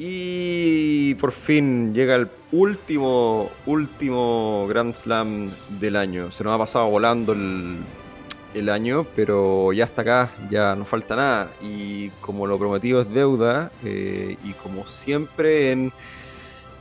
Y 0.00 1.16
por 1.16 1.32
fin 1.32 1.92
llega 1.92 2.14
el 2.14 2.28
último, 2.52 3.50
último 3.66 4.64
Grand 4.68 4.94
Slam 4.94 5.50
del 5.80 5.96
año. 5.96 6.30
Se 6.30 6.44
nos 6.44 6.54
ha 6.54 6.58
pasado 6.58 6.88
volando 6.88 7.32
el, 7.32 8.68
año, 8.68 9.06
pero 9.16 9.72
ya 9.72 9.86
está 9.86 10.02
acá, 10.02 10.30
ya 10.52 10.76
no 10.76 10.84
falta 10.84 11.16
nada. 11.16 11.50
Y 11.60 12.10
como 12.20 12.46
lo 12.46 12.56
prometido 12.60 13.00
es 13.00 13.12
deuda, 13.12 13.72
eh, 13.84 14.36
y 14.44 14.52
como 14.52 14.86
siempre 14.86 15.72
en, 15.72 15.92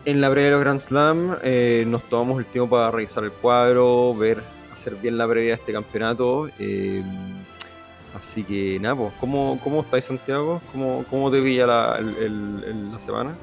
en 0.06 0.22
la 0.22 0.30
previa 0.30 0.50
de 0.50 0.52
los 0.52 0.62
Grand 0.62 0.80
Slam, 0.80 1.38
eh, 1.42 1.86
nos 1.88 2.04
tomamos 2.04 2.38
el 2.38 2.46
tiempo 2.46 2.70
para 2.70 2.92
revisar 2.92 3.24
el 3.24 3.32
cuadro, 3.32 4.14
ver, 4.14 4.44
hacer 4.76 4.96
bien 4.96 5.18
la 5.18 5.28
previa 5.28 5.50
de 5.50 5.56
este 5.56 5.74
campeonato. 5.74 6.50
Eh, 6.60 7.02
Así 8.20 8.44
que 8.44 8.80
nada, 8.80 8.96
pues, 8.96 9.14
¿cómo, 9.20 9.60
cómo 9.64 9.82
estáis 9.82 10.06
Santiago? 10.06 10.62
¿Cómo, 10.72 11.06
cómo 11.10 11.30
te 11.32 11.42
pilla 11.42 11.68
la, 11.68 12.00
la 12.02 13.00
semana? 13.00 13.38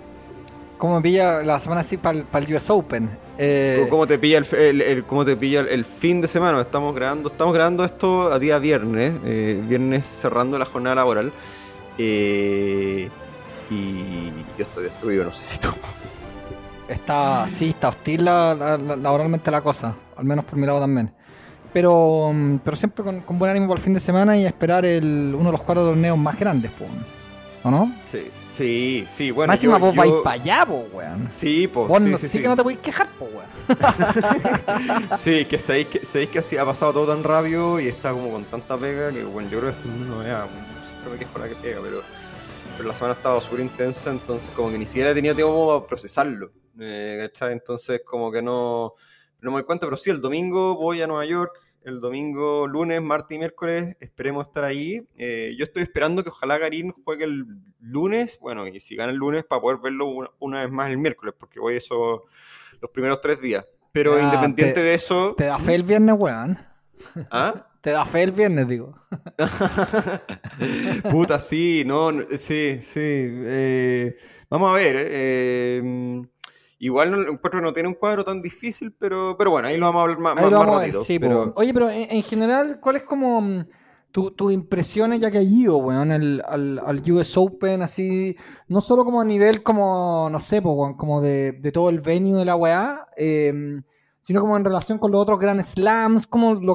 ¿Cómo 0.79 0.96
me 0.96 1.03
pilla 1.03 1.43
la 1.43 1.58
semana 1.58 1.80
así 1.82 1.96
para 1.96 2.18
el 2.18 2.54
US 2.54 2.71
Open? 2.71 3.08
Eh, 3.39 3.86
¿Cómo 3.90 4.07
te 4.07 4.18
pilla 4.18 4.39
el, 4.39 5.04
cómo 5.07 5.25
te 5.25 5.36
pilla 5.36 5.61
el, 5.61 5.85
fin 5.85 6.21
de 6.21 6.29
semana? 6.29 6.61
Estamos 6.61 6.94
grabando, 6.94 7.30
estamos 7.30 7.54
grabando 7.54 7.85
esto 7.85 8.32
a 8.32 8.39
día 8.39 8.58
viernes, 8.58 9.14
eh, 9.25 9.61
viernes 9.66 10.04
cerrando 10.04 10.58
la 10.58 10.66
jornada 10.66 10.96
laboral. 10.96 11.32
Eh, 11.99 13.08
y 13.71 14.30
yo 14.58 14.64
estoy 14.64 14.85
destruido, 14.85 15.25
no 15.25 15.32
sé 15.32 15.44
si 15.44 15.58
tú. 15.58 15.68
Está, 16.88 17.49
sí, 17.49 17.71
está 17.71 17.88
hostil 17.88 18.25
laboralmente 18.25 19.50
la 19.50 19.63
cosa, 19.63 19.96
al 20.16 20.25
menos 20.25 20.44
por 20.44 20.58
mi 20.58 20.66
lado 20.66 20.80
también. 20.80 21.13
Pero, 21.75 22.31
mm, 22.33 22.59
pero 22.64 22.77
siempre 22.77 23.05
con, 23.05 23.39
buen 23.39 23.51
ánimo 23.51 23.67
para 23.67 23.79
el 23.79 23.85
fin 23.85 23.95
de 23.95 24.01
semana 24.01 24.37
y 24.39 24.46
esperar 24.46 24.87
el, 24.87 25.35
uno 25.37 25.46
de 25.46 25.53
los 25.53 25.63
cuatro 25.63 25.85
torneos 25.85 26.17
más 26.17 26.39
grandes, 26.39 26.71
pues. 26.79 26.89
¿O 27.64 27.71
no? 27.71 27.93
Sí, 28.05 28.31
sí, 28.50 29.05
sí, 29.09 29.31
bueno. 29.33 29.53
Máxima 29.53 29.79
vos 29.79 29.97
vais 29.97 30.13
para 30.23 30.41
allá, 30.41 30.64
po, 30.64 30.87
weón. 30.93 31.29
Sí, 31.33 31.67
pues. 31.67 31.89
Vos 31.89 32.00
sí, 32.00 32.16
sí, 32.16 32.28
sí, 32.28 32.42
que 32.42 32.48
no 32.48 32.55
te 32.55 32.62
podéis 32.62 32.78
quejar, 32.78 33.08
po, 33.19 33.25
weón. 33.25 33.48
sí, 35.19 35.47
que 35.47 35.58
sabéis 35.58 35.89
que, 35.89 36.05
sabéis 36.05 36.31
que 36.31 36.39
así 36.39 36.56
ha 36.56 36.64
pasado 36.64 36.92
todo 36.92 37.12
tan 37.12 37.25
rápido 37.25 37.81
y 37.81 37.88
está 37.88 38.12
como 38.12 38.31
con 38.31 38.44
tanta 38.44 38.77
pega 38.77 39.11
que, 39.11 39.25
bueno, 39.25 39.50
yo 39.50 39.59
creo 39.59 39.72
que 39.72 39.78
esto 39.78 39.88
no 39.88 40.19
vea, 40.19 40.47
siempre 40.86 41.12
me 41.12 41.19
quejo 41.19 41.38
la 41.41 41.48
que 41.48 41.56
pega, 41.56 41.81
pero, 41.83 42.03
pero 42.77 42.88
la 42.88 42.94
semana 42.94 43.14
ha 43.14 43.16
estado 43.16 43.41
súper 43.41 43.61
intensa, 43.61 44.11
entonces 44.11 44.48
como 44.55 44.70
que 44.70 44.78
ni 44.78 44.86
siquiera 44.86 45.11
he 45.11 45.14
tenido 45.14 45.34
tiempo 45.34 45.75
para 45.75 45.88
procesarlo, 45.88 46.53
eh, 46.78 47.16
¿cachai? 47.22 47.55
Entonces 47.55 48.03
como 48.05 48.31
que 48.31 48.42
no, 48.42 48.94
no 49.41 49.50
me 49.50 49.56
doy 49.56 49.64
cuenta, 49.64 49.86
pero 49.86 49.97
sí, 49.97 50.11
el 50.11 50.20
domingo 50.20 50.77
voy 50.77 51.03
a 51.03 51.06
Nueva 51.06 51.25
York, 51.25 51.63
el 51.84 52.00
domingo, 52.00 52.66
lunes, 52.66 53.00
martes 53.02 53.36
y 53.36 53.38
miércoles. 53.38 53.96
Esperemos 54.00 54.46
estar 54.46 54.64
ahí. 54.64 55.06
Eh, 55.16 55.54
yo 55.58 55.64
estoy 55.64 55.82
esperando 55.82 56.22
que 56.22 56.30
ojalá 56.30 56.58
Garín 56.58 56.92
juegue 57.04 57.24
el 57.24 57.46
lunes. 57.80 58.38
Bueno, 58.41 58.66
y 58.66 58.80
si 58.80 58.96
gana 58.96 59.12
el 59.12 59.18
lunes, 59.18 59.44
para 59.44 59.60
poder 59.60 59.78
verlo 59.82 60.32
una, 60.38 60.62
vez 60.62 60.70
más 60.70 60.91
el 60.91 60.98
miércoles, 60.98 61.34
porque 61.38 61.60
voy 61.60 61.76
eso 61.76 62.24
los 62.80 62.91
primeros 62.91 63.20
tres 63.20 63.41
días. 63.41 63.64
Pero 63.92 64.20
independiente 64.20 64.82
de 64.82 64.94
eso. 64.94 65.34
¿Te 65.36 65.44
da 65.44 65.58
fe 65.58 65.74
el 65.74 65.82
viernes, 65.84 66.16
weón? 66.18 66.58
¿Ah? 67.30 67.68
¿Te 67.80 67.91
da 67.91 68.04
fe 68.06 68.22
el 68.22 68.32
viernes, 68.32 68.66
digo? 68.66 68.98
Puta, 71.10 71.38
sí, 71.38 71.84
no, 71.86 72.10
sí, 72.30 72.78
sí. 72.80 72.98
Eh, 72.98 74.16
vamos 74.48 74.72
a 74.72 74.74
ver. 74.74 74.96
Eh, 74.98 76.22
Igual 76.84 77.12
no, 77.12 77.60
no 77.62 77.72
tiene 77.72 77.88
un 77.88 77.94
cuadro 77.94 78.27
tan 78.27 78.42
difícil, 78.42 78.92
pero, 78.92 79.36
pero 79.38 79.52
bueno, 79.52 79.68
ahí 79.68 79.78
lo 79.78 79.86
vamos 79.86 80.00
a 80.00 80.02
hablar 80.02 80.18
más. 80.18 80.36
Oye, 81.56 81.72
pero 81.72 81.88
en, 81.88 82.22
general, 82.22 82.78
¿cuál 82.78 82.96
es 82.96 83.04
como 83.04 83.41
mm, 83.41 83.64
tus 84.12 84.52
impresiones 84.52 85.18
ya 85.18 85.30
que 85.30 85.38
has 85.38 85.46
ido, 85.46 85.78
weón, 85.78 86.12
al, 86.12 86.44
al, 86.46 87.02
US 87.10 87.38
Open, 87.38 87.80
así, 87.80 88.36
no 88.68 88.82
solo 88.82 89.06
como 89.06 89.22
a 89.22 89.24
nivel 89.24 89.62
como, 89.62 90.28
no 90.30 90.41
sé, 90.41 90.60
como 90.60 91.22
de, 91.22 91.58
todo 91.72 91.88
el 91.88 92.00
venue 92.00 92.38
de 92.38 92.44
la 92.44 92.54
weá, 92.54 93.06
em, 93.16 93.82
sino 94.20 94.42
como 94.42 94.54
en 94.54 94.66
relación 94.66 94.98
con 94.98 95.10
los 95.10 95.22
otros 95.22 95.41
Grand 95.41 95.62
Slams, 95.62 96.26
como 96.26 96.53
lo, 96.53 96.75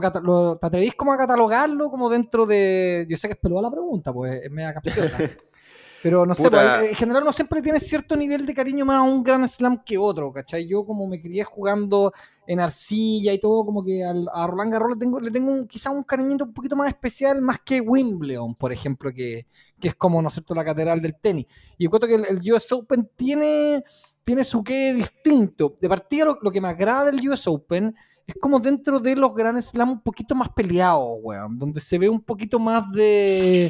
¿te 0.57 0.66
atrevís 0.66 0.95
como 0.95 1.13
a 1.13 1.17
catalogarlo 1.17 1.91
como 1.91 2.09
dentro 2.09 2.47
de... 2.47 3.05
Yo 3.07 3.16
sé 3.16 3.28
que 3.28 3.34
es 3.34 3.39
peluda 3.39 3.61
la 3.61 3.69
pregunta, 3.69 4.11
pues 4.11 4.41
es 4.44 4.50
media 4.50 4.73
capciosa. 4.73 5.17
Pero 6.01 6.25
no 6.25 6.33
sé, 6.33 6.49
pues, 6.49 6.89
en 6.89 6.95
general 6.95 7.23
uno 7.23 7.33
siempre 7.33 7.61
tiene 7.61 7.79
cierto 7.79 8.15
nivel 8.15 8.45
de 8.45 8.53
cariño 8.53 8.85
más 8.85 8.99
a 8.99 9.01
un 9.01 9.21
Grand 9.21 9.47
Slam 9.47 9.83
que 9.83 9.97
otro, 9.97 10.31
¿cachai? 10.31 10.65
Yo 10.65 10.85
como 10.85 11.07
me 11.07 11.21
crié 11.21 11.43
jugando 11.43 12.13
en 12.47 12.59
arcilla 12.59 13.33
y 13.33 13.39
todo, 13.39 13.65
como 13.65 13.83
que 13.83 14.03
a 14.03 14.47
Roland 14.47 14.71
Garros 14.71 14.91
le 14.91 14.97
tengo, 14.97 15.19
le 15.19 15.31
tengo 15.31 15.67
quizá 15.67 15.89
un 15.89 16.03
cariñito 16.03 16.45
un 16.45 16.53
poquito 16.53 16.75
más 16.75 16.89
especial, 16.89 17.41
más 17.41 17.59
que 17.63 17.81
Wimbledon, 17.81 18.55
por 18.55 18.71
ejemplo, 18.71 19.11
que, 19.13 19.45
es 19.81 19.95
como, 19.95 20.21
¿no 20.21 20.29
es 20.29 20.35
cierto?, 20.35 20.55
la 20.55 20.63
catedral 20.63 21.01
del 21.01 21.15
tenis. 21.19 21.45
Y 21.77 21.87
creo 21.87 21.99
que 21.99 22.27
el, 22.29 22.53
US 22.53 22.71
Open 22.71 23.09
tiene, 23.16 23.83
tiene 24.23 24.43
su 24.43 24.63
qué 24.63 24.93
distinto. 24.93 25.75
De 25.81 25.89
partida, 25.89 26.37
lo, 26.41 26.51
que 26.51 26.61
me 26.61 26.69
agrada 26.69 27.11
del 27.11 27.27
US 27.29 27.45
Open 27.47 27.93
es 28.25 28.35
como 28.39 28.59
dentro 28.59 28.99
de 28.99 29.16
los 29.16 29.33
Grand 29.35 29.61
Slam 29.61 29.91
un 29.91 30.01
poquito 30.01 30.33
más 30.33 30.49
peleados, 30.49 31.17
weón, 31.21 31.57
donde 31.57 31.81
se 31.81 31.97
ve 31.97 32.07
un 32.07 32.21
poquito 32.21 32.57
más 32.57 32.89
de 32.91 33.69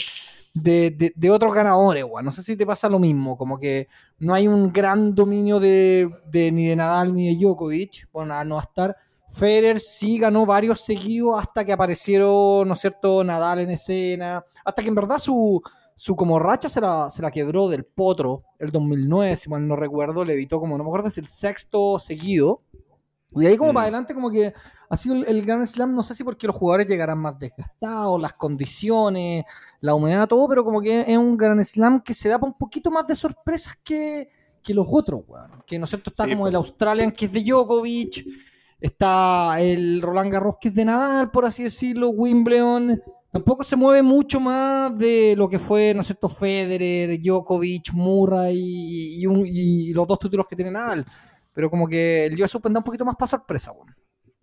de, 0.54 1.14
de, 1.16 1.32
otros 1.32 1.54
ganadores, 1.54 2.04
weón. 2.04 2.26
No 2.26 2.32
sé 2.32 2.44
si 2.44 2.56
te 2.56 2.66
pasa 2.66 2.90
lo 2.90 3.00
mismo, 3.00 3.38
como 3.38 3.60
que 3.60 3.88
no 4.18 4.34
hay 4.34 4.48
un 4.48 4.72
gran 4.72 5.16
dominio 5.16 5.60
de, 5.60 6.10
ni 6.34 6.68
de 6.68 6.76
Nadal 6.76 7.14
ni 7.14 7.28
de 7.28 7.36
Djokovic, 7.36 8.10
bueno, 8.12 8.34
a 8.34 8.44
no 8.44 8.60
estar. 8.60 8.96
Federer 9.30 9.80
sí 9.80 10.18
ganó 10.18 10.46
varios 10.46 10.82
seguidos 10.82 11.40
hasta 11.40 11.64
que 11.64 11.74
aparecieron, 11.74 12.68
¿no 12.68 12.74
es 12.74 12.80
cierto?, 12.80 13.24
Nadal 13.24 13.60
en 13.60 13.70
escena, 13.70 14.44
hasta 14.66 14.82
que 14.82 14.88
en 14.88 14.96
verdad 14.96 15.20
su, 15.20 15.62
su 15.96 16.16
como 16.16 16.40
racha 16.40 16.68
se 16.68 16.82
la, 16.82 17.10
se 17.10 17.22
la 17.22 17.30
quebró 17.30 17.70
del 17.70 17.86
potro 17.86 18.44
el 18.58 18.72
2009, 18.72 19.36
si 19.36 19.50
mal 19.50 19.68
no 19.68 19.76
recuerdo, 19.76 20.26
le 20.26 20.34
editó 20.34 20.60
como, 20.60 20.78
no 20.78 20.84
me 20.84 20.90
acuerdo, 20.90 21.10
es 21.10 21.18
el 21.20 21.28
sexto 21.28 22.00
seguido. 22.00 22.64
Y 23.32 23.46
ahí 23.46 23.58
como 23.58 23.74
para 23.74 23.82
mm. 23.82 23.88
adelante 23.90 24.14
como 24.14 24.32
que 24.32 24.54
ha 24.90 24.98
sido 24.98 25.16
el, 25.16 25.26
el, 25.28 25.46
Grand 25.46 25.66
Slam, 25.66 25.94
no 25.94 26.02
sé 26.02 26.16
si 26.16 26.24
porque 26.24 26.48
los 26.48 26.56
jugadores 26.56 26.88
llegarán 26.88 27.20
más 27.20 27.38
desgastados, 27.38 28.20
las 28.20 28.34
condiciones, 28.34 29.46
la 29.82 29.94
humedad, 29.94 30.28
todo, 30.28 30.48
pero 30.48 30.64
como 30.64 30.82
que 30.82 31.02
es 31.02 31.18
un 31.18 31.38
Grand 31.38 31.64
Slam 31.64 32.02
que 32.02 32.14
se 32.14 32.30
da 32.30 32.40
para 32.40 32.52
un 32.52 32.58
poquito 32.58 32.90
más 32.90 33.08
de 33.08 33.16
sorpresas 33.16 33.76
que, 33.84 34.30
que 34.64 34.74
los 34.74 34.88
otros, 34.90 35.22
weón. 35.28 35.64
Que 35.66 35.78
no 35.78 35.86
es 35.86 35.92
cierto, 35.92 36.10
está 36.10 36.28
como 36.28 36.48
el 36.48 36.56
Australian 36.56 37.12
que 37.12 37.26
es 37.26 37.32
de 37.32 37.44
Djokovic, 37.44 38.26
está 38.80 39.60
el 39.60 40.02
Roland 40.02 40.32
Garros 40.32 40.56
que 40.60 40.70
es 40.70 40.74
de 40.74 40.86
Nadal, 40.86 41.30
por 41.30 41.46
así 41.46 41.64
decirlo, 41.64 42.10
Wimbledon. 42.10 43.02
Tampoco 43.32 43.64
se 43.64 43.76
mueve 43.76 44.02
mucho 44.02 44.40
más 44.40 44.98
de 44.98 45.36
lo 45.38 45.48
que 45.48 45.60
fue, 45.60 45.94
¿no 45.94 46.02
es 46.02 46.08
cierto?, 46.08 46.30
Federer, 46.30 47.20
Djokovic, 47.22 47.94
Murray 47.94 48.58
y, 48.58 49.24
y, 49.24 49.94
los 49.94 50.08
dos 50.08 50.18
títulos 50.18 50.48
que 50.48 50.56
tiene 50.56 50.72
Nadal. 50.72 51.06
Pero 51.60 51.70
como 51.70 51.90
que 51.90 52.28
el 52.28 52.42
US 52.42 52.56
Open 52.56 52.72
da 52.72 52.80
un 52.80 52.86
poquito 52.86 53.04
más 53.04 53.18
para 53.18 53.28
sorpresa, 53.28 53.74
weón. 53.74 53.94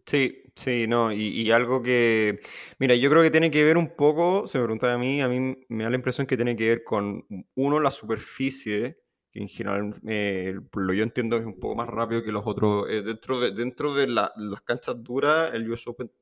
Sí, 0.05 0.43
sí, 0.55 0.87
no, 0.87 1.11
y, 1.11 1.51
algo 1.51 1.83
que, 1.83 2.41
mira, 2.79 2.95
yo 2.95 3.09
creo 3.09 3.23
que 3.23 3.31
tiene 3.31 3.51
que 3.51 3.65
ver 3.65 3.79
un 3.79 3.97
poco, 3.97 4.47
se 4.47 4.59
me 4.59 4.65
pregunta 4.65 4.93
a 4.93 4.99
mí, 4.99 5.23
a 5.23 5.29
mí 5.29 5.57
me 5.71 5.85
da 5.85 5.89
la 5.89 5.97
impresión 5.97 6.27
que 6.27 6.37
tiene 6.37 6.55
que 6.57 6.69
ver 6.69 6.85
con, 6.85 7.25
uno, 7.55 7.81
la 7.81 7.91
superficie, 7.91 8.99
que 9.33 9.41
en 9.41 9.49
general, 9.49 9.93
eh, 10.07 10.57
lo 10.75 10.93
yo 10.93 11.05
entiendo 11.05 11.39
es 11.39 11.47
un 11.47 11.59
poco 11.59 11.75
más 11.75 11.89
rápido 11.89 12.23
que 12.23 12.33
los 12.33 12.47
otros, 12.47 12.87
eh, 12.91 13.01
dentro 13.01 13.41
de, 13.41 13.53
dentro 13.53 13.95
de 13.95 14.09
las 14.09 14.31
canchas 14.67 15.03
duras, 15.03 15.55
el 15.55 15.71
US 15.71 15.87
Open 15.87 16.13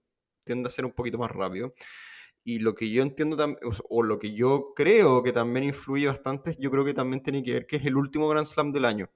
tiende 0.44 0.69
a 0.69 0.71
ser 0.71 0.84
un 0.84 0.93
poquito 0.93 1.19
más 1.19 1.32
rápido. 1.32 1.75
Y 2.44 2.61
lo 2.61 2.76
que 2.76 2.88
yo 2.88 3.03
entiendo 3.03 3.37
o 3.88 4.03
lo 4.05 4.21
que 4.21 4.32
yo 4.32 4.75
creo 4.76 5.25
que 5.25 5.32
también 5.32 5.65
influye 5.65 6.06
bastante, 6.06 6.56
yo 6.61 6.71
creo 6.71 6.84
que 6.84 6.94
también 6.94 7.21
tiene 7.21 7.43
que 7.43 7.53
ver 7.53 7.66
que 7.66 7.76
es 7.78 7.84
el 7.84 7.97
último 7.97 8.28
Grand 8.28 8.47
Slam 8.47 8.71
del 8.71 8.84
año. 8.84 9.11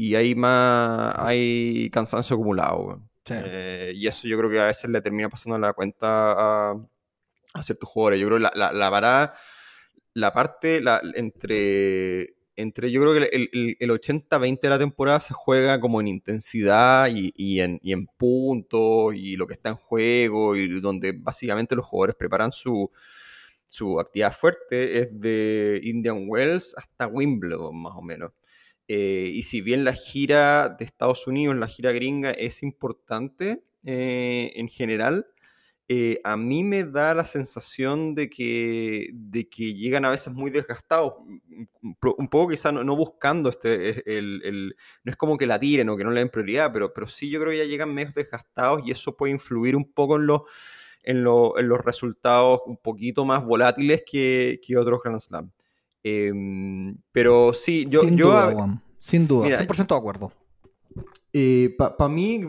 Y 0.00 0.14
hay 0.14 0.36
más, 0.36 1.12
hay 1.18 1.90
cansancio 1.90 2.36
acumulado. 2.36 3.02
Eh, 3.30 3.92
y 3.96 4.06
eso 4.06 4.28
yo 4.28 4.38
creo 4.38 4.48
que 4.48 4.60
a 4.60 4.66
veces 4.66 4.88
le 4.88 5.00
termina 5.02 5.28
pasando 5.28 5.58
la 5.58 5.72
cuenta 5.72 6.70
a, 6.70 6.76
a 7.52 7.62
ciertos 7.64 7.88
jugadores. 7.88 8.20
Yo 8.20 8.28
creo 8.28 8.38
que 8.38 8.44
la, 8.44 8.52
la, 8.54 8.72
la 8.72 9.34
la 10.14 10.32
parte 10.32 10.80
la, 10.80 11.02
entre, 11.14 12.36
entre, 12.54 12.92
yo 12.92 13.00
creo 13.00 13.12
que 13.12 13.28
el, 13.32 13.76
el, 13.80 13.90
80-20 13.90 14.60
de 14.60 14.68
la 14.68 14.78
temporada 14.78 15.18
se 15.18 15.34
juega 15.34 15.80
como 15.80 16.00
en 16.00 16.06
intensidad 16.06 17.08
y, 17.10 17.32
y, 17.34 17.58
en, 17.58 17.80
y 17.82 17.92
en 17.92 18.06
puntos 18.06 19.16
y 19.16 19.34
lo 19.36 19.48
que 19.48 19.54
está 19.54 19.70
en 19.70 19.76
juego 19.76 20.54
y 20.54 20.80
donde 20.80 21.10
básicamente 21.10 21.74
los 21.74 21.86
jugadores 21.86 22.14
preparan 22.14 22.52
su, 22.52 22.88
su 23.66 23.98
actividad 23.98 24.32
fuerte 24.32 25.00
es 25.00 25.08
de 25.20 25.80
Indian 25.82 26.26
Wells 26.28 26.76
hasta 26.78 27.08
Wimbledon 27.08 27.82
más 27.82 27.94
o 27.96 28.02
menos. 28.02 28.30
Eh, 28.88 29.30
y 29.34 29.42
si 29.42 29.60
bien 29.60 29.84
la 29.84 29.92
gira 29.92 30.70
de 30.70 30.84
Estados 30.84 31.26
Unidos, 31.26 31.56
la 31.56 31.68
gira 31.68 31.92
gringa, 31.92 32.30
es 32.30 32.62
importante 32.62 33.62
eh, 33.84 34.52
en 34.56 34.68
general, 34.68 35.26
eh, 35.90 36.20
a 36.24 36.36
mí 36.36 36.64
me 36.64 36.84
da 36.84 37.14
la 37.14 37.24
sensación 37.24 38.14
de 38.14 38.28
que, 38.28 39.08
de 39.12 39.48
que 39.48 39.74
llegan 39.74 40.04
a 40.04 40.10
veces 40.10 40.32
muy 40.34 40.50
desgastados, 40.50 41.14
un 41.82 42.28
poco 42.28 42.48
quizá 42.50 42.72
no, 42.72 42.96
buscando 42.96 43.48
este, 43.48 44.18
el, 44.18 44.76
no 45.04 45.10
es 45.10 45.16
como 45.16 45.38
que 45.38 45.46
la 45.46 45.58
tiren 45.58 45.88
o 45.88 45.96
que 45.96 46.04
no 46.04 46.10
le 46.10 46.20
den 46.20 46.28
prioridad, 46.30 46.72
pero, 46.72 46.92
pero 46.92 47.08
sí 47.08 47.30
yo 47.30 47.40
creo 47.40 47.52
que 47.52 47.58
ya 47.58 47.64
llegan 47.64 47.94
medio 47.94 48.12
desgastados 48.14 48.82
y 48.84 48.90
eso 48.90 49.16
puede 49.16 49.32
influir 49.32 49.76
un 49.76 49.90
poco 49.90 50.16
en 50.16 50.26
los, 50.26 50.42
en, 51.02 51.24
los 51.24 51.84
resultados 51.84 52.60
un 52.66 52.76
poquito 52.76 53.24
más 53.24 53.44
volátiles 53.44 54.02
que, 54.10 54.60
que 54.62 54.76
otros 54.76 55.00
Grand 55.02 55.20
Slam. 55.20 55.50
Em, 56.02 56.96
pero 57.12 57.52
sí, 57.52 57.86
yo... 57.88 58.00
Sin 58.00 58.16
yo 58.16 58.26
duda, 58.28 58.48
weón. 58.48 58.82
Sin 58.98 59.26
duda, 59.26 59.46
Mira, 59.46 59.58
100% 59.60 59.86
de 59.88 59.96
acuerdo. 59.96 60.32
Para 61.96 62.08
mí, 62.08 62.40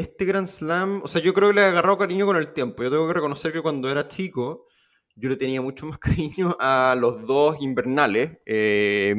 este 0.00 0.24
Grand 0.24 0.46
Slam, 0.46 1.02
o 1.04 1.08
sea, 1.08 1.22
yo 1.22 1.34
creo 1.34 1.48
que 1.48 1.56
le 1.56 1.60
he 1.62 1.64
agarrado 1.64 1.98
cariño 1.98 2.26
con 2.26 2.36
el 2.36 2.52
tiempo. 2.52 2.82
Yo 2.82 2.90
tengo 2.90 3.06
que 3.06 3.14
reconocer 3.14 3.52
que 3.52 3.60
cuando 3.60 3.90
era 3.90 4.08
chico, 4.08 4.66
yo 5.14 5.28
le 5.28 5.36
tenía 5.36 5.60
mucho 5.60 5.86
más 5.86 5.98
cariño 6.00 6.56
a 6.58 6.96
los 6.98 7.26
dos 7.26 7.60
invernales, 7.60 8.38
eh, 8.46 9.14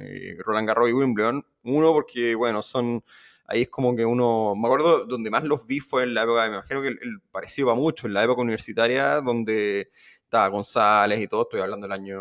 eh, 0.00 0.36
Roland 0.44 0.68
Garros 0.68 0.90
y 0.90 0.92
Wimbledon. 0.92 1.44
Uno 1.64 1.92
porque, 1.92 2.34
bueno, 2.34 2.62
son... 2.62 3.02
Ahí 3.50 3.62
es 3.62 3.70
como 3.70 3.96
que 3.96 4.04
uno... 4.04 4.54
Me 4.54 4.68
acuerdo 4.68 5.06
donde 5.06 5.30
más 5.30 5.42
los 5.44 5.66
vi 5.66 5.80
fue 5.80 6.02
en 6.02 6.12
la 6.12 6.24
época, 6.24 6.46
me 6.48 6.56
imagino 6.56 6.82
que 6.82 6.88
el, 6.88 6.98
el 7.00 7.20
parecido 7.30 7.68
va 7.68 7.74
mucho, 7.74 8.06
en 8.06 8.12
la 8.12 8.22
época 8.22 8.42
universitaria, 8.42 9.22
donde 9.22 9.90
estaba 10.22 10.48
González 10.48 11.18
y 11.18 11.28
todo, 11.28 11.42
estoy 11.42 11.60
hablando 11.60 11.86
del 11.86 11.92
año 11.92 12.20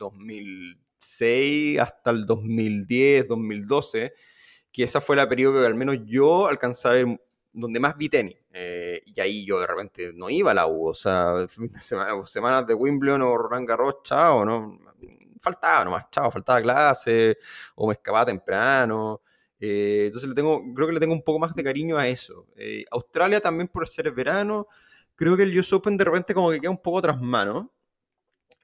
2006 0.00 1.78
hasta 1.78 2.10
el 2.10 2.26
2010, 2.26 3.28
2012, 3.28 4.12
que 4.72 4.82
esa 4.82 5.00
fue 5.00 5.16
la 5.16 5.28
periodo 5.28 5.60
que 5.60 5.66
al 5.66 5.74
menos 5.74 5.98
yo 6.06 6.48
alcancé 6.48 6.88
a 6.88 6.92
ver 6.92 7.20
donde 7.52 7.80
más 7.80 7.96
vi 7.96 8.08
tenis. 8.08 8.36
Eh, 8.52 9.02
y 9.06 9.20
ahí 9.20 9.46
yo 9.46 9.60
de 9.60 9.66
repente 9.66 10.12
no 10.12 10.30
iba 10.30 10.50
a 10.50 10.54
la 10.54 10.66
U, 10.66 10.88
o 10.88 10.94
sea, 10.94 11.34
fin 11.48 11.70
de 11.70 11.80
semana, 11.80 12.14
o 12.14 12.26
semanas 12.26 12.66
de 12.66 12.74
Wimbledon 12.74 13.22
o 13.22 13.36
Roland 13.36 13.68
Garros, 13.68 13.96
chao, 14.02 14.44
¿no? 14.44 14.78
Faltaba 15.40 15.84
nomás, 15.84 16.06
chao, 16.10 16.30
faltaba 16.30 16.60
clase, 16.60 17.38
o 17.74 17.86
me 17.86 17.94
escapaba 17.94 18.26
temprano. 18.26 19.22
Eh, 19.58 20.04
entonces 20.06 20.28
le 20.28 20.34
tengo, 20.34 20.62
creo 20.74 20.86
que 20.88 20.94
le 20.94 21.00
tengo 21.00 21.14
un 21.14 21.22
poco 21.22 21.38
más 21.38 21.54
de 21.54 21.62
cariño 21.62 21.98
a 21.98 22.08
eso. 22.08 22.46
Eh, 22.56 22.84
Australia 22.90 23.40
también 23.40 23.68
por 23.68 23.86
ser 23.88 24.10
verano, 24.12 24.66
creo 25.14 25.36
que 25.36 25.44
el 25.44 25.58
US 25.58 25.72
Open 25.72 25.96
de 25.96 26.04
repente 26.04 26.34
como 26.34 26.50
que 26.50 26.60
queda 26.60 26.70
un 26.70 26.82
poco 26.82 27.02
tras 27.02 27.20
mano. 27.20 27.72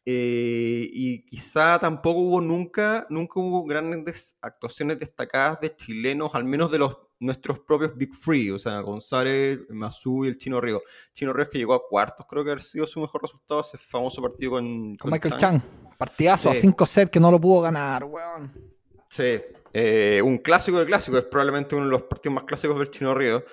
Eh, 0.09 0.89
y 0.93 1.25
quizá 1.25 1.81
tampoco 1.81 2.21
hubo 2.21 2.41
nunca, 2.41 3.09
nunca 3.11 3.41
hubo 3.41 3.65
grandes 3.65 4.37
actuaciones 4.41 5.01
destacadas 5.01 5.61
de 5.61 5.75
chilenos, 5.75 6.33
al 6.35 6.45
menos 6.45 6.71
de 6.71 6.79
los 6.79 6.97
nuestros 7.19 7.59
propios 7.59 7.97
Big 7.97 8.15
Free, 8.15 8.53
o 8.53 8.59
sea, 8.59 8.79
González, 8.81 9.59
Mazú 9.71 10.25
y 10.25 10.29
el 10.29 10.39
Chino 10.39 10.61
Río. 10.61 10.81
Chino 11.13 11.33
Río 11.33 11.49
que 11.49 11.59
llegó 11.59 11.75
a 11.75 11.89
cuartos, 11.89 12.25
creo 12.29 12.45
que 12.45 12.53
ha 12.53 12.59
sido 12.61 12.87
su 12.87 13.01
mejor 13.01 13.23
resultado 13.23 13.63
ese 13.63 13.79
famoso 13.79 14.23
partido 14.23 14.53
con, 14.53 14.65
con, 14.65 14.97
con 14.97 15.11
Michael 15.11 15.37
Chang. 15.37 15.61
Partidazo 15.99 16.53
sí. 16.53 16.59
a 16.59 16.61
5 16.61 16.87
sets 16.87 17.11
que 17.11 17.19
no 17.19 17.33
lo 17.33 17.41
pudo 17.41 17.63
ganar, 17.63 18.05
weón. 18.05 18.53
Sí, 19.09 19.41
eh, 19.73 20.21
un 20.23 20.39
clásico 20.39 20.79
de 20.79 20.87
clásicos, 20.87 21.21
es 21.21 21.27
probablemente 21.27 21.75
uno 21.75 21.87
de 21.87 21.91
los 21.91 22.03
partidos 22.03 22.35
más 22.35 22.45
clásicos 22.45 22.79
del 22.79 22.91
Chino 22.91 23.13
Río. 23.13 23.45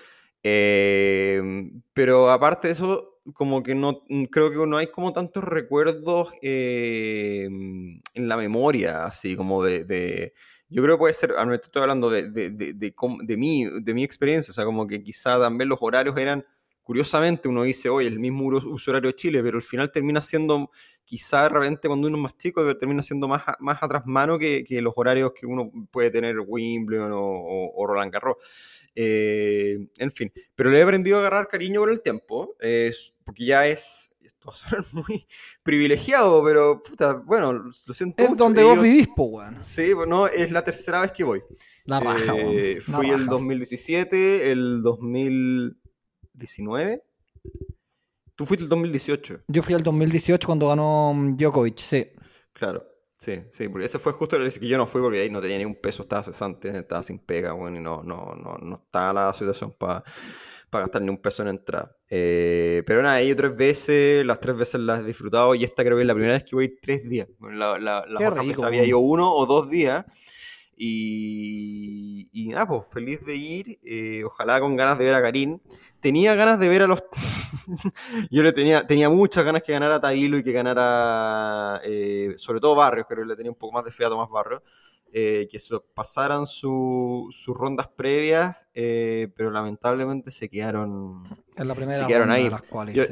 Eh, 0.44 1.72
pero 1.94 2.30
aparte 2.30 2.68
de 2.68 2.74
eso, 2.74 3.13
como 3.34 3.64
que 3.64 3.74
no 3.76 4.04
creo 4.32 4.52
que 4.52 4.68
no 4.68 4.78
hay 4.78 4.88
como 4.88 5.14
tantos 5.14 5.44
recuerdos 5.44 6.30
eh, 6.42 7.46
en 7.46 8.28
la 8.28 8.36
memoria, 8.38 9.06
así 9.06 9.36
como 9.36 9.64
de, 9.64 9.86
de, 9.86 10.34
yo 10.70 10.84
creo 10.84 10.96
que 10.96 11.00
puede 11.00 11.14
ser, 11.14 11.34
estoy 11.54 11.82
hablando 11.82 12.10
de, 12.10 12.30
de, 12.30 12.50
de, 12.50 12.74
de, 12.74 13.38
mi, 13.38 13.66
de 13.82 13.94
mi 13.94 14.04
experiencia, 14.04 14.52
o 14.52 14.54
sea, 14.54 14.66
como 14.66 14.88
que 14.88 15.02
quizá 15.02 15.40
también 15.40 15.70
los 15.70 15.80
horarios 15.82 16.18
eran, 16.18 16.46
curiosamente 16.82 17.48
uno 17.48 17.64
dice, 17.64 17.90
oye, 17.90 18.08
el 18.08 18.20
mismo 18.20 18.46
uso 18.48 18.92
horario 18.92 19.12
de 19.12 19.16
Chile, 19.16 19.42
pero 19.42 19.58
al 19.58 19.64
final 19.64 19.92
termina 19.92 20.22
siendo, 20.22 20.70
quizá 21.06 21.44
de 21.44 21.50
repente 21.50 21.88
cuando 21.88 22.08
uno 22.08 22.18
es 22.18 22.24
más 22.24 22.38
chico, 22.38 22.76
termina 22.78 23.04
siendo 23.04 23.28
más, 23.28 23.44
más 23.60 23.82
atrás 23.82 24.04
mano 24.06 24.38
que, 24.38 24.66
que 24.66 24.82
los 24.82 24.94
horarios 24.98 25.32
que 25.34 25.46
uno 25.46 25.72
puede 25.92 26.12
tener 26.12 26.36
Wimbledon 26.46 27.14
o, 27.14 27.22
o, 27.22 27.72
o 27.76 27.88
Roland 27.88 28.12
Garros. 28.12 28.36
Eh, 28.96 29.88
en 29.98 30.12
fin, 30.12 30.32
pero 30.56 30.70
le 30.70 30.80
he 30.80 30.84
aprendido 30.84 31.18
a 31.18 31.22
agarrar 31.22 31.48
cariño 31.48 31.82
con 31.82 31.90
el 31.90 32.02
tiempo, 32.02 32.56
eh, 32.60 32.92
porque 33.26 33.46
ya 33.46 33.68
es, 33.68 34.16
esto 34.22 34.50
va 34.50 34.54
a 34.54 34.56
sonar 34.56 34.86
muy 34.92 35.28
privilegiado, 35.64 36.44
pero 36.44 36.84
puta, 36.84 37.14
bueno, 37.14 37.54
lo 37.54 37.72
siento. 37.72 38.24
Es 38.24 38.30
mucho, 38.30 38.44
donde 38.44 38.64
vos 38.64 38.82
vivís, 38.82 39.08
po, 39.16 39.24
weón. 39.26 39.64
Sí, 39.64 39.92
no, 40.08 40.28
es 40.28 40.52
la 40.52 40.64
tercera 40.64 41.02
vez 41.02 41.12
que 41.12 41.24
voy. 41.24 41.44
La 41.86 42.00
raja, 42.00 42.34
eh, 42.38 42.80
Fui 42.82 43.10
el 43.10 43.26
2017, 43.26 44.52
el 44.52 44.82
2019. 44.82 47.04
Tú 48.36 48.46
fuiste 48.46 48.64
el 48.64 48.70
2018. 48.70 49.42
Yo 49.48 49.62
fui 49.62 49.76
el 49.76 49.84
2018 49.84 50.48
cuando 50.48 50.70
ganó 50.70 51.14
mm, 51.14 51.38
Djokovic, 51.38 51.78
sí. 51.78 52.08
Claro. 52.54 52.94
Sí, 53.24 53.42
sí, 53.52 53.70
porque 53.70 53.86
ese 53.86 54.00
fue 54.00 54.12
justo 54.12 54.36
el 54.36 54.52
que 54.52 54.68
yo 54.68 54.78
no 54.78 54.86
fui 54.86 55.02
porque 55.02 55.22
ahí 55.22 55.30
no 55.30 55.40
tenía 55.40 55.58
ni 55.58 55.64
un 55.64 55.76
peso, 55.76 56.02
estaba 56.02 56.26
cesante, 56.26 56.78
estaba 56.78 57.02
sin 57.04 57.20
pega, 57.20 57.54
bueno, 57.54 57.78
y 57.78 57.80
no, 57.80 58.04
no, 58.04 58.36
no, 58.36 58.58
no 58.58 58.76
estaba 58.76 59.14
la 59.14 59.34
situación 59.34 59.72
para 59.72 60.04
pa 60.74 60.80
gastar 60.80 61.02
ni 61.04 61.10
un 61.10 61.18
peso 61.18 61.44
en 61.44 61.50
entrada. 61.50 61.96
Eh, 62.10 62.82
pero 62.86 63.04
nada, 63.04 63.22
he 63.22 63.26
ido 63.26 63.38
tres 63.38 63.56
veces, 63.56 64.26
las 64.26 64.40
tres 64.40 64.58
veces 64.58 64.82
las 64.82 65.02
he 65.02 65.04
disfrutado 65.04 65.54
y 65.54 65.64
esta 65.64 65.84
creo 65.84 65.96
que 65.98 66.02
es 66.02 66.08
la 66.08 66.16
primera 66.16 66.34
vez 66.34 66.44
que 66.44 66.56
voy 66.56 66.76
tres 66.82 67.08
días. 67.08 67.28
La, 67.40 67.78
la, 67.78 68.06
las 68.08 68.22
otras 68.28 68.46
veces 68.46 68.64
había 68.64 68.84
ido 68.84 69.00
uno 69.00 69.32
o 69.32 69.46
dos 69.46 69.70
días 69.70 70.04
y, 70.76 72.28
y 72.32 72.48
nada, 72.50 72.68
pues 72.68 72.82
feliz 72.92 73.24
de 73.24 73.36
ir, 73.36 73.80
eh, 73.84 74.24
ojalá 74.26 74.60
con 74.60 74.76
ganas 74.76 74.98
de 74.98 75.06
ver 75.06 75.16
a 75.16 75.22
Karim. 75.22 75.60
Tenía 76.00 76.34
ganas 76.36 76.60
de 76.60 76.68
ver 76.68 76.82
a 76.82 76.88
los... 76.88 77.04
Yo 78.32 78.42
le 78.42 78.52
tenía, 78.52 78.86
tenía 78.86 79.10
muchas 79.10 79.46
ganas 79.46 79.62
que 79.62 79.72
ganara 79.72 80.02
Tailo 80.02 80.38
y 80.38 80.44
que 80.44 80.52
ganara, 80.52 81.80
eh, 81.86 82.34
sobre 82.38 82.60
todo 82.60 82.76
Barrios, 82.76 83.06
creo 83.08 83.24
que 83.24 83.30
le 83.30 83.36
tenía 83.36 83.52
un 83.52 83.58
poco 83.58 83.74
más 83.74 83.86
de 83.86 83.92
fe 83.92 84.04
a 84.06 84.10
Tomás 84.10 84.30
Barrios, 84.30 84.62
eh, 85.16 85.48
que 85.52 85.60
pasaran 85.94 86.48
sus 86.48 87.36
su 87.36 87.54
rondas 87.54 87.88
previas, 87.88 88.58
eh, 88.74 89.32
pero 89.38 89.52
lamentablemente 89.52 90.32
se 90.32 90.50
quedaron, 90.50 91.24
en 91.56 91.68
la 91.68 91.76
primera 91.76 92.00
se 92.00 92.08
quedaron 92.08 92.32
ahí. 92.32 92.50
Las 92.50 92.64
cuales, 92.64 93.10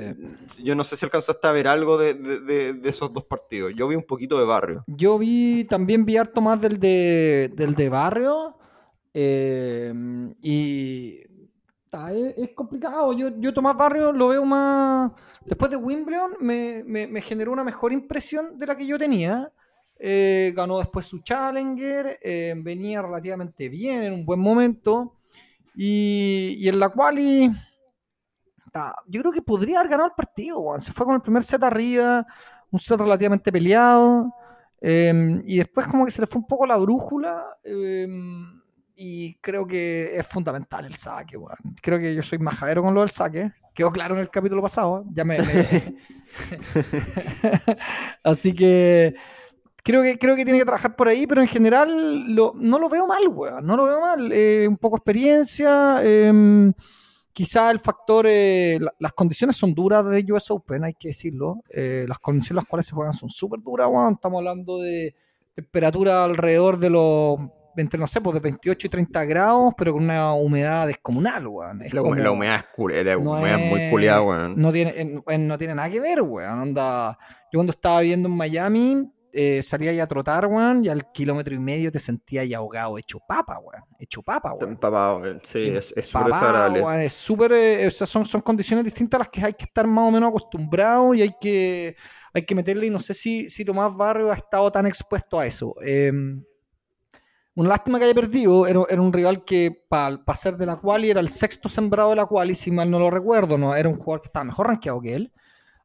yo, 0.64 0.74
no 0.74 0.84
sé 0.84 0.98
si 0.98 1.06
alcanzaste 1.06 1.48
a 1.48 1.52
ver 1.52 1.68
algo 1.68 2.00
de, 2.00 2.16
de, 2.16 2.74
de, 2.74 2.90
esos 2.90 3.14
dos 3.14 3.26
partidos. 3.26 3.74
Yo 3.76 3.88
vi 3.88 3.96
un 3.96 4.04
poquito 4.04 4.40
de 4.40 4.46
Barrio. 4.46 4.84
Yo 4.88 5.20
vi, 5.20 5.66
también 5.66 6.04
vi 6.04 6.18
harto 6.18 6.42
más 6.42 6.60
del 6.60 6.80
de, 6.80 7.52
del 7.56 7.76
de 7.76 7.90
Barrio. 7.90 8.58
Eh, 9.14 9.94
y 10.42 11.20
es, 11.92 12.38
es, 12.38 12.50
complicado. 12.56 13.14
Yo, 13.14 13.30
yo 13.38 13.54
Tomás 13.54 13.78
Barrio 13.78 14.12
lo 14.12 14.30
veo 14.30 14.44
más. 14.44 15.12
Después 15.46 15.70
de 15.70 15.78
Wimbledon 15.78 16.32
me, 16.40 16.84
me, 16.86 17.06
me 17.06 17.22
generó 17.22 17.52
una 17.52 17.64
mejor 17.64 17.94
impresión 17.94 18.58
de 18.58 18.66
la 18.66 18.76
que 18.76 18.88
yo 18.88 18.98
tenía. 18.98 19.52
Eh, 20.04 20.52
ganó 20.56 20.80
después 20.80 21.06
su 21.06 21.20
Challenger, 21.20 22.18
eh, 22.24 22.56
venía 22.58 23.04
relativamente 23.04 23.70
bien 23.70 24.02
en 24.02 24.14
un 24.14 24.26
buen 24.26 24.40
momento. 24.40 25.18
Y, 25.76 26.56
y 26.58 26.68
en 26.68 26.80
la 26.80 26.90
cual 26.90 27.20
y, 27.20 27.52
yo 29.08 29.22
creo 29.22 29.32
que 29.32 29.44
podría 29.44 29.80
haber 29.80 29.92
ganado 29.92 30.10
el 30.10 30.16
partido. 30.16 30.80
Se 30.80 30.92
fue 30.92 31.06
con 31.06 31.14
el 31.16 31.22
primer 31.22 31.44
set 31.44 31.62
arriba, 31.62 32.26
un 32.72 32.80
set 32.80 33.00
relativamente 33.00 33.52
peleado. 33.52 34.34
Eh, 34.82 35.42
y 35.46 35.58
después 35.58 35.86
como 35.86 36.06
que 36.06 36.12
se 36.12 36.22
le 36.22 36.28
fue 36.28 36.42
un 36.42 36.48
poco 36.48 36.66
la 36.66 36.78
brújula. 36.78 37.46
y 38.96 39.36
creo 39.36 39.68
que 39.68 40.18
es 40.18 40.28
fundamental 40.28 40.86
el 40.86 40.96
saque. 40.96 41.38
Creo 41.82 42.00
que 42.00 42.16
yo 42.16 42.24
soy 42.24 42.40
majadero 42.40 42.82
con 42.82 42.96
lo 42.96 43.02
del 43.02 43.10
saque. 43.10 43.52
Quedó 43.74 43.92
claro 43.92 44.16
en 44.16 44.22
el 44.22 44.32
capítulo 44.32 44.64
pasado. 44.64 45.06
Ya 45.12 45.24
me... 45.24 45.38
me... 45.38 45.96
Así 48.24 48.54
que 48.54 49.16
creo 49.84 50.04
que, 50.04 50.18
creo 50.18 50.36
que 50.36 50.44
tiene 50.44 50.60
que 50.60 50.66
trabajar 50.66 50.96
por 50.96 51.08
ahí, 51.08 51.28
pero 51.28 51.42
en 51.42 51.48
general 51.48 52.34
lo, 52.34 52.54
no 52.56 52.80
lo 52.80 52.90
veo 52.90 53.08
mal, 53.08 53.28
weón. 53.28 53.66
No 53.66 53.76
lo 53.76 53.86
veo 53.86 54.02
mal. 54.02 54.32
Eh, 54.32 54.68
un 54.68 54.78
poco 54.78 54.98
experiencia. 54.98 56.00
Eh, 56.04 56.72
quizá 57.34 57.72
el 57.72 57.80
factor, 57.80 58.26
eh, 58.28 58.78
la, 58.80 58.94
las 59.00 59.14
condiciones 59.14 59.56
son 59.56 59.74
duras 59.74 60.06
de 60.06 60.26
US 60.32 60.52
Open, 60.52 60.84
hay 60.84 60.94
que 60.94 61.10
decirlo. 61.10 61.64
Eh, 61.74 62.06
las 62.08 62.20
condiciones 62.20 62.52
en 62.52 62.56
las 62.58 62.66
cuales 62.66 62.86
se 62.86 62.96
juegan 62.96 63.14
son 63.14 63.30
súper 63.30 63.62
duras, 63.62 63.88
weón. 63.90 64.14
Estamos 64.14 64.40
hablando 64.40 64.80
de 64.80 65.16
temperatura 65.56 66.24
alrededor 66.24 66.78
de 66.78 66.90
los 66.90 67.40
entre, 67.78 67.98
no 67.98 68.06
sé, 68.06 68.20
pues 68.20 68.34
de 68.34 68.42
28 68.42 68.88
y 68.88 68.90
30 68.90 69.26
grados, 69.26 69.74
pero 69.78 69.94
con 69.94 70.04
una 70.04 70.34
humedad 70.34 70.88
descomunal, 70.88 71.48
weón. 71.48 71.82
Es 71.82 71.94
la, 71.94 72.02
como, 72.02 72.16
la, 72.16 72.32
humedad 72.32 72.58
es, 72.58 72.66
cool, 72.76 72.94
la 72.94 73.16
no 73.16 73.32
humedad 73.32 73.60
es, 73.60 73.70
muy 73.70 73.90
culiada, 73.90 74.22
weón. 74.22 74.54
No 74.58 74.72
tiene, 74.74 75.22
no 75.40 75.58
tiene 75.58 75.76
nada 75.76 75.90
que 75.90 76.02
ver, 76.02 76.22
weón. 76.22 76.60
Onda, 76.60 77.18
yo 77.52 77.58
cuando 77.58 77.72
estaba 77.72 78.02
viviendo 78.02 78.28
en 78.28 78.36
Miami, 78.36 79.12
eh, 79.34 79.64
salía 79.64 79.94
ya 79.94 80.04
a 80.04 80.08
trotar, 80.08 80.46
weón, 80.46 80.84
y 80.84 80.90
al 80.90 81.12
kilómetro 81.12 81.56
y 81.56 81.60
medio 81.60 81.92
te 81.92 82.00
sentías 82.00 82.48
ya 82.48 82.58
ahogado, 82.58 82.98
hecho 82.98 83.20
papa, 83.20 83.60
weón. 83.60 83.84
Hecho 84.00 84.22
papa, 84.22 84.54
weón. 84.54 84.78
Papa, 84.78 85.22
sí, 85.44 85.70
es, 85.70 85.88
súper 85.88 86.28
desagradable. 86.28 86.82
Weón, 86.82 87.00
es 87.00 87.14
súper, 87.14 87.52
eh, 87.54 87.88
o 87.88 87.92
sea, 87.92 88.08
son, 88.08 88.26
son 88.26 88.42
condiciones 88.42 88.86
distintas 88.86 89.18
a 89.18 89.20
las 89.20 89.30
que 89.30 89.44
hay 89.44 89.54
que 89.54 89.66
estar 89.66 89.88
más 89.88 90.08
o 90.08 90.12
menos 90.12 90.30
acostumbrado 90.30 91.14
y 91.14 91.22
hay 91.22 91.36
que, 91.40 91.96
hay 92.34 92.46
que 92.46 92.56
meterle, 92.56 92.88
y 92.88 92.90
no 92.90 93.02
sé 93.02 93.14
si, 93.14 93.48
si 93.50 93.64
Tomás 93.64 93.96
Barrio 93.96 94.32
ha 94.32 94.36
estado 94.36 94.72
tan 94.72 94.86
expuesto 94.86 95.40
a 95.40 95.46
eso. 95.46 95.76
Eh, 95.84 96.12
una 97.54 97.70
lástima 97.70 98.00
que 98.00 98.06
haya 98.06 98.14
perdido, 98.14 98.66
era, 98.66 98.82
era 98.90 99.02
un 99.02 99.12
rival 99.12 99.44
que 99.44 99.84
para 99.90 100.24
pa 100.24 100.36
ser 100.36 100.56
de 100.56 100.66
la 100.66 100.78
quali 100.78 101.10
era 101.10 101.20
el 101.20 101.30
sexto 101.30 101.68
sembrado 101.68 102.12
de 102.12 102.16
la 102.16 102.26
quali, 102.26 102.56
si 102.56 102.72
mal 102.72 102.90
no 102.90 102.98
lo 102.98 103.12
recuerdo, 103.12 103.58
no 103.58 103.76
era 103.76 103.90
un 103.90 103.96
jugador 103.96 104.22
que 104.22 104.28
estaba 104.28 104.46
mejor 104.46 104.68
rankeado 104.68 105.02
que 105.02 105.16
él. 105.16 105.34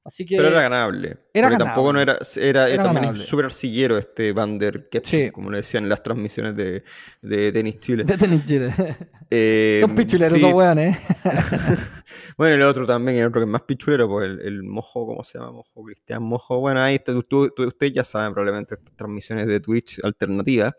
Así 0.06 0.24
que 0.24 0.36
Pero 0.36 0.48
era 0.48 0.62
ganable. 0.62 1.18
Era 1.34 1.48
porque 1.48 1.64
tampoco 1.64 1.92
no 1.92 1.98
ganable. 1.98 2.18
era. 2.36 2.48
Era, 2.48 2.68
Era 2.68 2.82
también 2.84 3.04
ganable. 3.06 3.24
súper 3.24 3.44
arcillero 3.46 3.98
este 3.98 4.32
Van 4.32 4.56
der 4.58 4.88
Ketchum, 4.88 5.10
Sí. 5.20 5.30
como 5.32 5.50
le 5.50 5.56
decían 5.58 5.82
en 5.82 5.88
las 5.90 6.02
transmisiones 6.02 6.54
de, 6.56 6.84
de 7.22 7.52
Tenis 7.52 7.80
Chile. 7.80 8.04
de 8.04 8.16
tenis 8.16 8.44
Chile. 8.44 8.72
Eh, 9.30 9.78
Son 9.80 9.94
pichuleros 9.96 10.32
sí. 10.32 10.38
esos 10.38 10.52
weones, 10.52 10.96
¿eh? 10.96 11.16
Bueno, 12.36 12.54
el 12.54 12.62
otro 12.62 12.86
también, 12.86 13.18
el 13.18 13.26
otro 13.26 13.40
que 13.40 13.44
es 13.46 13.50
más 13.50 13.62
pichulero, 13.62 14.08
pues 14.08 14.26
el, 14.28 14.40
el 14.40 14.62
Mojo, 14.62 15.06
¿cómo 15.06 15.24
se 15.24 15.38
llama? 15.38 15.52
Mojo 15.52 15.82
Cristian 15.84 16.22
Mojo. 16.22 16.60
Bueno, 16.60 16.80
ahí 16.82 16.96
está, 16.96 17.12
tú- 17.12 17.22
tú- 17.24 17.50
tú- 17.50 17.64
ustedes 17.66 17.92
ya 17.94 18.04
saben 18.04 18.32
probablemente 18.32 18.74
estas 18.74 18.94
transmisiones 18.94 19.46
de 19.46 19.58
Twitch 19.60 19.98
alternativas. 20.04 20.74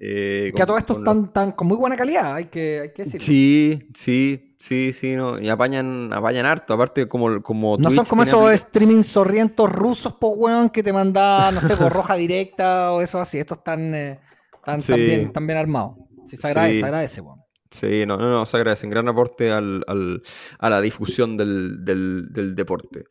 Eh, 0.00 0.52
Que 0.54 0.62
a 0.62 0.66
todo 0.66 0.78
esto 0.78 0.98
están 0.98 1.32
tan, 1.32 1.52
con 1.52 1.66
muy 1.66 1.76
buena 1.76 1.96
calidad, 1.96 2.34
hay 2.36 2.46
que, 2.46 2.80
hay 2.82 2.92
que 2.92 3.02
decirlo. 3.04 3.24
Sí, 3.26 3.88
sí, 3.94 4.54
sí, 4.58 4.92
sí, 4.92 5.16
no. 5.16 5.40
Y 5.40 5.48
apañan, 5.48 6.12
apañan 6.12 6.46
harto. 6.46 6.74
Aparte, 6.74 7.08
como, 7.08 7.42
como 7.42 7.76
No 7.78 7.90
son 7.90 8.04
como 8.04 8.22
esos 8.22 8.52
streaming 8.52 9.02
sorrientos 9.02 9.70
rusos, 9.72 10.12
po 10.14 10.28
weón, 10.28 10.70
que 10.70 10.82
te 10.82 10.92
manda, 10.92 11.50
no 11.52 11.60
sé, 11.60 11.76
por 11.76 11.92
roja 11.92 12.14
directa 12.14 12.92
o 12.92 13.00
eso 13.00 13.20
así. 13.20 13.38
Estos 13.38 13.58
están, 13.58 13.94
eh, 13.94 14.20
están, 14.54 14.80
Sí. 14.80 14.92
bien, 14.94 15.20
están 15.22 15.46
bien 15.46 15.58
armados. 15.58 15.96
Sí, 16.28 16.36
se 16.36 16.46
agradece, 16.46 16.74
Sí. 16.74 16.80
se 16.80 16.86
agradece, 16.86 17.20
weón. 17.20 17.38
Sí, 17.70 18.04
no, 18.06 18.16
no, 18.16 18.30
no, 18.30 18.46
se 18.46 18.56
agradecen. 18.56 18.88
Gran 18.90 19.08
aporte 19.08 19.50
al, 19.52 19.84
al- 19.88 20.22
a 20.58 20.70
la 20.70 20.80
difusión 20.80 21.36
del, 21.36 21.84
del- 21.84 22.32
del 22.32 22.54
deporte. 22.54 23.04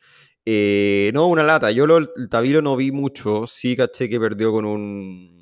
Eh, 0.46 1.12
no, 1.13 1.27
una 1.27 1.44
lata. 1.44 1.70
Yo 1.72 1.86
lo, 1.86 1.98
el 1.98 2.08
Tabilo 2.29 2.62
no 2.62 2.75
vi 2.75 2.91
mucho. 2.91 3.46
Sí 3.46 3.75
caché 3.75 4.08
que 4.10 4.20
perdió 4.20 4.51
con 4.51 4.65
un. 4.65 5.37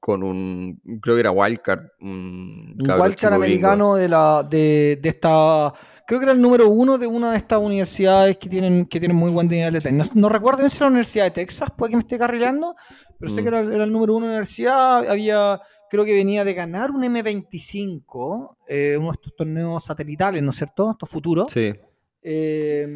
Con 0.00 0.22
un. 0.22 0.80
Creo 1.02 1.14
que 1.16 1.20
era 1.20 1.30
Wildcard. 1.30 1.80
Un 2.00 2.76
Un 2.80 2.90
wildcard 3.00 3.34
americano 3.34 3.94
de 3.96 4.08
la 4.08 4.42
de, 4.42 4.98
de 5.00 5.08
esta 5.08 5.72
creo 6.06 6.20
que 6.20 6.24
era 6.24 6.32
el 6.32 6.40
número 6.40 6.68
uno 6.68 6.96
de 6.98 7.06
una 7.06 7.30
de 7.32 7.36
estas 7.36 7.60
universidades 7.60 8.38
que 8.38 8.48
tienen 8.48 8.86
que 8.86 8.98
tienen 8.98 9.16
muy 9.16 9.30
buen 9.30 9.46
nivel 9.48 9.74
de 9.74 9.80
tenis 9.82 10.14
no, 10.16 10.22
no 10.22 10.28
recuerdo 10.30 10.66
si 10.68 10.76
era 10.78 10.86
la 10.86 10.90
Universidad 10.92 11.24
de 11.24 11.30
Texas 11.32 11.68
puede 11.76 11.90
que 11.90 11.96
me 11.96 12.00
esté 12.00 12.18
carrilando 12.18 12.74
pero 13.18 13.30
sé 13.30 13.40
Mm. 13.40 13.44
que 13.44 13.48
era, 13.48 13.60
era 13.60 13.84
el 13.84 13.92
número 13.92 14.14
uno 14.16 14.24
de 14.26 14.30
la 14.32 14.36
universidad 14.38 15.06
había 15.10 15.60
creo 15.90 16.04
que 16.06 16.14
venía 16.14 16.44
de 16.44 16.54
ganar 16.54 16.90
un 16.92 17.02
M25 17.02 18.56
eh, 18.68 18.96
uno 18.98 19.08
de 19.08 19.12
estos 19.14 19.36
torneos 19.36 19.84
satelitales 19.84 20.42
¿no 20.42 20.50
es 20.50 20.56
cierto? 20.56 20.90
estos 20.92 21.08
futuros 21.10 21.50
Sí, 21.52 21.74
Eh, 22.22 22.86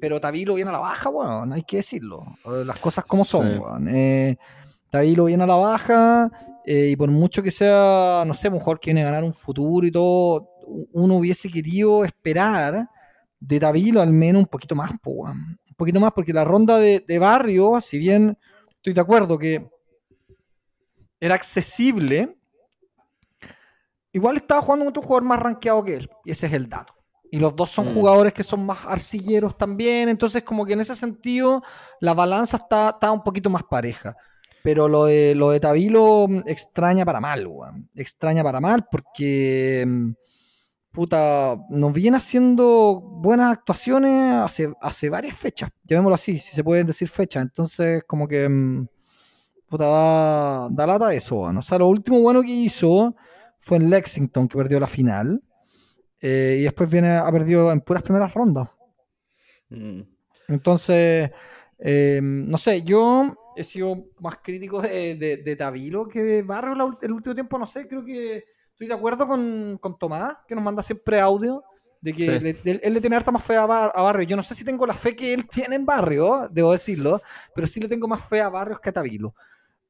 pero 0.00 0.20
Tabilo 0.20 0.54
viene 0.54 0.70
a 0.70 0.72
la 0.74 0.78
baja, 0.80 1.08
weón, 1.10 1.52
hay 1.52 1.62
que 1.62 1.78
decirlo. 1.78 2.24
Las 2.64 2.78
cosas 2.78 3.04
como 3.04 3.24
son, 3.24 3.46
Sí. 3.52 3.58
weón. 3.58 3.88
Eh, 3.88 4.36
Tabilo 4.90 5.24
viene 5.24 5.44
a 5.44 5.46
la 5.46 5.56
baja 5.56 6.30
eh, 6.64 6.88
y 6.92 6.96
por 6.96 7.10
mucho 7.10 7.42
que 7.42 7.50
sea, 7.50 8.24
no 8.26 8.34
sé, 8.34 8.48
un 8.48 8.58
jugador 8.58 8.80
que 8.80 8.92
viene 8.92 9.02
a 9.02 9.10
ganar 9.10 9.24
un 9.24 9.34
futuro 9.34 9.86
y 9.86 9.90
todo, 9.92 10.48
uno 10.92 11.16
hubiese 11.16 11.48
querido 11.50 12.04
esperar 12.04 12.88
de 13.38 13.60
Tabilo 13.60 14.00
al 14.00 14.10
menos 14.10 14.42
un 14.42 14.48
poquito 14.48 14.74
más, 14.74 14.92
po, 15.02 15.10
weón. 15.10 15.58
Un 15.68 15.76
poquito 15.76 16.00
más, 16.00 16.12
porque 16.12 16.32
la 16.32 16.44
ronda 16.44 16.78
de, 16.78 17.04
de 17.06 17.18
barrio, 17.18 17.80
si 17.80 17.98
bien 17.98 18.38
estoy 18.74 18.94
de 18.94 19.00
acuerdo 19.00 19.38
que 19.38 19.68
era 21.20 21.34
accesible, 21.34 22.36
igual 24.12 24.36
estaba 24.36 24.62
jugando 24.62 24.84
contra 24.86 25.00
un 25.00 25.06
jugador 25.06 25.24
más 25.28 25.40
rankeado 25.40 25.84
que 25.84 25.96
él, 25.96 26.10
y 26.24 26.30
ese 26.30 26.46
es 26.46 26.52
el 26.52 26.68
dato. 26.68 26.94
Y 27.30 27.38
los 27.38 27.54
dos 27.54 27.70
son 27.70 27.88
Mm. 27.88 27.94
jugadores 27.94 28.32
que 28.32 28.42
son 28.42 28.64
más 28.64 28.84
arcilleros 28.86 29.56
también, 29.58 30.08
entonces 30.08 30.42
como 30.42 30.64
que 30.64 30.72
en 30.74 30.80
ese 30.80 30.94
sentido 30.94 31.62
la 32.00 32.14
balanza 32.14 32.56
está, 32.58 32.90
está 32.90 33.10
un 33.10 33.22
poquito 33.22 33.50
más 33.50 33.62
pareja. 33.64 34.16
Pero 34.66 34.88
lo 34.88 35.04
de, 35.04 35.36
lo 35.36 35.50
de 35.50 35.60
Tabilo 35.60 36.26
mm, 36.28 36.38
extraña 36.46 37.04
para 37.04 37.20
mal, 37.20 37.46
weón. 37.46 37.88
Extraña 37.94 38.42
para 38.42 38.60
mal 38.60 38.84
porque, 38.90 39.84
mm, 39.86 40.10
puta, 40.90 41.56
nos 41.70 41.92
viene 41.92 42.16
haciendo 42.16 43.00
buenas 43.00 43.52
actuaciones 43.52 44.34
hace, 44.34 44.72
hace 44.80 45.08
varias 45.08 45.36
fechas, 45.36 45.70
llamémoslo 45.84 46.16
así, 46.16 46.40
si 46.40 46.52
se 46.52 46.64
pueden 46.64 46.84
decir 46.84 47.06
fechas. 47.06 47.44
Entonces 47.44 48.02
como 48.08 48.26
que, 48.26 48.48
mm, 48.48 48.88
puta, 49.68 49.84
da, 49.84 50.68
da 50.72 50.84
lata 50.84 51.14
eso, 51.14 51.42
weón. 51.42 51.58
O 51.58 51.62
sea, 51.62 51.78
lo 51.78 51.86
último 51.86 52.20
bueno 52.20 52.42
que 52.42 52.50
hizo 52.50 53.14
fue 53.60 53.76
en 53.76 53.88
Lexington, 53.88 54.48
que 54.48 54.58
perdió 54.58 54.80
la 54.80 54.88
final. 54.88 55.44
Eh, 56.20 56.56
y 56.58 56.62
después 56.64 56.90
viene 56.90 57.18
ha 57.18 57.30
perdido 57.30 57.70
en 57.70 57.82
puras 57.82 58.02
primeras 58.02 58.34
rondas. 58.34 58.68
Mm. 59.68 60.00
Entonces, 60.48 61.30
eh, 61.78 62.20
no 62.20 62.58
sé, 62.58 62.82
yo 62.82 63.45
he 63.56 63.64
sido 63.64 64.06
más 64.20 64.36
crítico 64.42 64.80
de, 64.80 65.14
de, 65.16 65.36
de 65.38 65.56
Tabilo 65.56 66.06
que 66.08 66.22
de 66.22 66.42
Barrio 66.42 66.98
el 67.02 67.12
último 67.12 67.34
tiempo, 67.34 67.58
no 67.58 67.66
sé, 67.66 67.86
creo 67.88 68.04
que 68.04 68.44
estoy 68.70 68.86
de 68.88 68.94
acuerdo 68.94 69.26
con, 69.26 69.78
con 69.80 69.98
Tomás, 69.98 70.36
que 70.46 70.54
nos 70.54 70.62
manda 70.64 70.82
siempre 70.82 71.18
audio, 71.20 71.64
de 72.00 72.12
que 72.12 72.38
Sí. 72.38 72.44
le- 72.44 72.52
de- 72.52 72.80
él 72.82 72.94
le 72.94 73.00
tiene 73.00 73.16
harta 73.16 73.30
más 73.32 73.42
fe 73.42 73.56
a, 73.56 73.66
Bar- 73.66 73.92
a 73.94 74.02
Barrio. 74.02 74.26
Yo 74.28 74.36
no 74.36 74.42
sé 74.42 74.54
si 74.54 74.64
tengo 74.64 74.86
la 74.86 74.94
fe 74.94 75.16
que 75.16 75.32
él 75.34 75.46
tiene 75.48 75.76
en 75.76 75.86
Barrio, 75.86 76.48
debo 76.50 76.72
decirlo, 76.72 77.20
pero 77.54 77.66
sí 77.66 77.80
le 77.80 77.88
tengo 77.88 78.06
más 78.06 78.22
fe 78.28 78.40
a 78.40 78.48
Barrios 78.48 78.78
que 78.80 78.90
a 78.90 78.92
Tabilo. 78.92 79.34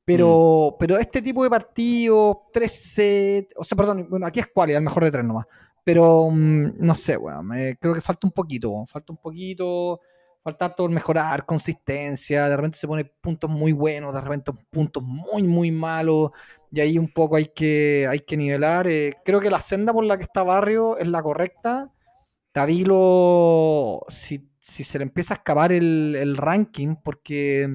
Pero, 0.05 0.77
pero 0.79 0.97
este 0.99 1.21
tipo 1.21 1.43
de 1.43 1.51
partidos, 1.51 2.37
tres 2.53 2.93
sets, 2.93 3.53
o 3.57 3.65
sea, 3.65 3.75
perdón, 3.77 4.07
bueno, 4.09 4.25
aquí 4.27 4.39
es 4.39 4.47
quali, 4.47 4.73
al 4.75 4.83
mejor 4.83 5.03
de 5.05 5.11
tres 5.11 5.25
nomás. 5.25 5.47
Pero 5.83 6.29
mm, 6.31 6.79
no 6.79 6.95
sé, 6.95 7.17
weón, 7.17 7.53
eh, 7.57 7.77
creo 7.81 7.93
que 7.95 8.01
falta 8.01 8.27
un 8.27 8.33
poquito, 8.33 8.87
falta 8.87 9.13
un 9.13 9.19
poquito, 9.19 10.01
falta 10.47 10.73
todo 10.73 10.89
mejorar, 10.89 11.45
consistencia, 11.45 12.49
de 12.49 12.57
repente 12.57 12.79
se 12.79 12.87
pone 12.87 13.05
puntos 13.05 13.51
muy 13.51 13.73
buenos, 13.73 14.15
de 14.15 14.21
repente 14.21 14.53
puntos 14.71 15.03
muy, 15.03 15.43
muy 15.43 15.73
malos, 15.73 16.31
y 16.71 16.81
ahí 16.81 16.99
un 16.99 17.09
poco 17.13 17.35
hay 17.35 17.47
que, 17.47 18.07
hay 18.09 18.21
que 18.21 18.37
nivelar. 18.37 18.87
eh, 18.87 19.15
creo 19.25 19.41
que 19.41 19.51
la 19.51 19.61
senda 19.61 19.93
por 19.93 20.05
la 20.05 20.17
que 20.17 20.23
está 20.23 20.45
Barrio 20.45 20.99
es 20.99 21.09
la 21.09 21.21
correcta. 21.21 21.91
Tabilo, 22.53 24.03
si, 24.09 24.49
si 24.61 24.85
se 24.85 24.99
le 24.99 25.05
empieza 25.05 25.35
a 25.35 25.39
escapar 25.39 25.73
el, 25.73 26.15
el 26.17 26.37
ranking, 26.37 26.95
porque 27.03 27.69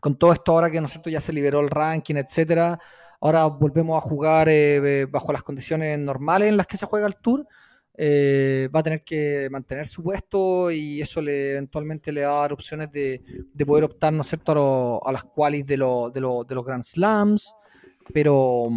con 0.00 0.16
todo 0.16 0.32
esto 0.32 0.52
ahora 0.52 0.70
que 0.72 0.80
¿no 0.80 0.86
es 0.86 0.92
cierto? 0.92 1.08
ya 1.08 1.20
se 1.20 1.32
liberó 1.32 1.60
el 1.60 1.70
ranking, 1.70 2.16
etcétera, 2.16 2.80
ahora 3.20 3.46
volvemos 3.46 3.96
a 3.96 4.00
jugar 4.00 4.48
eh, 4.48 5.02
eh, 5.02 5.06
bajo 5.06 5.32
las 5.32 5.44
condiciones 5.44 5.96
normales 6.00 6.48
en 6.48 6.56
las 6.56 6.66
que 6.66 6.76
se 6.76 6.86
juega 6.86 7.06
el 7.06 7.16
tour. 7.16 7.46
Eh, 7.94 8.68
va 8.74 8.80
a 8.80 8.82
tener 8.82 9.04
que 9.04 9.48
mantener 9.50 9.86
su 9.86 10.02
puesto 10.02 10.70
y 10.70 11.00
eso 11.02 11.20
le 11.20 11.52
eventualmente 11.52 12.10
le 12.12 12.24
va 12.24 12.38
a 12.38 12.40
dar 12.42 12.52
opciones 12.54 12.90
de, 12.90 13.22
de 13.52 13.66
poder 13.66 13.84
optar, 13.84 14.12
¿no 14.12 14.22
es 14.22 14.28
cierto?, 14.28 14.52
a, 14.52 14.54
lo- 14.54 15.06
a 15.06 15.12
las 15.12 15.24
qualis 15.24 15.66
de, 15.66 15.76
lo- 15.76 16.10
de, 16.10 16.20
lo- 16.20 16.44
de 16.44 16.54
los 16.54 16.64
Grand 16.64 16.82
Slams, 16.82 17.54
pero, 18.12 18.68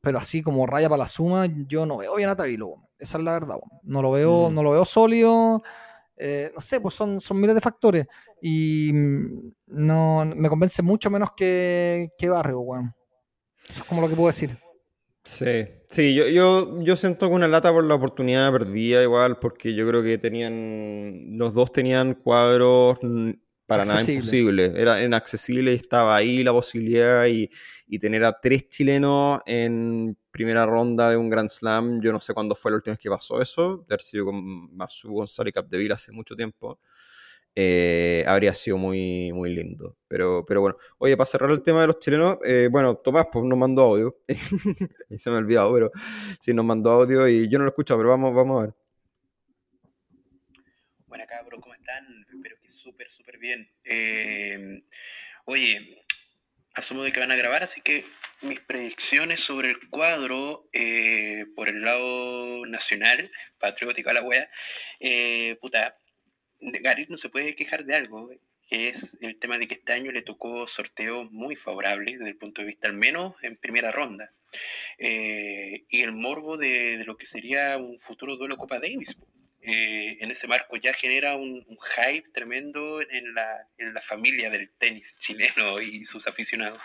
pero 0.00 0.18
así 0.18 0.42
como 0.42 0.66
raya 0.66 0.88
para 0.88 1.04
la 1.04 1.08
suma, 1.08 1.46
yo 1.68 1.86
no 1.86 1.98
veo 1.98 2.16
bien 2.16 2.28
a 2.28 2.36
Tabilo, 2.36 2.66
weón. 2.68 2.82
esa 2.98 3.18
es 3.18 3.24
la 3.24 3.32
verdad, 3.34 3.56
no 3.84 4.02
lo 4.02 4.10
veo, 4.10 4.50
Mm. 4.50 4.54
no 4.54 4.62
lo 4.62 4.70
veo 4.72 4.84
sólido, 4.84 5.62
eh, 6.16 6.50
no 6.54 6.60
sé, 6.60 6.80
pues 6.80 6.94
son, 6.94 7.20
son 7.20 7.40
miles 7.40 7.54
de 7.54 7.60
factores 7.62 8.06
y 8.42 8.90
mm, 8.92 9.52
no 9.68 10.24
me 10.36 10.48
convence 10.48 10.82
mucho 10.82 11.08
menos 11.10 11.30
que, 11.36 12.10
que 12.18 12.28
Barrio, 12.28 12.60
weón. 12.60 12.92
Eso 13.68 13.82
es 13.82 13.88
como 13.88 14.00
lo 14.02 14.08
que 14.08 14.16
puedo 14.16 14.26
decir. 14.26 14.58
Sí, 15.30 15.68
sí, 15.86 16.14
yo, 16.14 16.26
yo, 16.26 16.82
yo 16.82 16.96
siento 16.96 17.28
que 17.28 17.34
una 17.34 17.46
lata 17.46 17.72
por 17.72 17.84
la 17.84 17.94
oportunidad 17.94 18.50
perdida 18.50 19.00
igual, 19.00 19.38
porque 19.38 19.74
yo 19.74 19.86
creo 19.86 20.02
que 20.02 20.18
tenían, 20.18 21.38
los 21.38 21.54
dos 21.54 21.72
tenían 21.72 22.14
cuadros 22.14 22.98
para 23.64 23.84
nada 23.84 24.00
Accesible. 24.00 24.16
imposibles, 24.16 24.72
era 24.74 25.04
inaccesible 25.04 25.72
y 25.72 25.76
estaba 25.76 26.16
ahí 26.16 26.42
la 26.42 26.50
posibilidad 26.50 27.26
y, 27.26 27.48
y 27.86 27.98
tener 28.00 28.24
a 28.24 28.40
tres 28.40 28.68
chilenos 28.68 29.40
en 29.46 30.18
primera 30.32 30.66
ronda 30.66 31.10
de 31.10 31.16
un 31.16 31.30
Grand 31.30 31.48
Slam, 31.48 32.00
yo 32.02 32.12
no 32.12 32.20
sé 32.20 32.34
cuándo 32.34 32.56
fue 32.56 32.72
la 32.72 32.78
última 32.78 32.94
vez 32.94 33.00
que 33.00 33.08
pasó 33.08 33.40
eso, 33.40 33.84
de 33.86 33.94
haber 33.94 34.02
sido 34.02 34.24
con 34.24 34.74
Masu 34.74 35.12
González 35.12 35.50
y 35.50 35.52
Capdeville 35.52 35.92
hace 35.92 36.10
mucho 36.10 36.34
tiempo. 36.34 36.80
Eh, 37.56 38.24
habría 38.26 38.54
sido 38.54 38.76
muy, 38.78 39.32
muy 39.32 39.54
lindo. 39.54 39.96
Pero, 40.08 40.44
pero 40.46 40.60
bueno, 40.60 40.76
oye, 40.98 41.16
para 41.16 41.26
cerrar 41.26 41.50
el 41.50 41.62
tema 41.62 41.80
de 41.82 41.88
los 41.88 41.98
chilenos, 41.98 42.38
eh, 42.44 42.68
bueno, 42.70 42.96
Tomás 42.96 43.26
pues, 43.32 43.44
nos 43.44 43.58
mandó 43.58 43.82
audio. 43.82 44.18
y 45.10 45.18
se 45.18 45.30
me 45.30 45.36
ha 45.36 45.38
olvidado, 45.40 45.72
pero 45.74 45.90
sí 46.40 46.54
nos 46.54 46.64
mandó 46.64 46.90
audio 46.90 47.28
y 47.28 47.48
yo 47.48 47.58
no 47.58 47.64
lo 47.64 47.70
escucho, 47.70 47.96
pero 47.96 48.08
vamos, 48.08 48.34
vamos 48.34 48.62
a 48.62 48.66
ver. 48.66 48.74
Buena 51.06 51.26
cabros, 51.26 51.60
¿cómo 51.60 51.74
están? 51.74 52.24
Espero 52.32 52.56
que 52.62 52.70
súper, 52.70 53.10
súper 53.10 53.38
bien. 53.38 53.68
Eh, 53.84 54.84
oye, 55.44 56.04
asumo 56.74 57.02
de 57.02 57.10
que 57.10 57.20
van 57.20 57.32
a 57.32 57.36
grabar, 57.36 57.64
así 57.64 57.80
que 57.80 58.04
mis 58.42 58.60
predicciones 58.60 59.40
sobre 59.40 59.70
el 59.70 59.90
cuadro 59.90 60.68
por 61.56 61.68
el 61.68 61.82
lado 61.82 62.64
nacional, 62.66 63.30
patriótico 63.58 64.10
a 64.10 64.14
la 64.14 64.22
wea, 64.22 64.48
puta, 65.60 65.99
Garit 66.60 67.08
no 67.08 67.18
se 67.18 67.28
puede 67.28 67.54
quejar 67.54 67.84
de 67.84 67.94
algo, 67.94 68.30
que 68.68 68.88
es 68.88 69.16
el 69.20 69.36
tema 69.38 69.58
de 69.58 69.66
que 69.66 69.74
este 69.74 69.92
año 69.92 70.12
le 70.12 70.22
tocó 70.22 70.66
sorteo 70.66 71.24
muy 71.24 71.56
favorable 71.56 72.12
desde 72.16 72.30
el 72.30 72.36
punto 72.36 72.60
de 72.60 72.68
vista 72.68 72.88
al 72.88 72.94
menos 72.94 73.34
en 73.42 73.56
primera 73.56 73.90
ronda. 73.90 74.32
Eh, 74.98 75.84
y 75.88 76.02
el 76.02 76.12
morbo 76.12 76.56
de, 76.56 76.98
de 76.98 77.04
lo 77.04 77.16
que 77.16 77.26
sería 77.26 77.76
un 77.78 78.00
futuro 78.00 78.36
duelo 78.36 78.56
Copa 78.56 78.78
Davis. 78.80 79.16
Eh, 79.62 80.16
en 80.20 80.30
ese 80.30 80.46
marco 80.46 80.76
ya 80.76 80.94
genera 80.94 81.36
un, 81.36 81.64
un 81.68 81.78
hype 81.78 82.30
tremendo 82.30 83.02
en 83.02 83.34
la, 83.34 83.68
en 83.76 83.92
la 83.92 84.00
familia 84.00 84.48
del 84.48 84.70
tenis 84.72 85.18
chileno 85.18 85.80
y 85.80 86.04
sus 86.04 86.26
aficionados. 86.26 86.82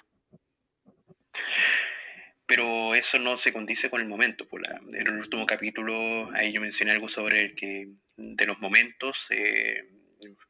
Pero 2.46 2.94
eso 2.96 3.18
no 3.20 3.38
se 3.38 3.54
condice 3.54 3.90
con 3.90 4.02
el 4.02 4.08
momento. 4.08 4.48
Por 4.48 4.62
la, 4.62 4.80
en 4.94 5.08
el 5.08 5.18
último 5.18 5.46
capítulo, 5.46 6.30
ahí 6.34 6.52
yo 6.52 6.62
mencioné 6.62 6.92
algo 6.92 7.08
sobre 7.08 7.42
el 7.42 7.56
que 7.56 7.90
de 8.18 8.46
los 8.46 8.60
momentos, 8.60 9.28
eh, 9.32 9.84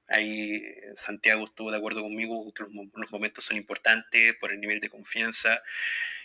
Ahí 0.08 0.64
Santiago 0.96 1.46
estuvo 1.46 1.72
de 1.72 1.78
acuerdo 1.78 2.04
conmigo 2.04 2.54
que 2.54 2.64
los, 2.64 3.12
momentos 3.12 3.46
son 3.46 3.58
importantes 3.58 4.36
por 4.36 4.52
el 4.52 4.60
nivel 4.60 4.80
de 4.80 4.90
confianza. 4.90 5.62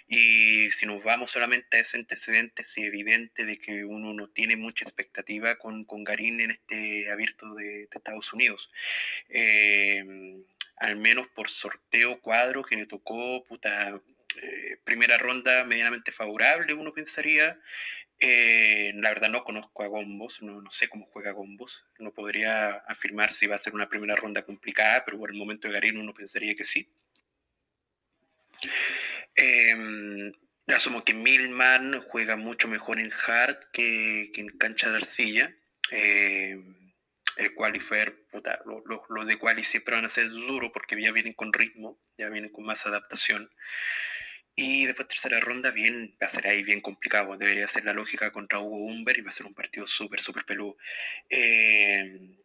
Y 0.06 0.70
si 0.72 0.86
nos 0.86 1.02
vamos 1.04 1.30
solamente 1.30 1.76
a 1.76 1.80
ese 1.80 1.96
antecedente, 1.96 2.62
es 2.62 2.76
evidente 2.78 3.44
de 3.44 3.56
que 3.56 3.84
uno 3.84 4.12
no 4.12 4.28
tiene 4.28 4.56
mucha 4.56 4.84
expectativa 4.84 5.56
con, 5.56 5.84
con 5.84 6.04
Garín 6.04 6.40
en 6.40 6.50
este 6.50 7.10
abierto 7.10 7.54
de, 7.54 7.88
Estados 7.90 8.32
Unidos. 8.32 8.70
Eh, 9.28 10.04
al 10.76 10.96
menos 10.96 11.28
por 11.28 11.48
sorteo 11.48 12.20
cuadro 12.20 12.62
que 12.64 12.76
le 12.76 12.86
tocó, 12.86 13.44
puta, 13.44 14.00
eh, 14.36 14.76
primera 14.84 15.18
ronda 15.18 15.64
medianamente 15.64 16.12
favorable, 16.12 16.74
uno 16.74 16.92
pensaría. 16.92 17.58
Eh, 18.18 18.92
la 18.96 19.08
verdad 19.08 19.30
no 19.30 19.44
conozco 19.44 19.82
a 19.82 19.86
Gombos, 19.86 20.42
no, 20.42 20.60
no, 20.60 20.70
sé 20.70 20.88
cómo 20.88 21.06
juega 21.06 21.32
Gombos. 21.32 21.86
No 21.98 22.12
podría 22.12 22.70
afirmar 22.86 23.32
si 23.32 23.46
va 23.46 23.56
a 23.56 23.58
ser 23.58 23.74
una 23.74 23.88
primera 23.88 24.14
ronda 24.16 24.42
complicada, 24.42 25.04
pero 25.04 25.18
por 25.18 25.30
el 25.30 25.38
momento 25.38 25.68
de 25.68 25.74
Garín 25.74 25.98
uno 25.98 26.12
pensaría 26.12 26.54
que 26.54 26.64
sí. 26.64 26.92
Eh, 29.36 30.32
asumo 30.68 31.04
que 31.04 31.14
Milman 31.14 32.00
juega 32.00 32.36
mucho 32.36 32.68
mejor 32.68 33.00
en 33.00 33.10
hard 33.26 33.58
que, 33.72 34.30
en 34.34 34.48
cancha 34.58 34.90
de 34.90 34.96
arcilla. 34.96 35.54
Eh, 35.90 36.62
el 37.36 37.54
qualifier, 37.54 38.26
puta, 38.30 38.60
los 39.08 39.26
de 39.26 39.38
quali 39.38 39.64
siempre 39.64 39.94
van 39.94 40.04
a 40.04 40.10
ser 40.10 40.28
duro 40.28 40.72
porque 40.72 41.00
ya 41.00 41.10
vienen 41.10 41.32
con 41.32 41.52
ritmo, 41.52 41.98
ya 42.18 42.28
vienen 42.28 42.50
con 42.50 42.64
más 42.64 42.84
adaptación. 42.86 43.50
Y 44.62 44.84
después 44.84 45.08
tercera 45.08 45.40
ronda, 45.40 45.70
bien, 45.70 46.14
va 46.22 46.26
a 46.26 46.30
ser 46.30 46.46
ahí 46.46 46.62
bien 46.62 46.82
complicado. 46.82 47.34
Debería 47.38 47.66
ser 47.66 47.86
la 47.86 47.94
lógica 47.94 48.30
contra 48.30 48.58
Hugo 48.60 48.76
Humber 48.76 49.16
y 49.16 49.22
va 49.22 49.30
a 49.30 49.32
ser 49.32 49.46
un 49.46 49.54
partido 49.54 49.86
súper, 49.86 50.20
súper 50.20 50.44
peludo. 50.44 50.76
Eh, 51.30 52.36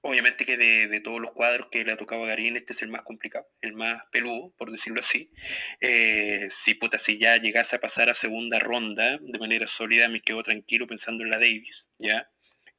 obviamente 0.00 0.44
que 0.44 0.56
de, 0.56 1.00
todos 1.02 1.20
los 1.20 1.30
cuadros 1.30 1.68
que 1.70 1.84
le 1.84 1.92
ha 1.92 1.96
tocado 1.96 2.24
a 2.24 2.26
Garín, 2.26 2.56
este 2.56 2.72
es 2.72 2.82
el 2.82 2.88
más 2.88 3.02
complicado, 3.02 3.46
el 3.60 3.74
más 3.74 4.02
peludo, 4.10 4.52
por 4.58 4.72
decirlo 4.72 4.98
así. 4.98 5.30
Eh, 5.80 6.48
si 6.50 6.74
puta, 6.74 6.98
si 6.98 7.16
ya 7.16 7.36
llegase 7.36 7.76
a 7.76 7.80
pasar 7.80 8.10
a 8.10 8.16
segunda 8.16 8.58
ronda 8.58 9.18
de 9.18 9.38
manera 9.38 9.68
sólida, 9.68 10.08
me 10.08 10.20
quedo 10.20 10.42
tranquilo 10.42 10.88
pensando 10.88 11.22
en 11.22 11.30
la 11.30 11.38
Davis, 11.38 11.86
¿ya? 11.96 12.28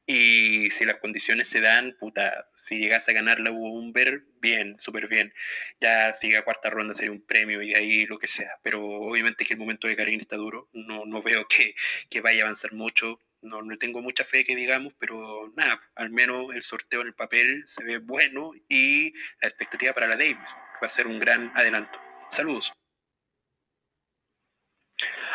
Y 0.05 0.69
si 0.71 0.85
las 0.85 0.97
condiciones 0.97 1.47
se 1.47 1.61
dan, 1.61 1.95
puta, 1.97 2.49
si 2.55 2.77
llegas 2.77 3.07
a 3.07 3.13
ganar 3.13 3.39
la 3.39 3.51
Hugo 3.51 3.71
Humber, 3.71 4.25
bien, 4.41 4.77
súper 4.77 5.07
bien. 5.07 5.33
Ya 5.79 6.13
si 6.13 6.27
llega 6.27 6.43
cuarta 6.43 6.69
ronda 6.69 6.93
sería 6.93 7.11
un 7.11 7.25
premio 7.25 7.61
y 7.61 7.73
ahí 7.73 8.05
lo 8.05 8.19
que 8.19 8.27
sea. 8.27 8.59
Pero 8.63 8.83
obviamente 8.85 9.45
que 9.45 9.53
el 9.53 9.59
momento 9.59 9.87
de 9.87 9.95
Karin 9.95 10.19
está 10.19 10.35
duro. 10.35 10.69
No, 10.73 11.05
no 11.05 11.21
veo 11.21 11.47
que, 11.47 11.73
que 12.09 12.21
vaya 12.21 12.43
a 12.43 12.45
avanzar 12.47 12.73
mucho. 12.73 13.19
No, 13.41 13.61
no 13.61 13.77
tengo 13.77 14.01
mucha 14.01 14.23
fe 14.23 14.43
que 14.43 14.55
digamos, 14.55 14.93
pero 14.99 15.51
nada, 15.55 15.79
al 15.95 16.09
menos 16.09 16.53
el 16.53 16.63
sorteo 16.63 17.01
en 17.01 17.07
el 17.07 17.13
papel 17.13 17.63
se 17.67 17.83
ve 17.83 17.97
bueno 17.97 18.51
y 18.69 19.13
la 19.41 19.49
expectativa 19.49 19.93
para 19.93 20.07
la 20.07 20.15
Davis 20.17 20.55
va 20.81 20.87
a 20.87 20.89
ser 20.89 21.07
un 21.07 21.19
gran 21.19 21.51
adelanto. 21.55 21.99
Saludos. 22.29 22.73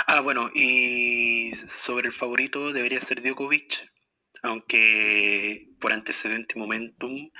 Ah, 0.06 0.20
bueno, 0.20 0.48
y 0.54 1.52
sobre 1.68 2.08
el 2.08 2.14
favorito 2.14 2.72
debería 2.72 3.00
ser 3.00 3.22
Djokovic, 3.22 3.90
aunque 4.42 5.68
por 5.78 5.92
antecedente 5.92 6.58
momentum 6.58 7.30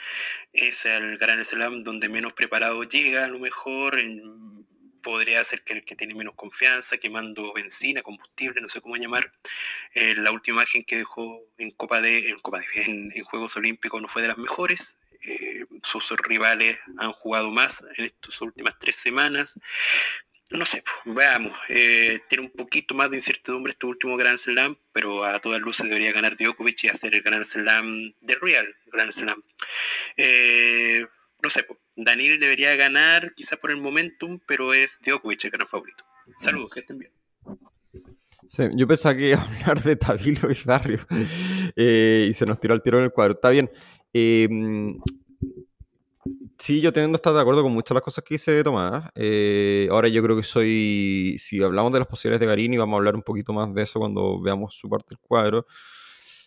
es 0.52 0.86
el 0.86 1.18
Gran 1.18 1.44
Slam 1.44 1.82
donde 1.84 2.08
menos 2.08 2.32
preparado 2.32 2.82
llega, 2.84 3.24
a 3.24 3.28
lo 3.28 3.38
mejor 3.38 3.98
podría 5.02 5.42
ser 5.44 5.62
que 5.62 5.72
el 5.74 5.84
que 5.84 5.96
tiene 5.96 6.14
menos 6.14 6.34
confianza, 6.34 6.98
quemando 6.98 7.52
benzina, 7.54 8.02
combustible, 8.02 8.60
no 8.60 8.68
sé 8.68 8.80
cómo 8.80 8.96
llamar. 8.96 9.32
Eh, 9.94 10.14
la 10.16 10.30
última 10.32 10.56
imagen 10.56 10.84
que 10.84 10.96
dejó 10.98 11.40
en 11.56 11.70
Copa 11.70 12.00
de, 12.00 12.28
en, 12.30 12.38
Copa 12.40 12.58
de, 12.58 12.82
en, 12.82 13.24
Juegos 13.24 13.56
Olímpicos 13.56 14.02
no 14.02 14.08
fue 14.08 14.22
de 14.22 14.28
las 14.28 14.38
mejores. 14.38 14.96
Eh, 15.22 15.64
sus 15.82 16.10
rivales 16.18 16.78
han 16.98 17.12
jugado 17.12 17.50
más 17.50 17.82
en 17.96 18.04
estas 18.04 18.40
últimas 18.40 18.78
tres 18.78 18.96
semanas, 18.96 19.58
no 20.50 20.64
sé, 20.64 20.82
veamos. 21.04 21.52
Eh, 21.68 22.20
tiene 22.28 22.44
un 22.44 22.50
poquito 22.50 22.94
más 22.94 23.10
de 23.10 23.16
incertidumbre 23.16 23.72
este 23.72 23.86
último 23.86 24.16
Grand 24.16 24.38
Slam, 24.38 24.76
pero 24.92 25.24
a 25.24 25.40
todas 25.40 25.60
luces 25.60 25.88
debería 25.88 26.12
ganar 26.12 26.36
Djokovic 26.36 26.84
y 26.84 26.88
hacer 26.88 27.14
el 27.14 27.22
Grand 27.22 27.44
Slam 27.44 28.14
de 28.20 28.34
Real 28.36 28.74
Grand 28.86 29.12
Slam. 29.12 29.42
Eh, 30.16 31.06
no 31.42 31.50
sé, 31.50 31.66
Daniel 31.96 32.40
debería 32.40 32.74
ganar, 32.76 33.34
quizá 33.34 33.56
por 33.56 33.70
el 33.70 33.76
momentum, 33.76 34.40
pero 34.46 34.72
es 34.72 34.98
Djokovic 35.04 35.44
el 35.44 35.50
gran 35.50 35.66
favorito. 35.66 36.04
Saludos, 36.40 36.72
que 36.72 36.80
estén 36.80 36.98
bien. 36.98 37.12
Yo 38.74 38.86
pensaba 38.86 39.14
que 39.14 39.28
iba 39.28 39.38
a 39.38 39.44
hablar 39.44 39.82
de 39.82 39.96
Tabilo 39.96 40.50
y 40.50 40.58
Barrio 40.64 41.06
eh, 41.76 42.26
y 42.28 42.32
se 42.32 42.46
nos 42.46 42.58
tiró 42.58 42.74
el 42.74 42.82
tiro 42.82 42.98
en 42.98 43.04
el 43.04 43.12
cuadro. 43.12 43.34
Está 43.34 43.50
bien. 43.50 43.70
Sí, 46.58 46.80
yo 46.80 46.92
teniendo 46.92 47.16
estar 47.16 47.32
de 47.32 47.40
acuerdo 47.40 47.62
con 47.62 47.72
muchas 47.72 47.90
de 47.90 47.94
las 47.94 48.02
cosas 48.02 48.24
que 48.24 48.34
dice 48.34 48.64
Tomás. 48.64 49.08
Eh, 49.14 49.88
ahora 49.92 50.08
yo 50.08 50.22
creo 50.24 50.36
que 50.36 50.42
soy, 50.42 51.36
si 51.38 51.62
hablamos 51.62 51.92
de 51.92 52.00
las 52.00 52.08
posibilidades 52.08 52.40
de 52.40 52.46
Garini, 52.46 52.76
vamos 52.76 52.94
a 52.94 52.96
hablar 52.96 53.14
un 53.14 53.22
poquito 53.22 53.52
más 53.52 53.72
de 53.72 53.82
eso 53.82 54.00
cuando 54.00 54.40
veamos 54.40 54.74
su 54.74 54.88
parte 54.88 55.06
del 55.10 55.18
cuadro. 55.20 55.66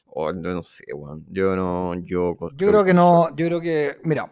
Oh, 0.07 0.29
yo 0.33 0.53
no 0.53 0.61
sé, 0.61 0.83
weón. 0.93 1.25
Yo 1.29 1.55
no, 1.55 1.95
yo... 2.03 2.35
Yo 2.55 2.67
creo 2.67 2.83
que 2.83 2.93
no, 2.93 3.29
yo 3.37 3.45
creo 3.45 3.61
que, 3.61 3.95
mira, 4.03 4.29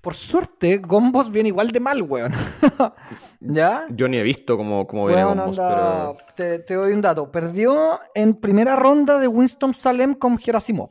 por 0.00 0.14
suerte, 0.14 0.78
Gombos 0.78 1.32
viene 1.32 1.48
igual 1.48 1.72
de 1.72 1.80
mal, 1.80 2.00
weón. 2.02 2.32
¿Ya? 3.40 3.88
Yo 3.90 4.06
ni 4.06 4.18
he 4.18 4.22
visto 4.22 4.56
cómo, 4.56 4.86
cómo 4.86 5.08
viene 5.08 5.24
Gombos, 5.24 5.56
pero... 5.56 6.16
te, 6.36 6.60
te, 6.60 6.74
doy 6.74 6.92
un 6.92 7.02
dato. 7.02 7.32
Perdió 7.32 7.98
en 8.14 8.34
primera 8.34 8.76
ronda 8.76 9.18
de 9.18 9.26
Winston 9.26 9.74
Salem 9.74 10.14
con 10.14 10.38
Gerasimov. 10.38 10.90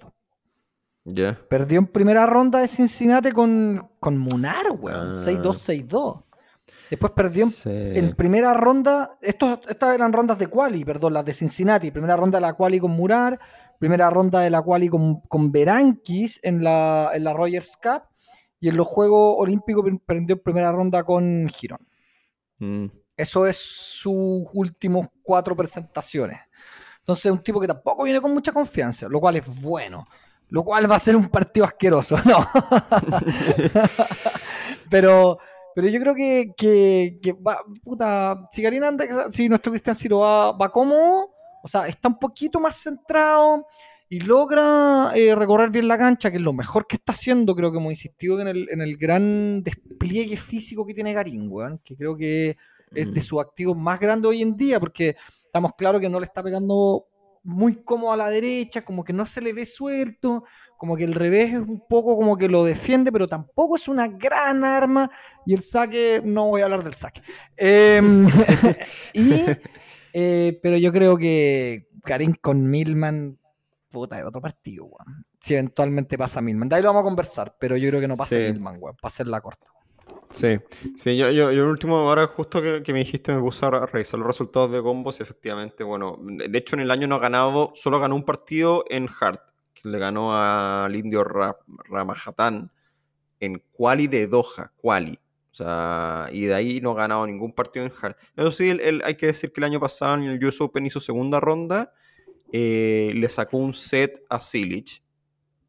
Perdió 1.47 1.79
en 1.79 1.87
primera 1.87 2.25
ronda 2.25 2.59
de 2.59 2.67
Cincinnati 2.67 3.31
con, 3.31 3.91
con 3.99 4.17
Munar, 4.17 4.71
weón. 4.79 5.11
6-2-6-2. 5.11 6.15
Ah. 6.17 6.21
Después 6.89 7.13
perdió 7.13 7.47
en, 7.65 8.15
primera 8.15 8.53
ronda. 8.53 9.11
Estos, 9.21 9.59
estas 9.67 9.93
eran 9.93 10.13
rondas 10.13 10.39
de 10.39 10.47
quali, 10.47 10.83
perdón, 10.83 11.13
las 11.13 11.25
de 11.25 11.33
Cincinnati. 11.33 11.91
Primera 11.91 12.15
ronda 12.15 12.37
de 12.37 12.41
la 12.41 12.53
quali 12.53 12.79
con 12.79 12.91
Munar. 12.91 13.39
Primera 13.77 14.09
ronda 14.09 14.39
de 14.39 14.49
la 14.49 14.61
quali 14.63 14.87
con, 14.87 15.21
con 15.21 15.51
Berankis 15.51 16.39
en 16.41 16.63
la, 16.63 17.11
en 17.13 17.23
la 17.23 17.33
Rogers 17.33 17.77
Cup. 17.77 18.03
Y 18.59 18.69
en 18.69 18.77
los 18.77 18.87
Juegos 18.87 19.35
Olímpicos 19.37 19.85
perdió 20.05 20.35
en 20.35 20.41
primera 20.41 20.71
ronda 20.71 21.03
con 21.03 21.47
Girón. 21.49 21.87
Mm. 22.57 22.85
Eso 23.15 23.45
es 23.45 23.57
sus 23.57 24.47
últimos 24.53 25.07
cuatro 25.21 25.55
presentaciones. 25.55 26.39
Entonces, 26.99 27.31
un 27.31 27.43
tipo 27.43 27.61
que 27.61 27.67
tampoco 27.67 28.03
viene 28.03 28.19
con 28.19 28.33
mucha 28.33 28.51
confianza, 28.51 29.07
lo 29.07 29.19
cual 29.19 29.35
es 29.35 29.61
bueno 29.61 30.07
lo 30.55 30.63
cual 30.63 30.89
va 30.89 30.95
a 30.95 30.99
ser 30.99 31.17
un 31.17 31.27
partido 31.27 31.65
asqueroso, 31.65 32.15
¿no? 32.25 32.47
pero, 34.89 35.37
pero 35.75 35.89
yo 35.89 35.99
creo 35.99 36.15
que, 36.15 36.53
que, 36.55 37.33
va, 37.45 37.59
puta, 37.83 38.41
si 38.49 38.63
Karina 38.63 38.87
anda, 38.87 39.29
si 39.29 39.49
nuestro 39.49 39.73
Cristian 39.73 39.97
Ciro 39.97 40.19
va, 40.19 40.53
va 40.53 40.71
cómodo, 40.71 41.35
o 41.61 41.67
sea, 41.67 41.87
está 41.87 42.07
un 42.07 42.17
poquito 42.17 42.61
más 42.61 42.77
centrado 42.81 43.67
y 44.07 44.21
logra 44.21 45.11
eh, 45.13 45.35
recorrer 45.35 45.71
bien 45.71 45.89
la 45.89 45.97
cancha, 45.97 46.31
que 46.31 46.37
es 46.37 46.43
lo 46.43 46.53
mejor 46.53 46.87
que 46.87 46.95
está 46.95 47.11
haciendo, 47.11 47.53
creo 47.53 47.69
que 47.73 47.79
hemos 47.79 47.91
insistido 47.91 48.39
en 48.39 48.47
el, 48.47 48.69
en 48.71 48.79
el 48.79 48.95
gran 48.95 49.61
despliegue 49.61 50.37
físico 50.37 50.85
que 50.85 50.93
tiene 50.93 51.11
Garín, 51.11 51.49
weón, 51.51 51.81
que 51.83 51.97
creo 51.97 52.15
que 52.15 52.55
es 52.91 53.13
de 53.13 53.19
mm. 53.19 53.23
sus 53.23 53.41
activos 53.41 53.75
más 53.75 53.99
grandes 53.99 54.29
hoy 54.29 54.41
en 54.41 54.55
día, 54.55 54.79
porque 54.79 55.17
estamos 55.43 55.73
claros 55.77 55.99
que 55.99 56.07
no 56.07 56.21
le 56.21 56.25
está 56.27 56.41
pegando 56.41 57.07
muy 57.45 57.75
cómodo 57.84 58.12
a 58.12 58.17
la 58.17 58.29
derecha, 58.29 58.84
como 58.84 59.03
que 59.03 59.13
no 59.13 59.25
se 59.25 59.39
le 59.39 59.53
ve 59.53 59.65
suelto, 59.65 60.43
como 60.77 60.97
que 60.97 61.03
el 61.03 61.13
revés 61.13 61.53
es 61.53 61.60
un 61.60 61.84
poco 61.88 62.17
como 62.17 62.38
que 62.38 62.49
lo 62.49 62.63
defiende, 62.63 63.12
pero 63.12 63.27
tampoco 63.27 63.75
es 63.77 63.88
una 63.88 64.08
gran 64.08 64.65
arma. 64.65 65.10
Y 65.45 65.53
el 65.53 65.62
saque, 65.62 66.21
no 66.25 66.47
voy 66.47 66.62
a 66.62 66.65
hablar 66.65 66.84
del 66.84 66.95
saque. 66.95 67.21
Em, 67.55 68.25
y, 69.13 69.43
eh, 70.12 70.60
pero 70.62 70.77
yo 70.77 70.91
creo 70.91 71.17
que 71.17 71.88
Karim 72.03 72.34
con 72.41 72.67
Milman, 72.69 73.38
puta, 73.89 74.19
es 74.19 74.25
otro 74.25 74.41
partido, 74.41 74.89
Si 75.39 75.53
eventualmente 75.53 76.17
pasa 76.17 76.41
Milman. 76.41 76.67
De 76.67 76.77
ahí 76.77 76.81
lo 76.81 76.89
vamos 76.89 77.01
a 77.01 77.05
conversar, 77.05 77.55
pero 77.60 77.77
yo 77.77 77.89
creo 77.89 78.01
que 78.01 78.08
no 78.08 78.17
pasa 78.17 78.36
Milman, 78.38 78.77
weón, 78.79 78.95
para 78.95 79.10
hacerla 79.10 79.39
corta. 79.39 79.67
Sí, 80.31 80.59
sí, 80.95 81.17
yo, 81.17 81.31
yo, 81.31 81.51
yo 81.51 81.63
el 81.63 81.69
último, 81.69 81.97
ahora 81.97 82.27
justo 82.27 82.61
que, 82.61 82.83
me 82.93 82.99
dijiste, 82.99 83.33
me 83.33 83.41
puse 83.41 83.65
a 83.65 83.69
revisar 83.69 84.19
los 84.19 84.27
resultados 84.27 84.71
de 84.71 84.81
combos 84.81 85.19
y 85.19 85.23
efectivamente, 85.23 85.83
bueno, 85.83 86.19
de 86.21 86.57
hecho 86.57 86.75
en 86.75 86.81
el 86.81 86.91
año 86.91 87.07
no 87.07 87.15
ha 87.15 87.19
ganado, 87.19 87.71
solo 87.75 87.99
ganó 87.99 88.15
un 88.15 88.23
partido 88.23 88.83
en 88.89 89.07
Hard, 89.19 89.39
que 89.73 89.89
le 89.89 89.97
ganó 89.97 90.35
al 90.35 90.95
indio 90.95 91.23
Ramajatán 91.23 92.71
en 93.39 93.63
quali 93.71 94.07
de 94.07 94.27
Doha, 94.27 94.73
quali. 94.75 95.19
O 95.51 95.55
sea, 95.55 96.27
y 96.33 96.45
de 96.45 96.53
ahí 96.53 96.81
no 96.81 96.91
ha 96.91 96.95
ganado 96.95 97.25
ningún 97.25 97.53
partido 97.53 97.85
en 97.85 97.93
Hard. 98.01 98.17
Eso 98.35 98.51
sí, 98.51 98.69
el, 98.69 99.01
hay 99.05 99.15
que 99.15 99.27
decir 99.27 99.53
que 99.53 99.61
el 99.61 99.65
año 99.65 99.79
pasado 99.79 100.15
en 100.15 100.23
el 100.23 100.43
US 100.43 100.59
Open 100.59 100.85
hizo 100.85 100.99
segunda 100.99 101.39
ronda, 101.39 101.93
eh, 102.51 103.13
le 103.15 103.29
sacó 103.29 103.57
un 103.57 103.73
set 103.73 104.21
a 104.29 104.41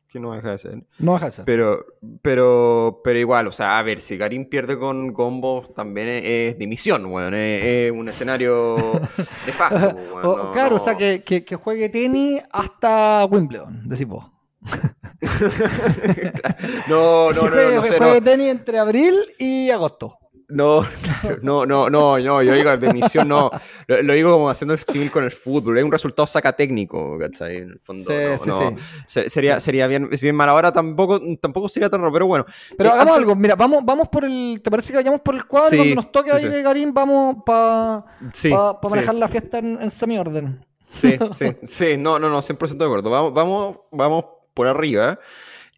Silich 0.08 0.22
no 0.22 0.32
deja 0.32 0.52
de 0.52 0.58
ser. 0.58 0.84
No 0.98 1.14
deja 1.14 1.26
de 1.26 1.30
ser. 1.30 1.44
Pero, 1.44 1.86
pero, 2.22 3.00
pero 3.02 3.18
igual, 3.18 3.46
o 3.46 3.52
sea, 3.52 3.78
a 3.78 3.82
ver, 3.82 4.00
si 4.00 4.18
Karim 4.18 4.48
pierde 4.48 4.78
con 4.78 5.12
combos 5.12 5.74
también 5.74 6.08
es, 6.08 6.58
dimisión, 6.58 7.08
bueno, 7.10 7.36
es, 7.36 7.90
un 7.90 8.08
escenario 8.08 8.76
de 9.46 9.52
facto. 9.52 10.50
claro, 10.52 10.76
o 10.76 10.78
sea, 10.78 10.96
que, 10.96 11.22
que, 11.22 11.56
juegue 11.56 11.88
tenis 11.88 12.42
hasta 12.52 13.24
Wimbledon, 13.26 13.88
decís 13.88 14.06
vos. 14.06 14.30
no, 16.88 17.32
no, 17.32 17.32
no, 17.32 17.50
no, 17.50 17.70
no, 17.76 17.82
sé, 17.84 17.98
Juegue 17.98 18.20
tenis 18.20 18.50
entre 18.50 18.78
abril 18.78 19.14
y 19.38 19.70
agosto. 19.70 20.18
No, 20.48 20.82
no, 21.42 21.66
no, 21.66 21.90
no, 21.90 22.18
no, 22.20 22.42
yo 22.42 22.52
digo 22.52 22.76
de 22.76 22.92
misión 22.92 23.26
no. 23.26 23.50
Lo, 23.88 24.02
lo, 24.02 24.12
digo 24.14 24.32
como 24.32 24.48
haciendo 24.48 24.74
el 24.74 24.80
civil 24.80 25.10
con 25.10 25.24
el 25.24 25.32
fútbol. 25.32 25.76
Es 25.78 25.84
un 25.84 25.90
resultado 25.90 26.26
saca 26.26 26.52
técnico, 26.54 27.18
¿cachai? 27.18 27.56
En 27.56 27.70
el 27.70 27.78
fondo. 27.80 28.04
Sí, 28.04 28.14
no, 28.30 28.38
sí, 28.38 28.50
no. 28.50 28.76
sí. 29.08 29.28
Sería, 29.28 29.58
sería 29.58 29.86
bien, 29.88 30.08
es 30.12 30.22
bien 30.22 30.36
mal. 30.36 30.48
Ahora 30.48 30.72
tampoco, 30.72 31.20
tampoco 31.40 31.68
sería 31.68 31.90
tan 31.90 32.00
raro, 32.00 32.12
pero 32.12 32.26
bueno. 32.26 32.46
Pero 32.78 32.90
Eh, 32.90 32.92
hagamos 32.92 33.14
antes- 33.16 33.28
algo, 33.28 33.34
mira, 33.40 33.56
vamos, 33.56 33.84
vamos 33.84 34.08
por 34.08 34.24
el. 34.24 34.60
¿Te 34.62 34.70
parece 34.70 34.92
que 34.92 34.98
vayamos 34.98 35.20
por 35.20 35.34
el 35.34 35.46
cuadro? 35.46 35.76
Cuando 35.76 35.94
nos 35.96 36.12
toque 36.12 36.30
ahí, 36.30 36.42
sí. 36.42 36.62
Garín, 36.62 36.94
vamos 36.94 37.38
para 37.44 38.04
Sí, 38.32 38.50
pa, 38.50 38.78
sí. 38.82 38.88
manejar 38.88 39.14
la 39.16 39.28
fiesta 39.28 39.58
en, 39.58 39.82
en 39.82 39.90
semi-orden. 39.90 40.64
Sí, 40.94 41.18
sí, 41.34 41.56
sí, 41.64 41.96
no, 41.98 42.18
no, 42.20 42.28
no, 42.30 42.40
100% 42.40 42.76
de 42.76 42.84
acuerdo. 42.84 43.10
Vamos, 43.10 43.34
vamos, 43.34 43.78
vamos 43.90 44.24
por 44.54 44.68
arriba. 44.68 45.12
Eh, 45.14 45.18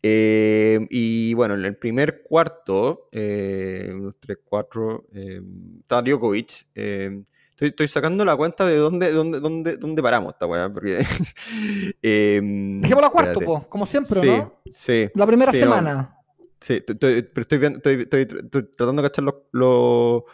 y 0.02 1.34
bueno, 1.34 1.54
en 1.54 1.64
el 1.64 1.76
primer 1.76 2.22
cuarto, 2.22 3.08
eh, 3.12 3.90
unos 3.92 4.14
3, 4.20 4.38
4, 4.44 5.06
eh, 5.12 5.40
está 5.80 6.02
Djokovic. 6.02 6.66
eh, 6.74 7.22
estoy, 7.50 7.68
estoy 7.68 7.88
sacando 7.88 8.24
la 8.24 8.37
cuenta 8.37 8.64
de 8.66 8.76
dónde, 8.76 9.11
dónde, 9.12 9.40
dónde, 9.40 9.76
dónde 9.76 10.02
paramos 10.02 10.32
esta 10.34 10.46
weá. 10.46 10.72
Porque, 10.72 11.04
Dejemos 12.02 13.02
la 13.02 13.11
cuarto, 13.11 13.40
po, 13.40 13.68
como 13.68 13.87
siempre, 13.87 14.20
sí, 14.20 14.26
¿no? 14.26 14.61
Sí, 14.70 15.11
La 15.14 15.26
primera 15.26 15.52
sí, 15.52 15.58
no, 15.61 15.64
semana. 15.64 16.14
Sí, 16.61 16.74
estoy, 16.87 17.22
pero 17.22 17.42
estoy, 17.42 17.58
viendo, 17.58 17.78
estoy, 17.78 18.02
estoy- 18.02 18.70
tratando 18.76 19.02
de 19.02 19.08
cachar 19.08 19.24
lo, 19.24 19.48
lo- 19.52 20.24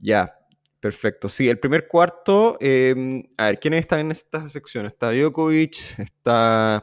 Ya, 0.00 0.32
perfecto. 0.80 1.28
Sí, 1.28 1.48
el 1.48 1.58
primer 1.58 1.88
cuarto. 1.88 2.56
a 2.60 3.44
ver, 3.46 3.58
¿quiénes 3.60 3.80
están 3.80 4.00
en 4.00 4.10
esta 4.12 4.48
sección? 4.48 4.86
Está 4.86 5.10
Djokovic, 5.12 5.76
está 5.98 6.82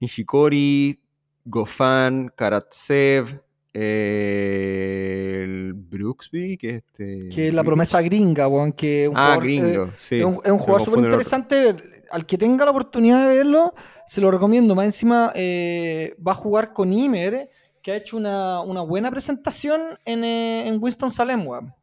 Nishikori, 0.00 1.02
Gofan, 1.44 2.30
Karatsev, 2.36 3.40
eh, 3.72 5.40
el 5.44 5.72
Brooksby, 5.74 6.56
que 6.56 6.70
es 6.70 6.76
este. 6.84 7.28
Que 7.34 7.48
es 7.48 7.54
la 7.54 7.64
promesa 7.64 8.00
gringa, 8.02 8.48
weón, 8.48 8.72
que 8.72 9.08
un 9.08 9.16
Ah, 9.16 9.20
jugador, 9.36 9.44
gringo, 9.44 9.84
eh, 9.84 9.90
sí. 9.96 10.18
es 10.18 10.24
un, 10.24 10.40
es 10.44 10.50
un 10.50 10.58
Se 10.58 10.64
jugador 10.64 10.82
súper 10.84 11.00
interesante. 11.04 11.76
Al 12.10 12.26
que 12.26 12.36
tenga 12.36 12.64
la 12.64 12.72
oportunidad 12.72 13.28
de 13.28 13.36
verlo, 13.36 13.72
se 14.06 14.20
lo 14.20 14.30
recomiendo. 14.30 14.74
Más 14.74 14.84
encima 14.86 15.32
eh, 15.34 16.16
va 16.26 16.32
a 16.32 16.34
jugar 16.34 16.72
con 16.72 16.92
Imer, 16.92 17.50
que 17.82 17.92
ha 17.92 17.96
hecho 17.96 18.16
una, 18.16 18.60
una 18.62 18.80
buena 18.82 19.10
presentación 19.10 19.80
en, 20.04 20.24
eh, 20.24 20.66
en 20.68 20.82
Winston-Salem, 20.82 21.46
weón. 21.46 21.74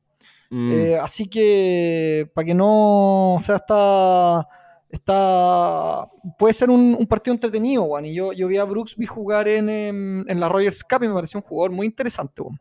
Mm, 0.49 0.71
así 1.01 1.27
que 1.27 2.29
para 2.33 2.45
que 2.45 2.53
no 2.53 3.33
o 3.35 3.39
sea 3.41 3.57
está 3.57 4.47
está 4.89 6.09
puede 6.37 6.53
ser 6.53 6.69
un, 6.69 6.95
un 6.97 7.07
partido 7.07 7.33
entretenido 7.33 7.83
weón. 7.83 8.05
y 8.05 8.13
yo, 8.13 8.33
yo 8.33 8.47
vi 8.47 8.57
a 8.57 8.63
Brooksby 8.63 9.05
jugar 9.05 9.47
en, 9.47 9.69
em, 9.69 10.29
en 10.29 10.39
la 10.39 10.49
Rogers 10.49 10.83
Cup 10.83 11.03
y 11.03 11.07
me 11.07 11.13
pareció 11.13 11.39
un 11.39 11.43
jugador 11.43 11.71
muy 11.71 11.85
interesante 11.87 12.41
weón. 12.41 12.59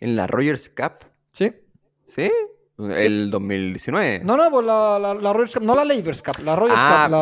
en 0.00 0.16
la 0.16 0.26
Rogers 0.26 0.68
Cup, 0.68 1.06
¿sí? 1.32 1.52
¿sí? 2.04 2.30
El 2.78 3.30
2019. 3.30 4.20
no 4.24 4.36
no 4.36 4.50
pues 4.50 4.66
la, 4.66 4.98
la, 4.98 5.14
la 5.14 5.32
Cup 5.32 5.62
no 5.62 5.74
la 5.74 5.84
Labors 5.84 6.22
Cup 6.22 6.44
la 6.44 6.54
Rogers 6.56 6.78
Ah, 6.78 7.04
Cup 7.06 7.12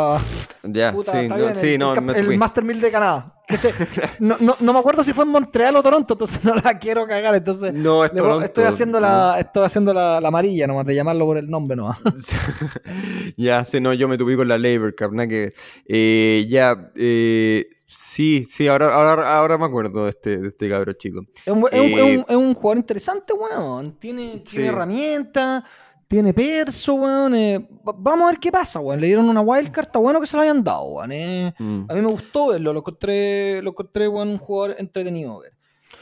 la 0.64 0.72
Ya, 0.72 0.92
puta, 0.92 1.12
sí, 1.12 1.28
no, 1.28 1.36
bien, 1.36 1.54
sí, 1.54 1.74
el, 1.74 1.78
no, 1.78 1.94
el 1.94 2.02
me 2.02 2.18
el. 2.18 2.36
Master 2.38 2.64
1000 2.64 2.80
de 2.80 2.90
Canadá 2.90 3.30
que 3.46 3.56
se- 3.58 3.72
no, 4.18 4.36
no, 4.40 4.56
no 4.58 4.72
me 4.72 4.78
acuerdo 4.80 5.04
si 5.04 5.12
fue 5.12 5.24
en 5.24 5.30
Montreal 5.30 5.76
o 5.76 5.82
Toronto 5.82 6.14
entonces 6.14 6.42
no 6.44 6.54
la 6.56 6.78
quiero 6.78 7.06
cagar 7.06 7.34
entonces 7.36 7.72
No, 7.72 8.04
es 8.04 8.12
le 8.12 8.20
voy- 8.20 8.28
Toronto. 8.30 8.44
estoy 8.46 8.64
haciendo 8.64 8.98
la 8.98 9.38
estoy 9.38 9.64
haciendo 9.64 9.94
la, 9.94 10.20
la 10.20 10.28
amarilla 10.28 10.66
nomás 10.66 10.86
de 10.86 10.94
llamarlo 10.96 11.24
por 11.26 11.38
el 11.38 11.48
nombre 11.48 11.76
nomás 11.76 12.00
ya, 13.36 13.64
sí, 13.64 13.80
no, 13.80 13.92
yo 13.92 14.08
me 14.08 14.18
tuve 14.18 14.36
con 14.36 14.48
la 14.48 14.58
Labor 14.58 14.94
Cup, 14.96 15.12
nada 15.12 15.28
que. 15.28 15.54
Eh, 15.86 16.46
ya, 16.48 16.90
eh, 16.96 17.68
sí, 17.94 18.44
sí, 18.44 18.66
ahora, 18.68 18.92
ahora, 18.94 19.36
ahora 19.38 19.58
me 19.58 19.64
acuerdo 19.66 20.04
de 20.04 20.10
este, 20.10 20.36
de 20.38 20.48
este 20.48 20.68
cabro 20.68 20.92
chico. 20.94 21.20
Es 21.46 21.52
un, 21.52 21.64
es 21.70 21.80
un- 21.80 21.86
Eh, 21.86 21.94
es 21.94 22.02
un- 22.18 22.24
es 22.28 22.36
un 22.36 22.54
jugador 22.54 22.78
interesante, 22.78 23.32
weón. 23.32 23.92
Tiene, 23.98 24.42
herramientas, 24.56 25.62
tiene 26.08 26.34
perso, 26.34 26.94
weón. 26.94 27.34
eh, 27.34 27.58
va- 27.86 27.94
vamos 27.96 28.26
a 28.26 28.30
ver 28.32 28.40
qué 28.40 28.52
pasa, 28.52 28.80
weón. 28.80 29.00
Le 29.00 29.06
dieron 29.06 29.28
una 29.28 29.40
wildcard, 29.40 29.86
está 29.86 29.98
bueno 29.98 30.20
que 30.20 30.26
se 30.26 30.36
la 30.36 30.42
hayan 30.44 30.62
dado, 30.62 30.84
weón. 30.84 31.12
eh. 31.12 31.54
Mm. 31.58 31.84
A 31.88 31.94
mí 31.94 32.00
me 32.00 32.08
gustó 32.08 32.48
verlo, 32.48 32.72
lo 32.72 32.80
encontré, 32.80 33.62
lo 33.62 33.70
encontré 33.70 34.08
weón, 34.08 34.28
un 34.28 34.38
jugador 34.38 34.76
entretenido 34.78 35.38
ver. 35.40 35.52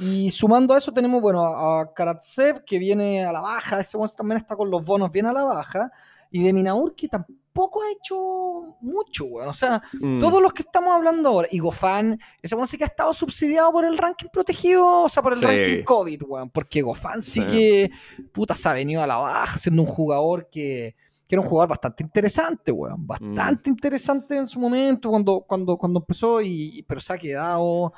Y 0.01 0.31
sumando 0.31 0.73
a 0.75 0.79
eso 0.79 0.91
tenemos, 0.93 1.21
bueno, 1.21 1.45
a, 1.45 1.83
a 1.83 1.93
Karatsev, 1.95 2.65
que 2.65 2.79
viene 2.79 3.25
a 3.25 3.31
la 3.33 3.41
baja, 3.41 3.79
ese 3.81 3.97
weón 3.97 4.11
también 4.17 4.39
está 4.39 4.57
con 4.57 4.71
los 4.71 4.85
bonos 4.85 5.11
bien 5.13 5.27
a 5.27 5.33
la 5.33 5.45
baja, 5.45 5.91
y 6.31 6.43
de 6.43 6.53
Minaur, 6.53 6.95
que 6.97 7.09
tampoco 7.09 7.39
ha 7.55 7.93
hecho 7.93 8.77
mucho, 8.81 9.25
weón. 9.27 9.49
O 9.49 9.53
sea, 9.53 9.83
Mm. 10.01 10.21
todos 10.21 10.41
los 10.43 10.53
que 10.53 10.63
estamos 10.63 10.93
hablando 10.95 11.29
ahora, 11.29 11.49
y 11.51 11.59
Gofan, 11.59 12.19
ese 12.41 12.55
weón 12.55 12.67
sí 12.67 12.79
que 12.79 12.85
ha 12.85 12.87
estado 12.87 13.13
subsidiado 13.13 13.71
por 13.73 13.85
el 13.85 13.99
ranking 13.99 14.29
protegido, 14.33 15.03
o 15.03 15.09
sea, 15.09 15.23
por 15.23 15.33
el 15.35 15.39
Sí. 15.41 15.45
ranking 15.45 15.85
COVID, 15.85 16.23
weón, 16.27 16.51
porque 16.51 16.83
Gofan 16.83 17.21
sí, 17.23 17.41
Sí. 17.41 17.47
que, 17.47 17.91
puta, 18.33 18.55
se 18.55 18.69
ha 18.69 18.73
venido 18.73 19.03
a 19.03 19.07
la 19.07 19.17
baja, 19.17 19.59
siendo 19.59 19.83
un 19.83 19.89
jugador 19.89 20.49
que, 20.51 20.95
que 21.29 21.35
era 21.37 21.43
un 21.43 21.49
jugador 21.49 21.69
bastante 21.71 22.03
interesante, 22.03 22.73
weón, 22.73 23.07
bastante 23.07 23.71
Mm. 23.71 23.73
interesante 23.73 24.37
en 24.37 24.47
su 24.47 24.59
momento, 24.61 25.09
cuando, 25.11 25.41
cuando, 25.41 25.77
cuando 25.77 26.01
empezó, 26.01 26.41
y, 26.43 26.85
pero 26.89 27.01
se 27.01 27.13
ha 27.13 27.19
quedado, 27.19 27.93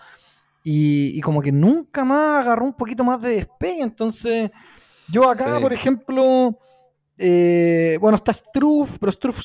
y, 0.62 1.18
y 1.18 1.20
como 1.20 1.42
que 1.42 1.52
nunca 1.52 2.04
más 2.04 2.40
agarró 2.44 2.64
un 2.64 2.72
poquito 2.74 3.04
más 3.04 3.20
de 3.22 3.30
despegue, 3.36 3.82
entonces, 3.82 4.50
yo 5.10 5.28
acá, 5.28 5.56
Sí. 5.56 5.62
por 5.62 5.72
ejemplo, 5.72 6.58
eh, 7.18 7.98
bueno, 8.00 8.16
está 8.16 8.33
Struff, 8.33 8.98
pero 8.98 9.12
Struff 9.12 9.40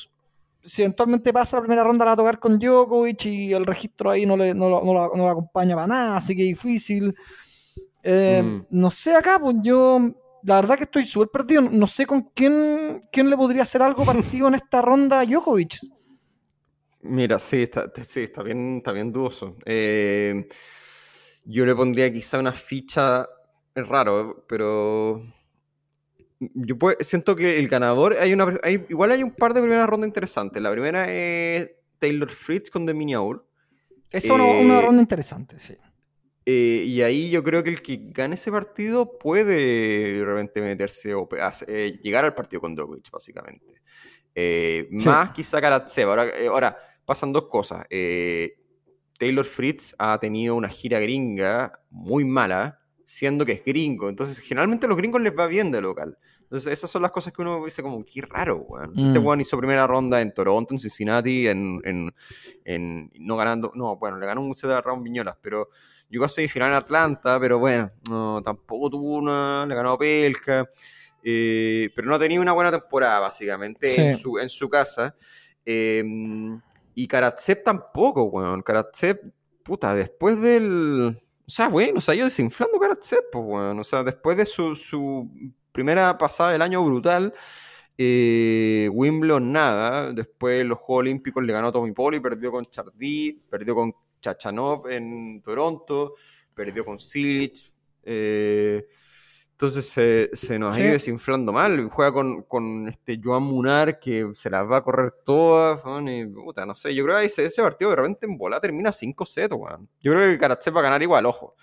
si 0.62 0.82
eventualmente 0.82 1.32
pasa 1.32 1.56
la 1.56 1.62
primera 1.62 1.82
ronda 1.84 2.04
la 2.04 2.10
va 2.10 2.12
a 2.12 2.16
tocar 2.16 2.38
con 2.38 2.58
Djokovic 2.58 3.24
y 3.26 3.52
el 3.54 3.64
registro 3.64 4.10
ahí 4.10 4.26
no 4.26 4.36
le, 4.36 4.52
no, 4.54 4.68
lo- 4.68 4.82
no 4.84 5.24
la 5.24 5.32
acompaña 5.32 5.74
para 5.74 5.86
nada, 5.86 6.16
así 6.18 6.36
que 6.36 6.42
difícil. 6.42 7.14
Eh, 8.02 8.42
Mm. 8.42 8.66
No 8.70 8.90
sé 8.90 9.14
acá, 9.14 9.38
pues 9.38 9.56
yo 9.62 10.00
la 10.42 10.56
verdad 10.56 10.76
que 10.76 10.84
estoy 10.84 11.04
súper 11.06 11.28
perdido. 11.28 11.62
No 11.62 11.86
sé 11.86 12.06
con 12.06 12.30
quién, 12.34 13.02
quién 13.12 13.30
le 13.30 13.36
podría 13.36 13.62
hacer 13.62 13.82
algo 13.82 14.04
partido 14.04 14.48
en 14.48 14.54
esta 14.54 14.82
ronda 14.82 15.20
a 15.20 15.24
Djokovic. 15.26 15.76
Mira, 17.02 17.38
sí, 17.38 17.62
está, 17.62 17.90
sí, 18.04 18.20
está 18.24 18.42
bien, 18.42 18.76
está 18.78 18.92
bien 18.92 19.10
dudoso. 19.12 19.56
Eh, 19.64 20.46
yo 21.44 21.64
le 21.64 21.74
pondría 21.74 22.12
quizá 22.12 22.38
una 22.38 22.52
ficha, 22.52 23.26
es 23.74 23.88
raro, 23.88 24.44
pero 24.48 25.22
yo 26.40 26.76
pue- 26.76 26.96
siento 27.02 27.36
que 27.36 27.58
el 27.58 27.68
ganador, 27.68 28.14
hay 28.18 28.32
una, 28.32 28.58
hay- 28.62 28.84
igual 28.88 29.12
hay 29.12 29.22
un 29.22 29.30
par 29.32 29.52
de 29.54 29.60
primeras 29.60 29.88
rondas 29.88 30.08
interesantes. 30.08 30.60
La 30.62 30.72
primera 30.72 31.10
es 31.12 31.70
Taylor 31.98 32.30
Fritz 32.30 32.70
con 32.70 32.86
Deminiaur. 32.86 33.46
Es 34.10 34.28
una, 34.28 34.44
Eh, 34.44 34.64
una 34.64 34.80
ronda 34.80 35.02
interesante, 35.02 35.58
sí. 35.58 35.76
Eh, 36.46 36.82
y 36.86 37.02
ahí 37.02 37.30
yo 37.30 37.44
creo 37.44 37.62
que 37.62 37.70
el 37.70 37.82
que 37.82 38.00
gane 38.10 38.34
ese 38.34 38.50
partido 38.50 39.18
puede 39.18 40.14
de 40.14 40.24
repente 40.24 40.60
meterse 40.62 41.14
o 41.14 41.28
eh, 41.68 42.00
llegar 42.02 42.24
al 42.24 42.34
partido 42.34 42.60
con 42.62 42.74
Djokovic, 42.74 43.10
básicamente. 43.10 43.74
Sí. 44.34 44.88
Más 45.06 45.30
quizá 45.32 45.60
Karatsev. 45.60 46.08
Ahora, 46.08 46.26
ahora, 46.48 46.78
pasan 47.04 47.32
dos 47.32 47.46
cosas. 47.48 47.84
Taylor 49.18 49.44
Fritz 49.44 49.94
ha 49.98 50.18
tenido 50.18 50.54
una 50.54 50.68
gira 50.70 50.98
gringa 50.98 51.78
muy 51.90 52.24
mala, 52.24 52.80
siendo 53.04 53.44
que 53.44 53.52
es 53.52 53.64
gringo. 53.64 54.08
Entonces, 54.08 54.38
generalmente 54.38 54.86
a 54.86 54.88
los 54.88 54.96
gringos 54.96 55.20
les 55.20 55.36
va 55.38 55.46
bien 55.46 55.70
de 55.70 55.82
local. 55.82 56.16
Entonces, 56.50 56.72
esas 56.72 56.90
son 56.90 57.02
las 57.02 57.12
cosas 57.12 57.32
que 57.32 57.42
uno 57.42 57.64
dice 57.64 57.80
como, 57.80 58.04
qué 58.04 58.22
raro, 58.22 58.56
weón. 58.68 58.92
Este 58.96 59.20
Mm. 59.20 59.24
weón 59.24 59.40
hizo 59.40 59.56
primera 59.56 59.86
ronda 59.86 60.20
en 60.20 60.34
Toronto, 60.34 60.74
en 60.74 60.80
Cincinnati, 60.80 61.46
en, 61.46 61.80
en, 61.84 62.12
en- 62.64 63.10
no 63.20 63.36
ganando, 63.36 63.70
no, 63.76 63.96
bueno, 63.96 64.18
le 64.18 64.26
ganó 64.26 64.40
un 64.40 64.56
set 64.56 64.68
de 64.68 64.80
Raúl 64.80 65.02
Viñolas, 65.04 65.36
pero 65.40 65.68
llegó 66.08 66.24
a 66.24 66.28
semifinal 66.28 66.70
en 66.70 66.74
Atlanta, 66.74 67.38
pero 67.38 67.60
bueno, 67.60 67.92
no, 68.08 68.42
tampoco 68.42 68.90
tuvo 68.90 69.18
una, 69.18 69.64
le 69.64 69.74
ganó 69.76 69.92
a 69.92 69.98
Pelka, 69.98 70.68
eh, 71.22 71.90
pero 71.94 72.08
no 72.08 72.16
ha 72.16 72.18
tenido 72.18 72.42
una 72.42 72.52
buena 72.52 72.72
temporada, 72.72 73.20
básicamente, 73.20 74.10
en, 74.10 74.18
su, 74.18 74.38
en 74.40 74.48
su 74.48 74.68
casa. 74.68 75.14
Eh, 75.64 76.02
y 76.96 77.06
Karatsev 77.06 77.62
tampoco, 77.62 78.24
weón. 78.24 78.62
Karatsev, 78.62 79.20
puta, 79.62 79.94
después 79.94 80.40
del. 80.40 81.16
O 81.46 81.50
sea, 81.50 81.68
bueno, 81.68 82.00
se 82.00 82.10
ha 82.10 82.14
ido 82.16 82.24
desinflando 82.24 82.78
Karatsev, 82.80 83.20
pues, 83.30 83.44
weón. 83.46 83.78
O 83.78 83.84
sea, 83.84 84.02
después 84.02 84.36
de 84.36 84.46
su, 84.46 84.74
su 84.74 85.30
primera 85.72 86.16
pasada 86.18 86.52
del 86.52 86.62
año 86.62 86.84
brutal, 86.84 87.32
eh, 87.98 88.88
Wimbledon 88.92 89.52
nada. 89.52 90.12
Después 90.12 90.64
los 90.64 90.78
Juegos 90.78 91.00
Olímpicos 91.02 91.42
le 91.44 91.52
ganó 91.52 91.68
a 91.68 91.72
Tommy 91.72 91.92
Poli, 91.92 92.20
perdió 92.20 92.50
con 92.52 92.64
Chardí, 92.66 93.40
perdió 93.50 93.74
con 93.74 93.92
Chachanov 94.22 94.88
en 94.88 95.40
Toronto, 95.42 96.14
perdió 96.54 96.84
con 96.84 96.98
Silic. 96.98 97.72
eh, 98.02 98.86
entonces 99.52 99.86
se, 99.90 100.30
se 100.32 100.58
nos 100.58 100.74
Sí. 100.74 100.80
ha 100.80 100.84
ido 100.86 100.92
desinflando 100.94 101.52
mal. 101.52 101.90
Juega 101.90 102.12
con, 102.14 102.44
con 102.44 102.88
este 102.88 103.20
Joan 103.22 103.42
Munar 103.42 103.98
que 103.98 104.30
se 104.32 104.48
las 104.48 104.66
va 104.66 104.78
a 104.78 104.82
correr 104.82 105.12
todas. 105.22 105.82
y, 106.08 106.24
puta, 106.24 106.64
no 106.64 106.74
sé, 106.74 106.94
yo 106.94 107.04
creo 107.04 107.18
que 107.18 107.26
ese, 107.26 107.44
ese 107.44 107.60
partido 107.62 107.90
de 107.90 107.96
repente 107.96 108.24
en 108.26 108.38
bola 108.38 108.58
termina 108.58 108.90
5-0, 108.90 109.54
weón. 109.56 109.86
Yo 110.00 110.12
creo 110.12 110.30
que 110.30 110.38
Karatsev 110.38 110.74
va 110.74 110.80
a 110.80 110.84
ganar 110.84 111.02
igual, 111.02 111.26
ojo. 111.26 111.54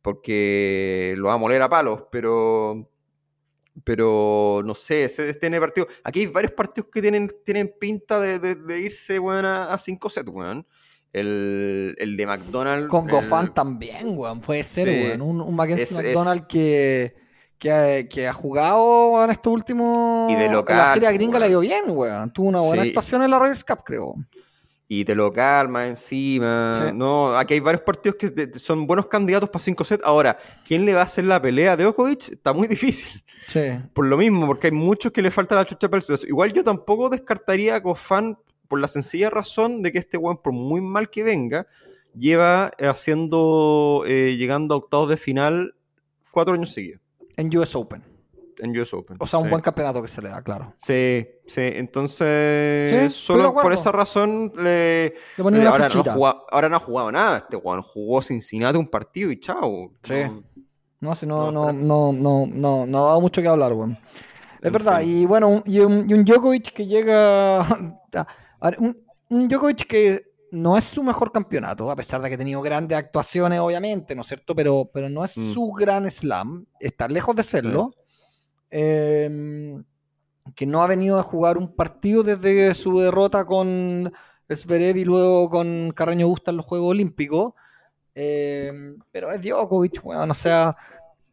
Porque 0.00 1.14
lo 1.18 1.28
va 1.28 1.34
a 1.34 1.36
moler 1.38 1.60
a 1.62 1.68
palos, 1.68 2.04
pero. 2.10 2.88
Pero 3.82 4.62
no 4.64 4.74
sé, 4.74 5.04
ese, 5.04 5.28
este 5.28 5.40
tiene 5.40 5.58
partido. 5.58 5.88
Aquí 6.04 6.20
hay 6.20 6.26
varios 6.26 6.52
partidos 6.52 6.88
que 6.92 7.02
tienen, 7.02 7.28
tienen 7.44 7.72
pinta 7.80 8.20
de, 8.20 8.38
de- 8.38 8.54
de 8.54 8.80
irse, 8.80 9.18
weón, 9.18 9.44
a, 9.44 9.72
a 9.72 9.78
5 9.78 10.08
sets, 10.10 10.28
weón. 10.30 10.64
El, 11.12 11.94
el 11.98 12.16
de 12.16 12.26
McDonald's. 12.26 12.88
Con 12.88 13.06
el- 13.08 13.10
Gofan 13.14 13.52
también, 13.54 14.16
weón. 14.16 14.40
Puede 14.40 14.62
ser, 14.64 14.88
Sí. 14.88 14.94
weón. 15.08 15.22
Un, 15.22 15.40
un 15.40 15.56
Mackenzie 15.56 15.84
Es- 15.84 15.92
McDonald 15.92 16.46
que, 16.46 17.14
que, 17.58 17.72
ha, 17.72 18.08
que 18.08 18.28
ha 18.28 18.32
jugado 18.32 19.24
en 19.24 19.30
este 19.30 19.48
último. 19.48 20.28
Y 20.30 20.34
de 20.34 20.46
la 20.46 20.52
local, 20.52 20.94
gira 20.94 21.12
gringa 21.12 21.32
weón. 21.38 21.42
le 21.42 21.48
dio 21.48 21.60
bien, 21.60 21.84
weón. 21.88 22.32
Tuvo 22.32 22.48
una 22.48 22.60
buena 22.60 22.82
Sí. 22.82 22.88
actuación 22.90 23.22
en 23.22 23.30
la 23.30 23.38
Royals 23.38 23.64
Cup, 23.64 23.82
creo. 23.84 24.14
Y 24.86 25.04
te 25.04 25.14
lo 25.14 25.32
calma 25.32 25.86
encima. 25.88 26.72
Sí. 26.74 26.82
No, 26.94 27.36
aquí 27.36 27.54
hay 27.54 27.60
varios 27.60 27.82
partidos 27.82 28.16
que 28.16 28.58
son 28.58 28.86
buenos 28.86 29.06
candidatos 29.06 29.48
para 29.48 29.62
5 29.62 29.84
sets. 29.84 30.04
Ahora, 30.04 30.38
¿quién 30.66 30.84
le 30.84 30.92
va 30.92 31.00
a 31.00 31.04
hacer 31.04 31.24
la 31.24 31.40
pelea 31.40 31.76
de 31.76 31.84
Djokovic? 31.84 32.28
Está 32.28 32.52
muy 32.52 32.68
difícil. 32.68 33.24
Sí. 33.46 33.60
Por 33.94 34.06
lo 34.06 34.18
mismo, 34.18 34.46
porque 34.46 34.66
hay 34.66 34.72
muchos 34.72 35.10
que 35.10 35.22
le 35.22 35.30
falta 35.30 35.54
la 35.54 35.64
chucha 35.64 35.88
para 35.88 36.00
el 36.00 36.06
peso. 36.06 36.26
Igual 36.26 36.52
yo 36.52 36.62
tampoco 36.62 37.08
descartaría 37.08 37.76
a 37.76 37.80
Gofan 37.80 38.38
por 38.68 38.78
la 38.78 38.88
sencilla 38.88 39.30
razón 39.30 39.82
de 39.82 39.92
que 39.92 39.98
este 39.98 40.18
weón, 40.18 40.38
por 40.38 40.52
muy 40.52 40.80
mal 40.80 41.08
que 41.08 41.22
venga, 41.22 41.66
lleva 42.14 42.70
haciendo, 42.78 44.04
eh, 44.06 44.36
llegando 44.36 44.74
a 44.74 44.78
octavos 44.78 45.08
de 45.08 45.16
final 45.16 45.74
cuatro 46.30 46.54
años 46.54 46.72
seguidos 46.72 47.00
En 47.36 47.56
US 47.56 47.74
Open. 47.74 48.13
En 48.58 48.78
US 48.78 48.94
Open. 48.94 49.16
O 49.20 49.26
sea, 49.26 49.38
un 49.38 49.46
Sí. 49.46 49.50
buen 49.50 49.62
campeonato 49.62 50.00
que 50.02 50.08
se 50.08 50.22
le 50.22 50.28
da, 50.28 50.42
claro. 50.42 50.72
Sí, 50.76 51.26
sí, 51.46 51.60
entonces 52.18 53.12
Sí, 53.12 53.18
solo 53.18 53.54
por 53.54 53.72
esa 53.72 53.92
razón 53.92 54.52
le... 54.56 55.14
Le 55.36 55.42
ponía 55.42 55.60
una 55.60 55.70
ahora, 55.70 55.78
no 55.80 55.86
ha 55.86 55.90
fichita. 55.90 56.14
jugado, 56.14 56.46
ahora 56.50 56.68
no 56.68 56.76
ha 56.76 56.80
jugado 56.80 57.12
nada 57.12 57.36
este 57.38 57.56
weón, 57.56 57.82
jugó 57.82 58.22
Cincinnati 58.22 58.78
un 58.78 58.88
partido 58.88 59.30
y 59.30 59.40
chao. 59.40 59.92
Sí. 60.02 60.14
No, 60.24 60.42
No, 61.00 61.14
si 61.14 61.26
no, 61.26 61.50
No, 61.52 61.72
no, 61.72 61.72
no, 61.72 62.12
no, 62.12 62.46
no, 62.46 62.86
no 62.86 62.98
ha 63.04 63.08
dado 63.08 63.20
mucho 63.20 63.42
que 63.42 63.48
hablar, 63.48 63.72
weón. 63.74 63.98
Es 64.60 64.68
En 64.68 64.72
verdad, 64.72 65.00
fin. 65.00 65.10
y 65.10 65.26
bueno, 65.26 65.48
un- 65.48 65.62
y 65.66 65.80
un, 65.80 66.08
y 66.08 66.14
un 66.14 66.24
Djokovic 66.24 66.72
que 66.72 66.86
llega. 66.86 67.60
a 67.60 68.26
ver, 68.70 68.76
un, 68.78 68.96
un 69.28 69.48
Djokovic 69.48 69.86
que 69.86 70.22
no 70.52 70.78
es 70.78 70.84
su 70.84 71.02
mejor 71.02 71.32
campeonato, 71.32 71.90
a 71.90 71.96
pesar 71.96 72.22
de 72.22 72.28
que 72.28 72.36
ha 72.36 72.38
tenido 72.38 72.62
grandes 72.62 72.96
actuaciones, 72.96 73.58
obviamente, 73.60 74.14
¿no 74.14 74.22
es 74.22 74.28
cierto? 74.28 74.54
Pero, 74.54 74.88
pero 74.94 75.08
no 75.10 75.24
es 75.24 75.36
Mm. 75.36 75.52
su 75.52 75.72
gran 75.72 76.10
slam, 76.10 76.64
está 76.80 77.08
lejos 77.08 77.34
de 77.36 77.42
serlo. 77.42 77.90
Eh, 78.76 79.30
que 80.56 80.66
no 80.66 80.82
ha 80.82 80.88
venido 80.88 81.16
a 81.16 81.22
jugar 81.22 81.56
un 81.56 81.72
partido 81.76 82.24
desde 82.24 82.74
su 82.74 82.98
derrota 82.98 83.44
con 83.44 84.12
Zverev 84.52 84.96
y 84.96 85.04
luego 85.04 85.48
con 85.48 85.92
Carreño 85.92 86.26
Busta 86.26 86.50
en 86.50 86.56
los 86.56 86.66
Juegos 86.66 86.90
Olímpicos. 86.90 87.54
Eh, 88.16 88.96
pero 89.12 89.30
es 89.30 89.40
Djokovic, 89.40 90.04
weón, 90.04 90.28
o 90.28 90.34
sea, 90.34 90.76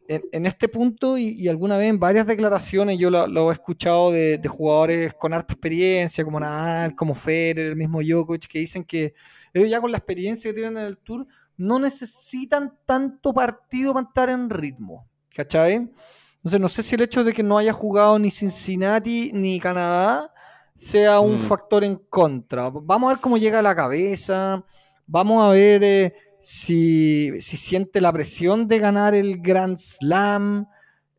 en, 0.07 0.21
en 0.31 0.45
este 0.45 0.67
punto 0.67 1.17
y, 1.17 1.47
alguna 1.47 1.77
vez 1.77 1.89
en 1.89 1.99
varias 1.99 2.27
declaraciones 2.27 2.99
yo 2.99 3.09
lo, 3.09 3.49
he 3.49 3.53
escuchado 3.53 4.11
de, 4.11 4.37
de 4.37 4.49
jugadores 4.49 5.13
con 5.15 5.33
harta 5.33 5.53
experiencia, 5.53 6.23
como 6.23 6.39
Nadal, 6.39 6.95
como 6.95 7.15
Federer, 7.15 7.67
el 7.67 7.75
mismo 7.75 8.01
Djokovic, 8.03 8.47
que 8.47 8.59
dicen 8.59 8.83
que 8.83 9.15
ellos 9.51 9.69
ya 9.69 9.81
con 9.81 9.91
la 9.91 9.97
experiencia 9.97 10.51
que 10.51 10.55
tienen 10.59 10.77
en 10.77 10.85
el 10.85 10.97
Tour 10.99 11.25
no 11.57 11.79
necesitan 11.79 12.77
tanto 12.85 13.33
partido 13.33 13.93
para 13.93 14.07
estar 14.07 14.29
en 14.29 14.49
ritmo, 14.49 15.07
¿cachai? 15.35 15.91
Entonces 16.41 16.59
no 16.59 16.69
sé 16.69 16.81
si 16.83 16.95
el 16.95 17.01
hecho 17.01 17.23
de 17.23 17.33
que 17.33 17.43
no 17.43 17.57
haya 17.57 17.71
jugado 17.73 18.17
ni 18.17 18.31
Cincinnati 18.31 19.31
ni 19.33 19.59
Canadá 19.59 20.29
sea 20.75 21.19
un 21.19 21.35
Mm. 21.35 21.39
factor 21.39 21.83
en 21.83 21.95
contra. 22.09 22.69
Vamos 22.71 23.09
a 23.09 23.13
ver 23.13 23.21
cómo 23.21 23.37
llega 23.37 23.59
a 23.59 23.61
la 23.61 23.75
cabeza, 23.75 24.63
vamos 25.05 25.43
a 25.43 25.49
ver 25.49 25.83
eh, 25.83 26.13
si, 26.39 27.39
si 27.41 27.57
siente 27.57 28.01
la 28.01 28.11
presión 28.11 28.67
de 28.67 28.79
ganar 28.79 29.13
el 29.13 29.39
Grand 29.41 29.77
Slam. 29.77 30.65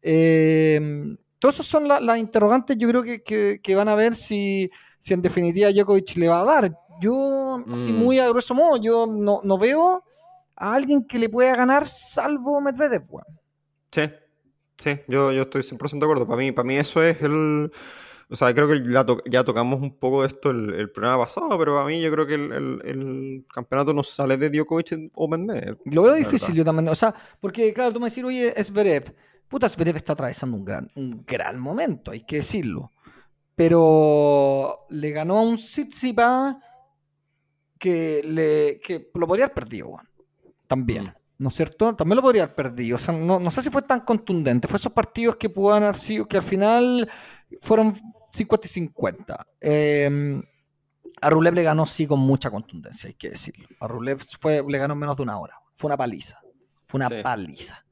Eh, 0.02 0.80
todas 1.38 1.54
esas 1.56 1.66
son 1.66 1.86
la- 1.86 2.00
las 2.00 2.18
interrogantes, 2.18 2.76
yo 2.76 2.88
creo 2.88 3.02
que, 3.04 3.22
que- 3.22 3.60
que 3.62 3.74
van 3.76 3.88
a 3.88 3.94
ver 3.94 4.16
si, 4.16 4.68
si 4.98 5.14
en 5.14 5.22
definitiva 5.22 5.70
Djokovic 5.70 6.16
le 6.16 6.28
va 6.28 6.40
a 6.40 6.44
dar. 6.44 6.76
Yo, 7.00 7.56
así 7.72 7.92
Mm. 7.92 7.96
muy 7.98 8.18
a 8.18 8.28
grueso 8.28 8.54
modo, 8.54 8.76
yo 8.78 9.06
no, 9.06 9.40
no 9.44 9.56
veo 9.58 10.02
a 10.56 10.74
alguien 10.74 11.04
que 11.04 11.18
le 11.20 11.28
pueda 11.28 11.54
ganar 11.56 11.86
salvo 11.88 12.60
Medvedev. 12.60 13.04
weón. 13.08 13.26
Sí, 13.92 14.02
sí, 14.76 15.00
yo, 15.08 15.32
yo 15.32 15.42
estoy 15.42 15.62
100% 15.62 15.98
de 16.00 16.06
acuerdo. 16.06 16.26
Para 16.26 16.38
mí, 16.38 16.52
para 16.52 16.66
mí 16.66 16.76
eso 16.76 17.02
es 17.02 17.20
el... 17.22 17.70
O 18.28 18.34
sea, 18.36 18.54
creo 18.54 18.66
que 18.66 18.82
ya, 18.90 19.04
to- 19.04 19.22
ya 19.30 19.44
tocamos 19.44 19.80
un 19.82 19.98
poco 19.98 20.22
de 20.22 20.28
esto 20.28 20.50
el, 20.50 20.72
el 20.74 20.90
programa 20.90 21.24
pasado, 21.24 21.58
pero 21.58 21.78
a 21.78 21.84
mí 21.84 22.00
yo 22.00 22.10
creo 22.10 22.26
que 22.26 22.34
el, 22.34 22.52
el- 22.52 22.82
el 22.86 23.46
campeonato 23.52 23.92
no 23.92 24.02
sale 24.02 24.38
de 24.38 24.48
Djokovic 24.48 25.10
o 25.14 25.28
Medvedev. 25.28 25.78
Lo 25.84 26.02
veo 26.02 26.14
difícil 26.14 26.54
yo 26.54 26.64
también. 26.64 26.88
O 26.88 26.94
sea, 26.94 27.14
porque 27.40 27.74
claro, 27.74 27.92
tú 27.92 28.00
me 28.00 28.08
decís, 28.08 28.24
oye, 28.24 28.52
Zverev. 28.64 29.14
Puta, 29.48 29.68
Zverev 29.68 29.96
está 29.96 30.14
atravesando 30.14 30.56
un 30.56 30.64
gran, 30.64 30.90
un 30.96 31.24
gran 31.26 31.60
momento, 31.60 32.10
hay 32.10 32.24
que 32.24 32.36
decirlo. 32.36 32.90
Pero 33.54 34.78
le 34.88 35.10
ganó 35.10 35.36
a 35.38 35.42
un 35.42 35.56
Tsitsipas 35.56 36.56
que, 37.78 38.22
le, 38.24 38.80
que 38.80 39.10
lo 39.14 39.26
podría 39.26 39.44
haber 39.46 39.54
perdido, 39.54 39.88
weón. 39.88 40.08
También. 40.66 41.04
Mm. 41.04 41.21
¿No 41.42 41.48
es 41.48 41.54
cierto? 41.56 41.94
También 41.96 42.16
lo 42.16 42.22
podría 42.22 42.44
haber 42.44 42.54
perdido. 42.54 42.96
O 42.96 42.98
sea, 42.98 43.12
no, 43.14 43.38
no 43.40 43.50
sé 43.50 43.62
si 43.62 43.70
fue 43.70 43.82
tan 43.82 44.00
contundente. 44.00 44.68
Fue 44.68 44.76
esos 44.78 44.92
partidos 44.92 45.36
que 45.36 45.50
pudieron 45.50 45.82
haber 45.82 45.96
sido, 45.96 46.26
que 46.26 46.36
al 46.36 46.42
final 46.42 47.10
fueron 47.60 47.94
50 48.30 48.66
y 48.66 48.70
50. 48.70 49.46
Eh, 49.60 50.40
a 51.20 51.30
Rublev 51.30 51.54
le 51.54 51.62
ganó 51.62 51.84
sí 51.86 52.06
con 52.06 52.20
mucha 52.20 52.50
contundencia, 52.50 53.08
hay 53.08 53.14
que 53.14 53.30
decirlo. 53.30 53.66
A 53.80 53.88
Rublev 53.88 54.18
fue, 54.40 54.62
le 54.68 54.78
ganó 54.78 54.94
en 54.94 55.00
menos 55.00 55.16
de 55.16 55.22
una 55.24 55.38
hora. 55.38 55.54
Fue 55.74 55.88
una 55.88 55.96
paliza. 55.96 56.38
Fue 56.86 56.98
una 56.98 57.08
Sí. 57.08 57.16
paliza. 57.22 57.84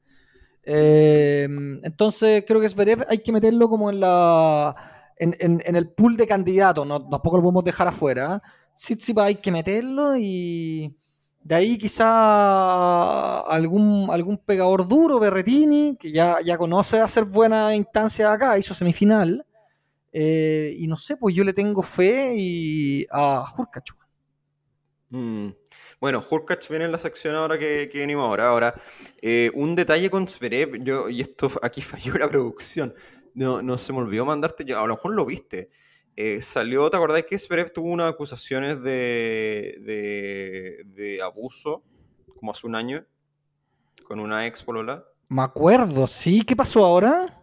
Eh, 0.63 1.47
entonces 1.83 2.43
creo 2.47 2.61
que 2.61 2.69
Zverev 2.69 3.03
hay 3.09 3.17
que 3.19 3.31
meterlo 3.31 3.67
como 3.67 3.89
en 3.89 3.99
la 3.99 4.75
en, 5.17 5.35
en- 5.39 5.61
en 5.65 5.75
el 5.75 5.89
pool 5.89 6.15
de 6.17 6.25
candidatos. 6.27 6.87
No, 6.87 6.99
tampoco 7.07 7.37
lo 7.37 7.43
podemos 7.43 7.63
dejar 7.63 7.87
afuera. 7.87 8.41
Tsitsipas 8.75 9.25
hay 9.25 9.35
que 9.35 9.51
meterlo 9.51 10.17
y 10.17 10.97
de 11.43 11.55
ahí 11.55 11.77
quizá 11.77 13.39
algún, 13.39 14.09
algún 14.11 14.37
pegador 14.37 14.87
duro, 14.87 15.19
Berretini, 15.19 15.97
que 15.99 16.11
ya, 16.11 16.37
ya 16.43 16.57
conoce 16.57 16.99
hacer 16.99 17.25
buena 17.25 17.75
instancia 17.75 18.31
acá, 18.31 18.57
hizo 18.57 18.73
semifinal. 18.73 19.45
Eh, 20.13 20.75
y 20.77 20.87
no 20.87 20.97
sé, 20.97 21.17
pues 21.17 21.33
yo 21.33 21.43
le 21.43 21.53
tengo 21.53 21.81
fe 21.81 22.33
y 22.37 23.07
a 23.11 23.45
Hurkacz. 23.57 23.93
Mm. 25.09 25.49
Bueno, 25.99 26.23
Hurkacz 26.27 26.67
viene 26.69 26.85
en 26.85 26.91
la 26.91 26.99
sección 26.99 27.35
ahora 27.35 27.57
que, 27.57 27.89
que 27.91 27.99
venimos 27.99 28.25
ahora. 28.25 28.49
Ahora, 28.49 28.81
eh, 29.21 29.51
un 29.53 29.75
detalle 29.75 30.09
con 30.09 30.27
Zverev, 30.27 30.83
yo, 30.83 31.09
y 31.09 31.21
esto 31.21 31.51
aquí 31.61 31.81
falló 31.81 32.13
la 32.15 32.29
producción. 32.29 32.93
No, 33.33 33.61
no 33.61 33.77
se 33.77 33.93
me 33.93 33.99
olvidó 33.99 34.25
mandarte, 34.25 34.65
yo, 34.65 34.79
a 34.79 34.87
lo 34.87 34.95
mejor 34.95 35.13
lo 35.13 35.25
viste. 35.25 35.69
Eh, 36.15 36.41
salió, 36.41 36.89
¿te 36.89 36.97
acordás 36.97 37.23
que 37.23 37.39
Zverev 37.39 37.71
tuvo 37.71 37.89
unas 37.89 38.11
acusaciones 38.11 38.81
de, 38.81 39.77
de, 39.81 40.81
de 40.85 41.21
abuso 41.21 41.83
como 42.37 42.51
hace 42.51 42.67
un 42.67 42.75
año 42.75 43.05
con 44.03 44.19
una 44.19 44.45
ex 44.45 44.63
polola? 44.63 45.05
Me 45.29 45.41
acuerdo, 45.41 46.07
sí. 46.07 46.41
¿Qué 46.41 46.55
pasó 46.55 46.85
ahora? 46.85 47.41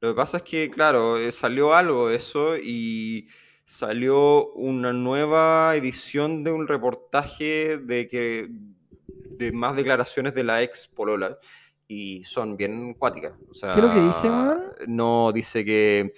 Lo 0.00 0.10
que 0.10 0.16
pasa 0.16 0.38
es 0.38 0.42
que, 0.42 0.70
claro, 0.70 1.18
eh, 1.18 1.32
salió 1.32 1.74
algo 1.74 2.08
de 2.08 2.16
eso 2.16 2.56
y 2.56 3.28
salió 3.64 4.52
una 4.52 4.92
nueva 4.92 5.74
edición 5.76 6.42
de 6.42 6.50
un 6.50 6.66
reportaje 6.66 7.78
de 7.78 8.08
que 8.08 8.48
de 8.48 9.52
más 9.52 9.76
declaraciones 9.76 10.34
de 10.34 10.44
la 10.44 10.62
ex 10.62 10.86
polola 10.86 11.38
y 11.86 12.24
son 12.24 12.56
bien 12.56 12.94
cuáticas. 12.94 13.32
O 13.50 13.54
sea, 13.54 13.72
¿Qué 13.72 13.80
es 13.80 13.86
lo 13.86 13.92
que 13.92 14.00
dice, 14.00 14.28
weón? 14.28 14.72
No, 14.86 15.32
dice 15.32 15.64
que 15.64 16.12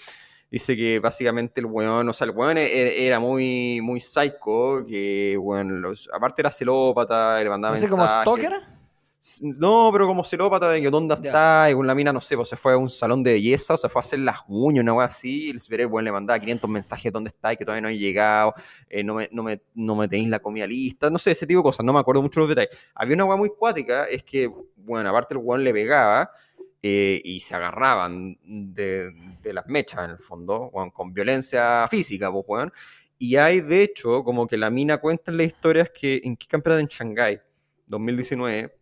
dice 0.52 0.76
que 0.76 1.00
básicamente 1.00 1.60
el 1.60 1.66
weón, 1.66 2.08
o 2.08 2.12
sea, 2.12 2.26
el 2.26 2.30
weón 2.30 2.58
e- 2.58 2.66
e- 2.66 3.06
era 3.08 3.18
muy 3.18 3.80
muy 3.82 4.00
psycho, 4.00 4.84
que 4.86 5.36
bueno, 5.40 5.74
los- 5.76 6.08
aparte 6.12 6.42
era 6.42 6.52
celópata, 6.52 7.42
le 7.42 7.48
mandaba 7.50 7.74
sé, 7.76 7.88
como. 7.90 8.06
Stalker. 8.06 8.52
No, 9.40 9.90
pero 9.92 10.08
como 10.08 10.24
celópata 10.24 10.68
de 10.68 10.80
que 10.82 10.90
dónde 10.90 11.14
está, 11.14 11.68
y 11.70 11.74
con 11.74 11.86
la 11.86 11.94
mina, 11.94 12.12
no 12.12 12.20
sé, 12.20 12.34
pues 12.36 12.48
se 12.48 12.56
fue 12.56 12.72
a 12.72 12.76
un 12.76 12.88
salón 12.88 13.22
de 13.22 13.34
belleza, 13.34 13.74
o 13.74 13.76
se 13.76 13.88
fue 13.88 14.00
a 14.00 14.02
hacer 14.02 14.18
las 14.18 14.38
uñas, 14.48 14.82
una 14.82 14.94
wea 14.94 15.06
así, 15.06 15.44
y 15.46 15.50
el 15.50 15.60
Zverev, 15.60 15.88
bueno, 15.88 16.06
le 16.06 16.10
mandaba 16.12 16.40
500 16.40 16.68
mensajes, 16.68 17.12
¿dónde 17.12 17.28
está? 17.28 17.52
Y 17.52 17.56
que 17.56 17.64
todavía 17.64 17.82
no 17.82 17.88
he 17.88 17.96
llegado, 17.96 18.52
eh, 18.90 19.04
no, 19.04 19.14
me, 19.14 19.28
no, 19.30 19.44
me, 19.44 19.62
no 19.76 19.94
me 19.94 20.08
tenéis 20.08 20.28
la 20.28 20.40
comida 20.40 20.66
lista, 20.66 21.08
no 21.08 21.18
sé, 21.18 21.30
ese 21.30 21.46
tipo 21.46 21.60
de 21.60 21.62
cosas, 21.62 21.86
no 21.86 21.92
me 21.92 22.00
acuerdo 22.00 22.20
mucho 22.20 22.40
los 22.40 22.48
detalles. 22.48 22.76
Había 22.96 23.14
una 23.14 23.24
wea 23.26 23.36
muy 23.36 23.50
cuática, 23.50 24.06
es 24.06 24.24
que, 24.24 24.50
bueno, 24.74 25.08
aparte 25.08 25.34
el 25.34 25.38
weón 25.40 25.62
le 25.62 25.72
pegaba, 25.72 26.28
eh, 26.84 27.20
y 27.24 27.38
se 27.38 27.54
agarraban 27.54 28.36
de, 28.42 29.12
las 29.44 29.66
mechas, 29.68 30.04
en 30.04 30.10
el 30.10 30.18
fondo, 30.18 30.68
weón, 30.72 30.90
con 30.90 31.14
violencia 31.14 31.86
física, 31.88 32.30
pues, 32.32 32.44
weón. 32.48 32.72
Y 33.18 33.36
hay, 33.36 33.60
de 33.60 33.84
hecho, 33.84 34.24
como 34.24 34.48
que 34.48 34.56
la 34.58 34.68
mina 34.68 34.98
cuenta 34.98 35.30
en 35.30 35.36
las 35.36 35.46
historias 35.46 35.90
que, 35.90 36.20
¿en 36.24 36.36
qué 36.36 36.48
campeonato? 36.48 36.80
En 36.80 36.88
Shanghái, 36.88 37.40
2019, 37.86 38.76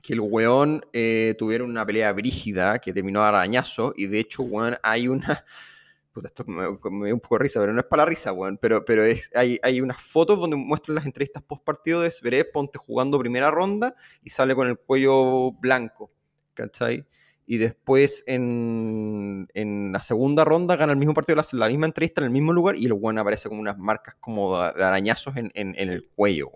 que 0.00 0.12
el 0.12 0.20
weón 0.20 0.86
eh, 0.92 1.34
tuvieron 1.36 1.68
una 1.70 1.84
pelea 1.84 2.12
brígida 2.12 2.78
que 2.78 2.92
terminó 2.92 3.22
a 3.22 3.28
arañazo 3.28 3.92
y 3.96 4.06
de 4.06 4.20
hecho, 4.20 4.44
weón, 4.44 4.76
hay 4.84 5.08
una... 5.08 5.44
Puta, 6.12 6.28
esto 6.28 6.44
me, 6.46 6.62
me 6.90 7.06
dio 7.06 7.14
un 7.14 7.20
poco 7.20 7.38
de 7.38 7.42
risa, 7.42 7.60
pero 7.60 7.72
no 7.72 7.80
es 7.80 7.86
para 7.86 8.04
la 8.04 8.08
risa, 8.08 8.32
weón, 8.32 8.56
pero, 8.56 8.84
pero 8.84 9.02
es, 9.02 9.30
hay, 9.34 9.58
hay 9.64 9.80
unas 9.80 10.00
fotos 10.00 10.38
donde 10.38 10.54
muestran 10.54 10.94
las 10.94 11.04
entrevistas 11.04 11.42
post 11.42 11.64
partido 11.64 12.02
de 12.02 12.10
Zverev, 12.10 12.52
ponte 12.52 12.78
jugando 12.78 13.18
primera 13.18 13.50
ronda 13.50 13.96
y 14.22 14.30
sale 14.30 14.54
con 14.54 14.68
el 14.68 14.78
cuello 14.78 15.50
blanco, 15.52 16.12
¿cachai? 16.54 17.04
Y 17.46 17.58
después 17.58 18.24
en, 18.26 19.48
en 19.54 19.92
la 19.92 20.00
segunda 20.02 20.44
ronda 20.44 20.74
gana 20.76 20.92
el 20.92 20.98
mismo 20.98 21.14
partido, 21.14 21.40
la 21.52 21.68
misma 21.68 21.86
entrevista 21.86 22.20
en 22.20 22.26
el 22.26 22.30
mismo 22.32 22.52
lugar 22.52 22.76
y 22.76 22.86
el 22.86 22.92
weón 22.92 23.18
aparece 23.18 23.48
con 23.48 23.58
unas 23.58 23.78
marcas 23.78 24.16
como 24.18 24.60
de 24.60 24.82
arañazos 24.84 25.36
en, 25.36 25.52
en- 25.54 25.74
el 25.78 26.08
cuello. 26.14 26.50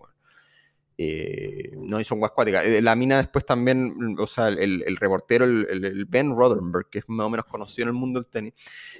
Eh, 0.98 1.70
no, 1.79 1.98
y 1.98 2.05
son 2.05 2.18
guas 2.18 2.33
cuáticas. 2.33 2.64
Eh, 2.66 2.83
La 2.83 2.94
mina 2.94 3.16
después 3.18 3.46
también, 3.46 4.16
o 4.18 4.26
sea, 4.26 4.48
el, 4.48 4.83
el 4.87 4.96
reportero, 4.96 5.44
el- 5.46 5.85
el 5.85 6.05
Ben 6.07 6.37
Rothenberg, 6.37 6.90
que 6.90 6.98
es 6.98 7.05
más 7.09 7.26
o 7.26 7.31
menos 7.31 7.46
conocido 7.46 7.85
en 7.85 7.88
el 7.88 7.94
mundo 7.94 8.20
del 8.20 8.29
tenis, 8.29 8.53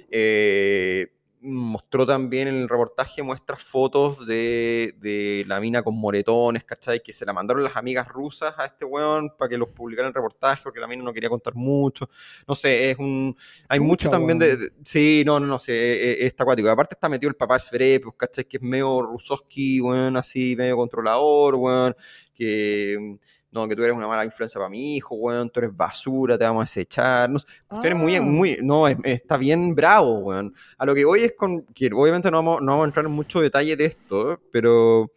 eh, 0.09 1.11
mostró 1.41 2.05
también 2.05 2.47
en 2.47 2.55
el 2.55 2.69
reportaje, 2.69 3.23
muestra 3.23 3.57
fotos 3.57 4.25
de, 4.27 4.93
de 4.99 5.43
la 5.47 5.59
mina 5.59 5.81
con 5.81 5.95
moretones, 5.95 6.63
¿cachai? 6.63 7.01
Que 7.01 7.11
se 7.11 7.25
la 7.25 7.33
mandaron 7.33 7.63
las 7.63 7.75
amigas 7.75 8.07
rusas 8.07 8.53
a 8.57 8.65
este 8.65 8.85
weón 8.85 9.31
para 9.37 9.49
que 9.49 9.57
los 9.57 9.69
publicara 9.69 10.07
en 10.07 10.11
el 10.11 10.13
reportaje, 10.15 10.61
porque 10.63 10.79
la 10.79 10.87
mina 10.87 11.03
no 11.03 11.11
quería 11.13 11.29
contar 11.29 11.55
mucho. 11.55 12.09
No 12.47 12.53
sé, 12.55 12.91
es 12.91 12.97
un... 12.99 13.35
Hay 13.67 13.79
Chucha, 13.79 13.87
mucho 13.87 14.09
también 14.09 14.37
de, 14.39 14.71
Sí, 14.85 15.23
no, 15.25 15.39
no, 15.39 15.47
no, 15.47 15.59
sí, 15.59 15.71
es, 15.71 16.17
es- 16.19 16.25
está 16.25 16.43
acuático. 16.43 16.69
Aparte 16.69 16.95
está 16.95 17.09
metido 17.09 17.29
el 17.29 17.35
papá 17.35 17.57
Zverev, 17.59 18.01
pues, 18.03 18.15
¿cachai? 18.17 18.45
Que 18.45 18.57
es 18.57 18.63
medio 18.63 19.01
Rusowski, 19.01 19.81
weón, 19.81 20.17
así, 20.17 20.55
medio 20.55 20.77
controlador, 20.77 21.55
weón, 21.55 21.95
que... 22.33 23.17
No, 23.53 23.67
que 23.67 23.75
tú 23.75 23.83
eres 23.83 23.95
una 23.95 24.07
mala 24.07 24.23
influencia 24.23 24.57
para 24.59 24.69
mi 24.69 24.95
hijo, 24.95 25.13
weón, 25.15 25.49
tú 25.49 25.59
eres 25.59 25.75
basura, 25.75 26.37
te 26.37 26.45
vamos 26.45 26.61
a 26.61 26.63
desechar. 26.63 27.29
No 27.29 27.37
sé, 27.37 27.47
cuestiones 27.67 27.99
muy, 27.99 28.15
Ah. 28.15 28.21
muy... 28.21 28.57
No, 28.61 28.87
es- 28.87 28.97
está 29.03 29.35
bien 29.35 29.75
bravo, 29.75 30.19
weón. 30.19 30.53
A 30.77 30.85
lo 30.85 30.95
que 30.95 31.03
voy 31.03 31.23
es 31.25 31.33
con... 31.37 31.63
Que 31.73 31.89
obviamente 31.93 32.31
no 32.31 32.37
vamos, 32.37 32.61
no 32.61 32.71
vamos 32.71 32.85
a 32.85 32.87
entrar 32.87 33.05
en 33.05 33.11
mucho 33.11 33.41
detalle 33.41 33.75
de 33.75 33.85
esto, 33.85 34.39
pero... 34.51 35.11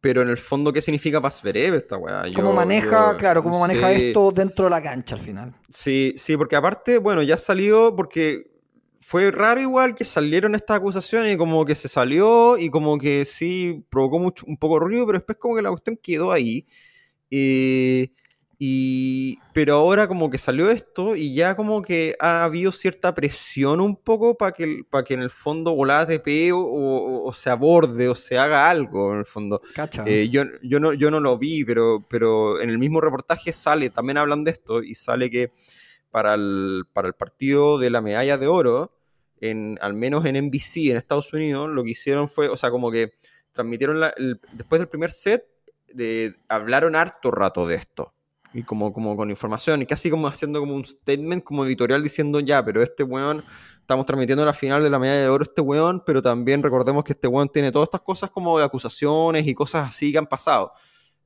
Pero 0.00 0.22
en 0.22 0.28
el 0.30 0.38
fondo, 0.38 0.72
¿qué 0.72 0.80
significa 0.82 1.20
para 1.20 1.30
Zverev 1.30 1.74
esta 1.74 1.96
weá? 1.96 2.22
¿Cómo 2.34 2.48
Yo- 2.50 2.54
maneja, 2.56 3.12
yo- 3.12 3.16
claro, 3.18 3.42
cómo 3.42 3.60
maneja 3.60 3.94
sí. 3.94 4.06
esto 4.08 4.32
dentro 4.32 4.64
de 4.64 4.70
la 4.70 4.82
cancha 4.82 5.14
al 5.14 5.20
final? 5.20 5.54
Sí, 5.68 6.14
sí, 6.16 6.36
porque 6.36 6.56
aparte, 6.56 6.98
bueno, 6.98 7.22
ya 7.22 7.36
salió 7.36 7.94
porque 7.94 8.50
fue 9.00 9.30
raro 9.30 9.60
igual 9.60 9.94
que 9.94 10.04
salieron 10.04 10.54
estas 10.56 10.78
acusaciones 10.78 11.34
y 11.34 11.36
como 11.36 11.64
que 11.64 11.74
se 11.76 11.88
salió 11.88 12.56
y 12.58 12.68
como 12.68 12.98
que 12.98 13.24
sí 13.24 13.84
provocó 13.90 14.18
mucho, 14.18 14.44
un 14.48 14.56
poco 14.56 14.74
de 14.80 14.86
ruido, 14.86 15.06
pero 15.06 15.18
después 15.18 15.38
como 15.38 15.54
que 15.54 15.62
la 15.62 15.70
cuestión 15.70 15.96
quedó 16.02 16.32
ahí. 16.32 16.66
Eh, 17.34 18.10
y, 18.64 19.38
pero 19.52 19.74
ahora 19.74 20.06
como 20.06 20.30
que 20.30 20.38
salió 20.38 20.70
esto 20.70 21.16
y 21.16 21.34
ya 21.34 21.56
como 21.56 21.82
que 21.82 22.14
ha 22.20 22.44
habido 22.44 22.70
cierta 22.70 23.12
presión 23.12 23.80
un 23.80 23.96
poco 23.96 24.36
para 24.36 24.52
que, 24.52 24.84
para 24.88 25.02
que 25.02 25.14
en 25.14 25.22
el 25.22 25.30
fondo 25.30 25.74
volada 25.74 26.06
TP 26.06 26.52
o, 26.52 26.58
o- 26.60 27.24
o 27.28 27.32
se 27.32 27.50
aborde 27.50 28.08
o 28.08 28.14
se 28.14 28.38
haga 28.38 28.70
algo 28.70 29.12
en 29.14 29.18
el 29.20 29.26
fondo. 29.26 29.60
Cacha. 29.74 30.04
Eh, 30.06 30.28
yo, 30.30 30.44
yo, 30.62 30.78
no, 30.78 30.92
yo 30.92 31.10
no 31.10 31.18
lo 31.18 31.38
vi, 31.38 31.64
pero, 31.64 32.06
pero 32.08 32.60
en 32.60 32.70
el 32.70 32.78
mismo 32.78 33.00
reportaje 33.00 33.52
sale, 33.52 33.90
también 33.90 34.18
hablan 34.18 34.44
de 34.44 34.52
esto, 34.52 34.80
y 34.82 34.94
sale 34.94 35.28
que 35.28 35.50
para 36.12 36.34
el, 36.34 36.84
para 36.92 37.08
el 37.08 37.14
partido 37.14 37.78
de 37.80 37.90
la 37.90 38.00
medalla 38.00 38.38
de 38.38 38.46
oro, 38.46 38.92
en, 39.40 39.76
al 39.80 39.94
menos 39.94 40.24
en 40.24 40.36
NBC 40.36 40.90
en 40.90 40.98
Estados 40.98 41.32
Unidos, 41.32 41.68
lo 41.68 41.82
que 41.82 41.90
hicieron 41.90 42.28
fue, 42.28 42.48
o 42.48 42.56
sea, 42.56 42.70
como 42.70 42.92
que 42.92 43.14
transmitieron, 43.50 43.98
la- 43.98 44.14
el- 44.16 44.38
después 44.52 44.78
del 44.78 44.88
primer 44.88 45.10
set, 45.10 45.46
de, 45.94 46.36
hablaron 46.48 46.96
harto 46.96 47.30
rato 47.30 47.66
de 47.66 47.76
esto. 47.76 48.12
Y 48.54 48.64
como, 48.64 48.92
como 48.92 49.16
con 49.16 49.30
información, 49.30 49.80
y 49.80 49.86
casi 49.86 50.10
como 50.10 50.28
haciendo 50.28 50.60
como 50.60 50.74
un 50.74 50.84
statement, 50.84 51.42
como 51.42 51.64
editorial, 51.64 52.02
diciendo 52.02 52.38
ya, 52.40 52.62
pero 52.62 52.82
este 52.82 53.02
weón, 53.02 53.42
estamos 53.80 54.04
transmitiendo 54.04 54.44
la 54.44 54.52
final 54.52 54.82
de 54.82 54.90
la 54.90 54.98
medalla 54.98 55.22
de 55.22 55.28
oro 55.28 55.44
este 55.44 55.62
weón, 55.62 56.02
pero 56.04 56.20
también 56.20 56.62
recordemos 56.62 57.02
que 57.02 57.14
este 57.14 57.28
weón 57.28 57.48
tiene 57.48 57.72
todas 57.72 57.86
estas 57.86 58.02
cosas 58.02 58.30
como 58.30 58.58
de 58.58 58.64
acusaciones 58.64 59.46
y 59.46 59.54
cosas 59.54 59.88
así 59.88 60.12
que 60.12 60.18
han 60.18 60.26
pasado. 60.26 60.72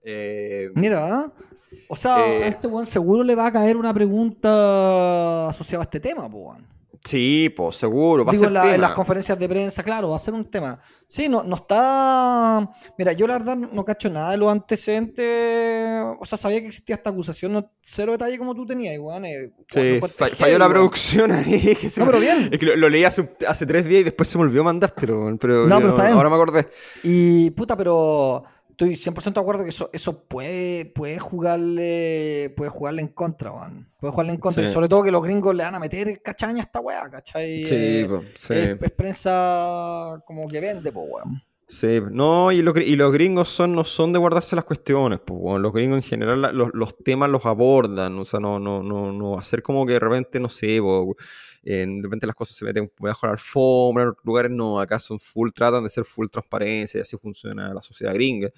Eh, 0.02 0.70
Mira, 0.74 1.32
o 1.88 1.96
sea, 1.96 2.28
Eh, 2.28 2.44
a 2.44 2.46
este 2.46 2.68
weón 2.68 2.86
seguro 2.86 3.24
le 3.24 3.34
va 3.34 3.46
a 3.46 3.52
caer 3.52 3.76
una 3.76 3.92
pregunta 3.92 5.48
asociada 5.48 5.82
a 5.82 5.86
este 5.86 5.98
tema, 5.98 6.26
weón. 6.26 6.75
Sí, 7.04 7.52
pues 7.56 7.76
seguro, 7.76 8.24
va 8.24 8.32
Digo, 8.32 8.46
a 8.46 8.48
ser 8.64 8.74
en, 8.74 8.80
las 8.80 8.92
conferencias 8.92 9.38
de 9.38 9.48
prensa, 9.48 9.82
claro, 9.82 10.10
va 10.10 10.16
a 10.16 10.18
ser 10.20 10.34
un 10.34 10.44
tema. 10.50 10.78
Sí, 11.08 11.28
no, 11.28 11.42
no 11.44 11.56
está. 11.56 12.68
Mira, 12.98 13.12
yo 13.12 13.26
la 13.26 13.34
verdad 13.34 13.56
no 13.56 13.84
cacho 13.84 14.10
nada 14.10 14.32
de 14.32 14.36
los 14.38 14.50
antecedentes. 14.50 16.02
O 16.20 16.24
sea, 16.26 16.36
sabía 16.38 16.60
que 16.60 16.66
existía 16.66 16.96
esta 16.96 17.10
acusación, 17.10 17.52
no, 17.52 17.70
cero 17.80 18.12
detalle 18.12 18.38
como 18.38 18.54
tú 18.54 18.66
tenías, 18.66 18.98
weón. 18.98 19.24
eh, 19.24 19.52
Sí, 19.68 20.00
falló 20.36 20.58
la 20.58 20.66
weón. 20.66 20.72
producción 20.72 21.32
ahí. 21.32 21.76
que 21.80 21.88
se 21.88 22.00
No, 22.00 22.06
me- 22.06 22.12
pero 22.12 22.20
bien. 22.22 22.48
Es 22.52 22.58
que 22.58 22.66
lo, 22.66 22.76
lo 22.76 22.88
leí 22.88 23.04
hace, 23.04 23.28
hace 23.46 23.66
tres 23.66 23.84
días 23.86 24.00
y 24.00 24.04
después 24.04 24.28
se 24.28 24.38
me 24.38 24.44
olvidó 24.44 24.64
mandártelo, 24.64 25.36
pero, 25.40 25.66
No, 25.66 25.76
pero 25.76 25.90
está 25.90 26.02
bien. 26.04 26.14
ahora 26.16 26.28
me 26.28 26.34
acordé. 26.36 26.68
Y 27.02 27.50
puta, 27.50 27.76
pero 27.76 28.42
estoy 28.78 28.94
100% 28.94 29.32
de 29.34 29.40
acuerdo 29.40 29.62
que 29.64 29.70
eso, 29.70 29.88
eso 29.92 30.24
puede, 30.24 30.84
puede 30.84 31.18
jugarle 31.18 32.52
puede 32.56 32.70
jugarle 32.70 33.02
en 33.02 33.08
contra, 33.08 33.50
weón. 33.52 33.88
Puede 33.98 34.12
jugarle 34.12 34.32
en 34.34 34.38
contra. 34.38 34.62
Sí. 34.64 34.68
Y 34.70 34.72
sobre 34.72 34.88
todo 34.88 35.02
que 35.02 35.10
los 35.10 35.22
gringos 35.22 35.54
le 35.54 35.64
van 35.64 35.74
a 35.74 35.78
meter 35.78 36.20
cachaña 36.22 36.60
a 36.62 36.66
esta 36.66 36.80
weá, 36.80 37.08
¿cachai? 37.10 37.64
Sí, 37.64 37.74
Eh, 37.74 38.06
po, 38.08 38.22
sí. 38.34 38.54
Es, 38.54 38.78
es 38.82 38.90
prensa 38.92 40.22
como 40.26 40.46
que 40.48 40.60
vende, 40.60 40.92
po, 40.92 41.00
weón. 41.02 41.42
Sí, 41.68 41.98
no, 42.12 42.52
y, 42.52 42.62
los 42.62 42.74
gr- 42.74 42.86
y 42.86 42.94
los 42.94 43.12
gringos 43.12 43.48
son, 43.48 43.74
no 43.74 43.84
son 43.84 44.12
de 44.12 44.20
guardarse 44.20 44.54
las 44.54 44.64
cuestiones, 44.64 45.18
pues, 45.26 45.36
weón. 45.42 45.62
los 45.62 45.72
gringos 45.72 45.96
en 45.96 46.02
general 46.04 46.40
la- 46.42 46.52
los, 46.52 46.68
los 46.74 46.96
temas 46.98 47.28
los 47.28 47.44
abordan, 47.44 48.16
o 48.20 48.24
sea, 48.24 48.38
no, 48.38 48.60
no, 48.60 48.84
no, 48.84 49.10
no 49.10 49.36
hacer 49.38 49.62
como 49.64 49.84
que 49.84 49.94
de 49.94 49.98
repente, 49.98 50.38
no 50.38 50.48
sé, 50.48 50.78
po, 50.80 51.16
en- 51.66 51.98
de 52.00 52.06
repente 52.06 52.26
las 52.26 52.36
cosas 52.36 52.56
se 52.56 52.64
meten 52.64 52.90
bajo 52.98 53.26
la 53.26 53.32
alfombra, 53.32 54.04
en 54.04 54.08
otros 54.10 54.24
lugares 54.24 54.50
no, 54.52 54.80
acá 54.80 54.98
son 55.00 55.18
full, 55.20 55.50
tratan 55.52 55.84
de 55.84 55.90
ser 55.90 56.04
full 56.04 56.28
transparencia 56.28 56.98
y 56.98 57.02
así 57.02 57.16
funciona 57.18 57.74
la 57.74 57.82
sociedad 57.82 58.14
gringa. 58.14 58.50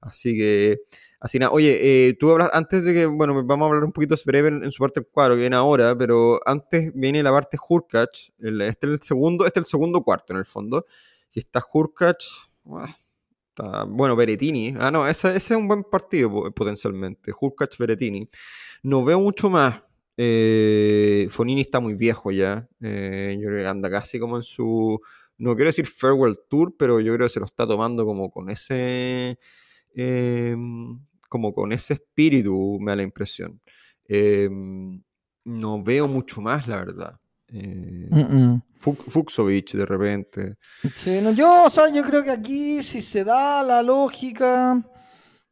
Así 0.00 0.36
que, 0.36 0.80
así 1.20 1.38
nada, 1.38 1.52
oye, 1.52 2.08
eh, 2.08 2.14
tú 2.14 2.30
hablas, 2.32 2.50
antes 2.52 2.82
de 2.84 2.92
que, 2.92 3.06
bueno, 3.06 3.44
vamos 3.44 3.66
a 3.66 3.68
hablar 3.68 3.84
un 3.84 3.92
poquito 3.92 4.16
breve 4.24 4.48
en, 4.48 4.64
en 4.64 4.72
su 4.72 4.82
parte 4.82 4.98
del 5.00 5.08
cuadro 5.08 5.34
que 5.36 5.42
viene 5.42 5.54
ahora, 5.54 5.96
pero 5.96 6.40
antes 6.44 6.92
viene 6.94 7.22
la 7.22 7.30
parte 7.30 7.56
Hurkacz, 7.68 8.32
este 8.40 8.86
es 8.88 8.92
el 8.92 9.00
segundo, 9.02 9.46
este 9.46 9.60
es 9.60 9.66
el 9.66 9.70
segundo 9.70 10.02
cuarto 10.02 10.32
en 10.32 10.40
el 10.40 10.44
fondo, 10.46 10.86
que 11.30 11.38
está 11.40 11.62
Hurkacz, 11.72 12.48
Buah, 12.64 12.88
está- 13.50 13.84
bueno, 13.84 14.16
Berettini. 14.16 14.74
Ah, 14.78 14.90
no, 14.90 15.06
ese, 15.06 15.28
ese 15.28 15.54
es 15.54 15.58
un 15.58 15.68
buen 15.68 15.84
partido 15.84 16.30
po- 16.30 16.50
potencialmente. 16.52 17.32
Hurkacz 17.40 17.78
Berettini. 17.78 18.28
No 18.82 19.04
veo 19.04 19.20
mucho 19.20 19.50
más. 19.50 19.82
Eh, 20.16 21.26
Fonini 21.30 21.60
está 21.62 21.80
muy 21.80 21.94
viejo 21.94 22.30
ya. 22.30 22.68
Eh, 22.80 23.36
yo 23.40 23.48
creo 23.48 23.60
que 23.60 23.66
anda 23.66 23.90
casi 23.90 24.18
como 24.18 24.36
en 24.36 24.42
su. 24.44 25.00
No 25.38 25.54
quiero 25.54 25.68
decir 25.70 25.86
farewell 25.86 26.36
tour, 26.48 26.74
pero 26.78 27.00
yo 27.00 27.14
creo 27.14 27.26
que 27.26 27.32
se 27.32 27.40
lo 27.40 27.46
está 27.46 27.66
tomando 27.66 28.04
como 28.04 28.30
con 28.30 28.50
ese. 28.50 29.38
eh, 29.94 30.56
como 31.28 31.52
con 31.54 31.72
ese 31.72 31.94
espíritu, 31.94 32.78
me 32.80 32.92
da 32.92 32.96
la 32.96 33.02
impresión. 33.04 33.60
Eh, 34.06 34.48
no 35.44 35.82
veo 35.82 36.06
mucho 36.06 36.40
más, 36.42 36.68
la 36.68 36.76
verdad. 36.76 37.18
Eh. 37.48 38.08
Fuk- 38.78 39.04
de 39.78 39.86
repente. 39.86 40.56
Sí, 40.94 41.20
no, 41.22 41.32
yo, 41.32 41.64
o 41.64 41.70
sea, 41.70 41.88
yo 41.92 42.02
creo 42.04 42.22
que 42.22 42.30
aquí 42.30 42.82
si 42.82 43.00
se 43.00 43.24
da 43.24 43.62
la 43.62 43.82
lógica, 43.82 44.82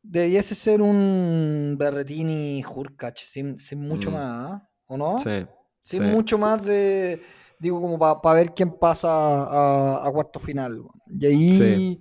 debiese 0.03 0.55
ser 0.55 0.81
un 0.83 1.77
Berretini 1.79 2.63
Hurkacz, 2.65 3.21
sin, 3.21 3.59
sin 3.59 3.81
mucho 3.81 4.11
Mm. 4.11 4.15
más. 4.15 4.63
¿o 4.87 4.97
no? 4.97 5.19
Sí. 5.19 5.47
Sin 5.81 6.03
sí. 6.03 6.09
mucho 6.11 6.37
más 6.37 6.65
de, 6.65 7.23
digo, 7.59 7.81
como 7.81 7.99
para 7.99 8.35
ver 8.41 8.53
quién 8.55 8.73
pasa 8.73 9.09
a, 9.11 10.07
a 10.07 10.13
cuarto 10.13 10.41
final. 10.41 10.83
Y 11.09 11.27
ahí, 11.27 11.53
Sí. 11.53 12.01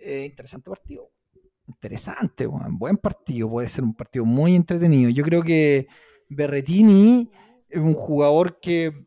eh, 0.00 0.24
interesante 0.30 0.70
partido. 0.70 1.10
Interesante, 1.68 2.46
weón. 2.46 2.78
buen 2.78 2.96
partido. 2.96 3.50
Puede 3.50 3.68
ser 3.68 3.84
un 3.84 3.94
partido 3.94 4.24
muy 4.24 4.54
entretenido. 4.56 5.10
Yo 5.10 5.22
creo 5.24 5.42
que 5.42 5.86
Berretini 6.28 7.30
es 7.68 7.80
un 7.80 7.94
jugador 7.94 8.58
que, 8.60 9.06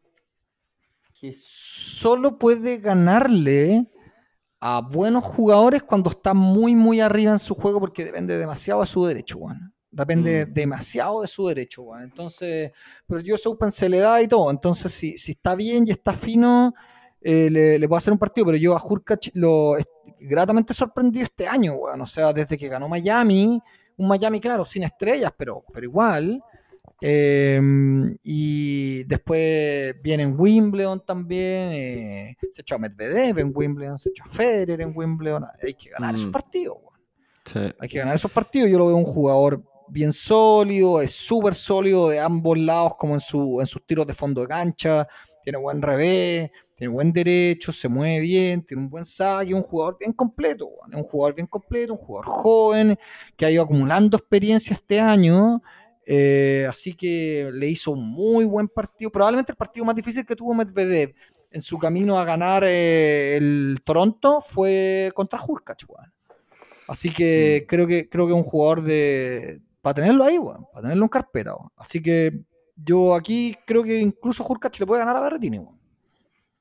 que 1.19 1.33
solo 1.37 2.37
puede 2.37 2.77
ganarle 2.77 3.87
a 4.67 4.81
buenos 4.81 5.23
jugadores 5.23 5.83
cuando 5.83 6.09
está 6.09 6.33
muy, 6.33 6.73
muy 6.73 6.99
arriba 6.99 7.31
en 7.31 7.37
su 7.37 7.53
juego 7.53 7.79
porque 7.79 8.03
depende 8.03 8.35
demasiado 8.35 8.81
de 8.81 8.87
su 8.87 9.05
derecho, 9.05 9.37
weón. 9.37 9.71
Depende 9.91 10.47
Mm. 10.47 10.53
demasiado 10.53 11.21
de 11.21 11.27
su 11.27 11.45
derecho, 11.45 11.83
weón. 11.83 12.01
Entonces, 12.01 12.71
pero 13.05 13.19
yo 13.21 13.35
Open 13.45 13.71
se 13.71 13.87
le 13.89 13.99
da 13.99 14.19
y 14.23 14.27
todo. 14.27 14.49
Entonces, 14.49 14.91
si, 14.91 15.17
si 15.17 15.33
está 15.33 15.53
bien 15.53 15.85
y 15.87 15.91
está 15.91 16.13
fino, 16.13 16.73
eh, 17.21 17.49
le, 17.51 17.77
le 17.77 17.87
puedo 17.87 17.97
hacer 17.99 18.11
un 18.11 18.17
partido. 18.17 18.47
Pero 18.47 18.57
yo 18.57 18.75
a 18.75 18.83
Hurkacz 18.83 19.29
lo 19.35 19.75
gratamente 20.19 20.73
sorprendido 20.73 21.25
este 21.25 21.47
año, 21.47 21.75
weón. 21.75 22.01
O 22.01 22.07
sea, 22.07 22.33
desde 22.33 22.57
que 22.57 22.67
ganó 22.67 22.89
Miami, 22.89 23.61
un 23.97 24.07
Miami, 24.07 24.39
claro, 24.39 24.65
sin 24.65 24.81
estrellas, 24.81 25.31
pero, 25.37 25.63
pero 25.71 25.85
igual. 25.85 26.41
Eh, 27.01 27.59
y 28.23 29.03
después 29.03 29.95
viene 30.01 30.23
en 30.23 30.39
Wimbledon 30.39 31.03
también. 31.05 31.71
eh, 31.73 32.37
se 32.51 32.61
echó 32.61 32.75
a 32.75 32.77
Medvedev 32.79 33.39
en 33.39 33.51
Wimbledon, 33.53 33.97
se 33.97 34.09
echó 34.09 34.23
a 34.23 34.27
Federer 34.29 34.81
en 34.81 34.93
Wimbledon. 34.95 35.45
Hay 35.63 35.73
que 35.73 35.89
ganar 35.89 36.13
Mm. 36.13 36.15
esos 36.15 36.31
partidos, 36.31 36.77
weón. 36.81 36.95
Sí. 37.45 37.75
Hay 37.79 37.89
que 37.89 37.99
ganar 37.99 38.15
esos 38.15 38.31
partidos. 38.31 38.69
Yo 38.69 38.77
lo 38.79 38.87
veo 38.87 38.95
un 38.95 39.03
jugador 39.05 39.61
bien 39.87 40.11
sólido, 40.13 41.01
es 41.01 41.11
súper 41.11 41.53
sólido 41.53 42.09
de 42.09 42.19
ambos 42.19 42.57
lados, 42.57 42.93
como 42.97 43.13
en, 43.13 43.19
su, 43.19 43.59
en 43.61 43.67
sus 43.67 43.85
tiros 43.85 44.07
de 44.07 44.13
fondo 44.13 44.41
de 44.41 44.47
cancha. 44.47 45.07
Tiene 45.43 45.59
buen 45.59 45.79
revés, 45.79 46.49
tiene 46.75 46.91
buen 46.91 47.11
derecho, 47.13 47.71
se 47.71 47.87
mueve 47.87 48.19
bien, 48.21 48.63
tiene 48.65 48.81
un 48.81 48.89
buen 48.89 49.05
saque. 49.05 49.53
Un 49.53 49.61
jugador 49.61 49.97
bien 49.99 50.11
completo, 50.11 50.67
un 50.91 51.03
jugador 51.03 51.35
bien 51.35 51.45
completo, 51.45 51.93
un 51.93 51.99
jugador 51.99 52.25
joven 52.25 52.97
que 53.37 53.45
ha 53.45 53.51
ido 53.51 53.61
acumulando 53.61 54.17
experiencia 54.17 54.73
este 54.73 54.99
año. 54.99 55.61
Eh, 56.05 56.67
así 56.69 56.93
que 56.93 57.49
le 57.53 57.67
hizo 57.67 57.91
un 57.91 58.07
muy 58.09 58.45
buen 58.45 58.67
partido. 58.67 59.11
Probablemente 59.11 59.51
el 59.51 59.57
partido 59.57 59.85
más 59.85 59.95
difícil 59.95 60.25
que 60.25 60.35
tuvo 60.35 60.53
Medvedev 60.53 61.13
en 61.51 61.61
su 61.61 61.77
camino 61.79 62.19
a 62.19 62.25
ganar 62.25 62.63
eh, 62.65 63.37
el 63.37 63.79
Toronto 63.83 64.41
fue 64.41 65.11
contra 65.15 65.39
Hurkacz, 65.41 65.85
weón. 65.87 66.11
Así 66.87 67.09
que 67.11 67.61
Mm. 67.63 67.67
creo 67.67 67.87
que 67.87 68.09
creo 68.09 68.25
que 68.27 68.33
es 68.33 68.37
un 68.37 68.43
jugador 68.43 68.81
de. 68.83 69.61
Para 69.81 69.95
tenerlo 69.95 70.23
ahí, 70.25 70.37
weón. 70.37 70.65
Para 70.71 70.83
tenerlo 70.83 71.05
en 71.05 71.09
carpeta, 71.09 71.55
weón. 71.55 71.71
Así 71.77 72.01
que 72.01 72.41
yo 72.75 73.15
aquí 73.15 73.55
creo 73.65 73.83
que 73.83 73.97
incluso 73.97 74.43
Hurkacz 74.47 74.79
le 74.79 74.85
puede 74.85 74.99
ganar 74.99 75.15
a 75.15 75.21
Berretini, 75.21 75.59
weón. 75.59 75.79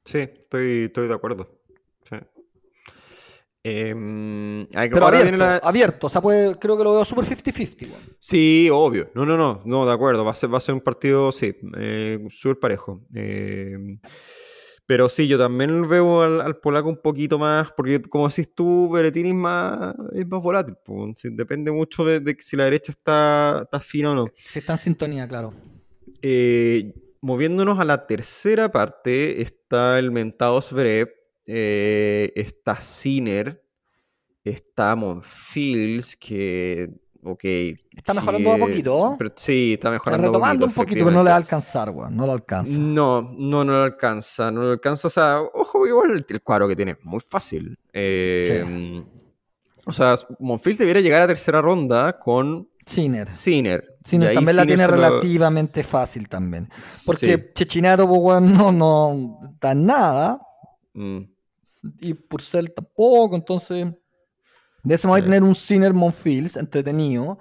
Sí, 0.05 0.18
estoy, 0.18 0.84
estoy 0.84 1.09
de 1.09 1.14
acuerdo. 1.14 1.61
Em, 3.66 4.66
hay- 4.74 4.90
Pero 4.90 5.04
ahora 5.06 5.18
abierto, 5.20 5.36
la- 5.38 5.56
abierto. 5.56 6.06
O 6.06 6.10
sea, 6.10 6.20
creo 6.20 6.76
que 6.76 6.84
lo 6.84 6.92
veo 6.92 7.04
súper 7.04 7.24
50-50, 7.24 7.86
weón. 7.88 8.02
Sí, 8.18 8.68
obvio. 8.70 9.10
No, 9.14 9.24
no, 9.24 9.36
no, 9.38 9.62
no, 9.64 9.86
de 9.86 9.92
acuerdo. 9.92 10.22
Va 10.24 10.32
a 10.32 10.34
ser, 10.34 10.52
va 10.52 10.58
a 10.58 10.60
ser 10.60 10.74
un 10.74 10.82
partido, 10.82 11.32
sí, 11.32 11.56
eh, 11.78 12.18
súper 12.30 12.58
parejo. 12.60 13.00
Eh, 13.14 13.76
pero 14.86 15.08
sí, 15.08 15.26
yo 15.26 15.38
también 15.38 15.88
veo 15.88 16.20
al, 16.20 16.42
al 16.42 16.58
polaco 16.58 16.90
un 16.90 17.00
poquito 17.00 17.38
más, 17.38 17.70
porque 17.74 18.02
como 18.02 18.28
decís 18.28 18.54
tú, 18.54 18.90
Berettini 18.92 19.30
es 19.30 19.34
más, 19.34 19.94
es 20.12 20.28
más 20.28 20.42
volátil. 20.42 20.76
pues, 20.84 21.14
depende 21.22 21.72
mucho 21.72 22.04
de, 22.04 22.20
de 22.20 22.36
si 22.40 22.56
la 22.56 22.64
derecha 22.64 22.92
está, 22.92 23.60
está 23.64 23.80
fina 23.80 24.10
o 24.10 24.14
no. 24.14 24.26
Si 24.44 24.58
está 24.58 24.72
en 24.74 24.78
sintonía, 24.78 25.26
claro. 25.26 25.54
Eh, 26.20 26.92
moviéndonos 27.22 27.78
a 27.80 27.84
la 27.86 28.06
tercera 28.06 28.70
parte, 28.70 29.40
está 29.40 29.98
el 29.98 30.10
mentado 30.10 30.60
Zverev, 30.60 31.08
eh, 31.47 32.32
está 32.34 32.80
Sinner, 32.80 33.62
está 34.42 34.95
Monfils, 34.97 36.16
que, 36.16 36.90
ok. 37.22 37.45
Está 37.97 38.14
mejorando 38.14 38.53
a 38.53 38.59
poquito. 38.59 39.14
pero 39.18 39.32
sí, 39.36 39.72
está 39.74 39.88
Está 39.88 39.90
mejorando 39.92 40.28
retomando 40.28 40.64
a 40.64 40.68
un 40.68 40.74
poquito, 40.74 41.05
pero 41.05 41.11
no 41.16 41.22
le 41.22 41.28
va 41.30 41.34
a 41.34 41.38
alcanzar, 41.38 41.90
weón. 41.90 42.16
No 42.16 42.26
lo 42.26 42.32
alcanza. 42.32 42.78
No, 42.78 43.22
no, 43.36 43.64
no 43.64 43.72
le 43.72 43.84
alcanza, 43.84 44.51
no 44.51 44.62
le 44.64 44.70
alcanza. 44.72 45.09
O 45.09 45.11
sea, 45.11 45.40
ojo, 45.40 45.86
igual 45.86 46.11
el, 46.12 46.26
el 46.28 46.42
cuadro 46.42 46.68
que 46.68 46.76
tiene 46.76 46.92
es 46.92 46.99
muy 47.05 47.20
fácil. 47.20 47.78
Eh, 47.92 49.03
O 49.86 49.92
sea, 49.92 50.14
Monfils 50.38 50.78
debiera 50.78 51.01
llegar 51.01 51.20
a 51.22 51.26
tercera 51.26 51.61
ronda 51.61 52.18
con 52.18 52.68
Sinner. 52.86 53.30
Sinner. 53.30 53.97
Sinner 54.05 54.34
también 54.34 54.57
la 54.57 54.62
Sinner 54.62 54.76
tiene 54.76 54.86
lo- 54.86 55.09
relativamente 55.09 55.82
fácil 55.84 56.28
también. 56.28 56.68
Porque 57.07 57.34
Sí. 57.34 57.49
Chechinato, 57.55 58.07
pues, 58.07 58.20
weón, 58.22 58.53
no, 58.55 58.72
no 58.72 59.38
da 59.61 59.74
nada. 59.74 60.40
Mm. 60.95 61.18
Y 62.01 62.14
Purcell 62.14 62.72
tampoco, 62.74 63.37
entonces 63.37 63.87
de 64.82 64.95
ese 64.95 65.07
modo 65.07 65.16
hay 65.16 65.22
Sí. 65.22 65.26
tener 65.26 65.43
un 65.43 65.55
Sinner 65.55 65.95
Monfils 65.95 66.57
entretenido. 66.57 67.39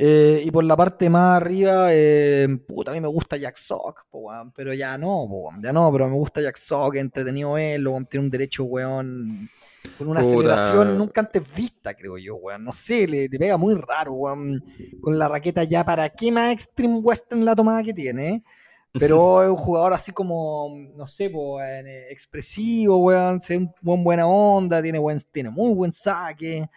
Eh, 0.00 0.42
y 0.44 0.50
por 0.52 0.62
la 0.64 0.76
parte 0.76 1.10
más 1.10 1.36
arriba, 1.42 1.88
eh, 1.92 2.46
puta, 2.68 2.92
a 2.92 2.94
mí 2.94 3.00
me 3.00 3.08
gusta 3.08 3.36
Jack 3.36 3.56
Sock, 3.56 4.06
po, 4.10 4.30
pero 4.54 4.72
ya 4.72 4.96
no, 4.96 5.26
po, 5.28 5.50
ya 5.60 5.72
no, 5.72 5.90
pero 5.92 6.08
me 6.08 6.14
gusta 6.14 6.40
Jack 6.40 6.56
Sock, 6.56 6.94
entretenido 6.96 7.58
él, 7.58 7.86
weón, 7.88 8.06
tiene 8.06 8.26
un 8.26 8.30
derecho, 8.30 8.62
weón, 8.64 9.50
con 9.96 10.06
una 10.08 10.20
Puta. 10.20 10.28
aceleración 10.28 10.96
nunca 10.98 11.20
antes 11.22 11.42
vista, 11.54 11.94
creo 11.94 12.16
yo, 12.16 12.36
weón, 12.36 12.64
no 12.64 12.72
sé, 12.72 13.08
le, 13.08 13.28
le 13.28 13.38
pega 13.40 13.56
muy 13.56 13.74
raro, 13.74 14.12
weón, 14.12 14.64
con 15.00 15.18
la 15.18 15.26
raqueta 15.28 15.64
ya, 15.64 15.84
¿para 15.84 16.08
qué 16.10 16.30
más 16.30 16.52
Extreme 16.52 16.98
Western 16.98 17.44
la 17.44 17.56
tomada 17.56 17.82
que 17.82 17.92
tiene? 17.94 18.44
Pero 18.92 19.42
es 19.42 19.48
un 19.50 19.56
jugador 19.56 19.92
así 19.92 20.12
como, 20.12 20.68
no 20.96 21.06
sé, 21.06 21.30
po, 21.30 21.60
eh, 21.62 22.10
expresivo, 22.10 22.98
weón, 22.98 23.40
se 23.40 23.56
un 23.58 23.72
buen 23.82 24.02
buena 24.04 24.26
onda, 24.26 24.82
tiene, 24.82 24.98
buen, 24.98 25.18
tiene 25.32 25.50
muy 25.50 25.74
buen 25.74 25.92
saque. 25.92 26.68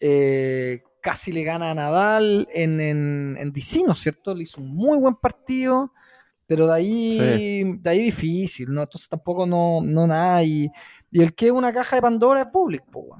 eh, 0.00 0.82
casi 1.02 1.32
le 1.32 1.44
gana 1.44 1.70
a 1.70 1.74
Nadal 1.74 2.46
en, 2.52 2.78
en, 2.80 3.36
en 3.38 3.52
DC, 3.52 3.82
¿no 3.86 3.92
es 3.92 3.98
cierto? 4.00 4.34
Le 4.34 4.42
hizo 4.42 4.60
un 4.60 4.68
muy 4.74 4.98
buen 4.98 5.14
partido, 5.14 5.92
pero 6.46 6.66
de 6.66 6.74
ahí, 6.74 7.74
de 7.78 7.90
ahí 7.90 8.02
difícil, 8.04 8.68
¿no? 8.70 8.82
Entonces 8.82 9.08
tampoco 9.08 9.46
no, 9.46 9.80
no 9.82 10.06
nada. 10.06 10.42
Y, 10.42 10.66
y 11.10 11.22
el 11.22 11.34
que 11.34 11.46
es 11.46 11.52
una 11.52 11.72
caja 11.72 11.96
de 11.96 12.02
Pandora 12.02 12.42
es 12.42 12.48
Public, 12.52 12.84
po. 12.90 13.16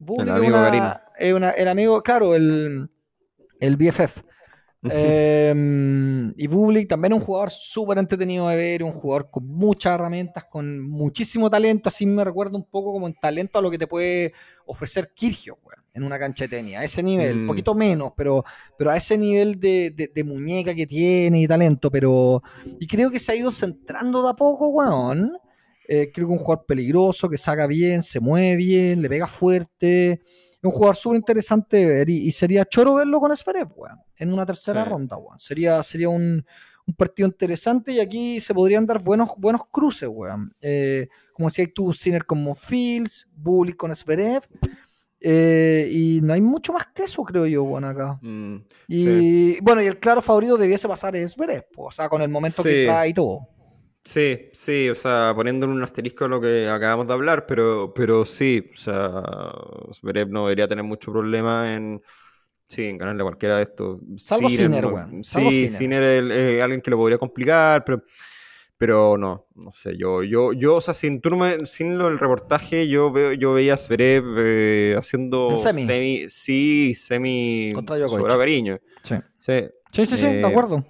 Bublik 0.00 0.22
El 0.22 0.28
es 0.28 0.34
amigo 0.34 0.56
una- 0.56 0.62
Garino. 0.64 0.94
es 1.18 1.32
una- 1.34 1.50
el 1.50 1.68
amigo, 1.68 2.02
claro, 2.02 2.34
el, 2.34 2.90
el 3.60 3.76
BFF. 3.76 4.22
Eh, 4.90 6.32
y 6.36 6.46
Bublik 6.46 6.88
también 6.88 7.12
es 7.12 7.18
un 7.18 7.24
jugador 7.24 7.50
súper 7.50 7.98
entretenido 7.98 8.48
de 8.48 8.56
ver, 8.56 8.82
un 8.84 8.92
jugador 8.92 9.30
con 9.30 9.46
muchas 9.46 9.94
herramientas, 9.94 10.44
con 10.44 10.80
muchísimo 10.88 11.50
talento, 11.50 11.88
así 11.88 12.06
me 12.06 12.24
recuerda 12.24 12.56
un 12.56 12.64
poco 12.64 12.92
como 12.92 13.06
en 13.08 13.14
talento 13.14 13.58
a 13.58 13.62
lo 13.62 13.70
que 13.70 13.78
te 13.78 13.86
puede 13.86 14.32
ofrecer 14.66 15.08
Kirgios, 15.14 15.56
weón, 15.64 15.84
en 15.94 16.04
una 16.04 16.18
cancha 16.18 16.44
de 16.44 16.48
tenis, 16.48 16.76
a 16.76 16.84
ese 16.84 17.02
nivel, 17.02 17.38
un 17.38 17.44
Mm. 17.44 17.48
poquito 17.48 17.74
menos, 17.74 18.12
pero, 18.16 18.44
pero 18.76 18.90
a 18.90 18.96
ese 18.96 19.18
nivel 19.18 19.58
de, 19.58 19.90
de- 19.90 20.12
de 20.14 20.24
muñeca 20.24 20.74
que 20.74 20.86
tiene 20.86 21.40
y 21.40 21.48
talento, 21.48 21.90
pero 21.90 22.42
y 22.78 22.86
creo 22.86 23.10
que 23.10 23.18
se 23.18 23.32
ha 23.32 23.36
ido 23.36 23.50
centrando 23.50 24.22
de 24.22 24.30
a 24.30 24.34
poco, 24.34 24.68
weón. 24.68 25.32
Eh, 25.90 26.10
creo 26.12 26.26
que 26.26 26.32
un 26.34 26.38
jugador 26.38 26.66
peligroso, 26.66 27.30
que 27.30 27.38
saca 27.38 27.66
bien, 27.66 28.02
se 28.02 28.20
mueve 28.20 28.56
bien, 28.56 29.00
le 29.00 29.08
pega 29.08 29.26
fuerte. 29.26 30.20
Un 30.62 30.70
jugador 30.72 30.96
súper 30.96 31.16
interesante 31.18 31.76
de 31.76 31.86
ver 31.86 32.10
y, 32.10 32.26
y 32.26 32.32
sería 32.32 32.64
choro 32.64 32.94
verlo 32.94 33.20
con 33.20 33.34
Zverev, 33.36 33.68
weón, 33.76 34.00
en 34.16 34.32
una 34.32 34.44
tercera 34.44 34.82
Sí. 34.84 34.90
ronda, 34.90 35.16
weón. 35.16 35.38
Sería, 35.38 35.82
sería 35.84 36.08
un, 36.08 36.44
un 36.86 36.94
partido 36.94 37.28
interesante 37.28 37.92
y 37.92 38.00
aquí 38.00 38.40
se 38.40 38.52
podrían 38.54 38.84
dar 38.86 39.00
buenos, 39.02 39.30
buenos 39.36 39.62
cruces, 39.70 40.08
weón. 40.12 40.52
Eh, 40.60 41.06
como 41.32 41.48
decías 41.48 41.68
tú, 41.74 41.92
Sinner 41.92 42.24
con 42.26 42.42
Monfils, 42.42 43.28
Bully 43.32 43.74
con 43.74 43.94
Zverev. 43.94 44.42
eh, 45.20 45.88
y 45.90 46.20
no 46.22 46.32
hay 46.32 46.40
mucho 46.40 46.72
más 46.72 46.86
que 46.94 47.04
eso, 47.04 47.22
creo 47.24 47.46
yo, 47.46 47.62
weón, 47.64 47.84
acá. 47.84 48.18
Mm, 48.22 48.56
Y 48.88 49.04
sí. 49.04 49.58
bueno, 49.62 49.82
y 49.82 49.86
el 49.86 49.98
claro 49.98 50.22
favorito 50.22 50.56
debiese 50.56 50.86
pasar 50.88 51.14
es 51.16 51.34
Zverev, 51.34 51.64
po, 51.72 51.84
o 51.86 51.90
sea, 51.92 52.08
con 52.08 52.22
el 52.22 52.28
momento 52.28 52.62
que 52.62 52.84
trae 52.84 53.08
y 53.10 53.14
todo. 53.14 53.48
Sí, 54.08 54.48
sí, 54.54 54.88
o 54.88 54.94
sea, 54.94 55.34
poniéndole 55.36 55.74
un 55.74 55.82
asterisco 55.82 56.24
a 56.24 56.28
lo 56.28 56.40
que 56.40 56.66
acabamos 56.66 57.06
de 57.06 57.12
hablar, 57.12 57.44
pero, 57.46 57.92
pero 57.94 58.24
sí, 58.24 58.70
o 58.72 58.76
sea, 58.76 59.22
Zverev 59.92 60.30
no 60.30 60.44
debería 60.46 60.66
tener 60.66 60.82
mucho 60.82 61.12
problema 61.12 61.74
en, 61.74 62.00
sí, 62.66 62.84
en 62.86 62.96
ganarle 62.96 63.20
a 63.20 63.24
cualquiera 63.26 63.58
de 63.58 63.64
estos. 63.64 64.00
Salvo 64.16 64.48
Sinner, 64.48 64.86
weón, 64.86 65.22
salvo 65.22 65.50
Sí, 65.50 65.68
Sinner. 65.68 66.02
Es, 66.02 66.20
el- 66.22 66.62
alguien 66.62 66.80
que 66.80 66.90
lo 66.90 66.96
podría 66.96 67.18
complicar, 67.18 67.84
pero, 67.84 68.02
pero 68.78 69.18
no, 69.18 69.44
no 69.56 69.74
sé, 69.74 69.94
yo, 69.98 70.22
yo, 70.22 70.54
yo, 70.54 70.76
o 70.76 70.80
sea, 70.80 70.94
sin, 70.94 71.20
tú 71.20 71.28
no 71.28 71.36
me- 71.36 71.66
sin 71.66 71.98
lo 71.98 72.06
del 72.06 72.18
reportaje, 72.18 72.88
yo 72.88 73.12
veo, 73.12 73.34
yo 73.34 73.52
veía 73.52 73.74
a 73.74 73.76
Zverev 73.76 74.24
eh, 74.38 74.94
haciendo 74.98 75.50
En 75.50 75.58
semi. 75.58 76.28
sí, 76.30 76.94
semi 76.94 77.72
Contra 77.74 77.98
sobra 78.08 78.38
cariño. 78.38 78.80
Sí, 79.02 79.16
Sí, 79.38 79.52
sí, 79.92 80.06
sí, 80.06 80.16
sí, 80.16 80.26
Eh, 80.28 80.40
de 80.40 80.46
acuerdo. 80.46 80.82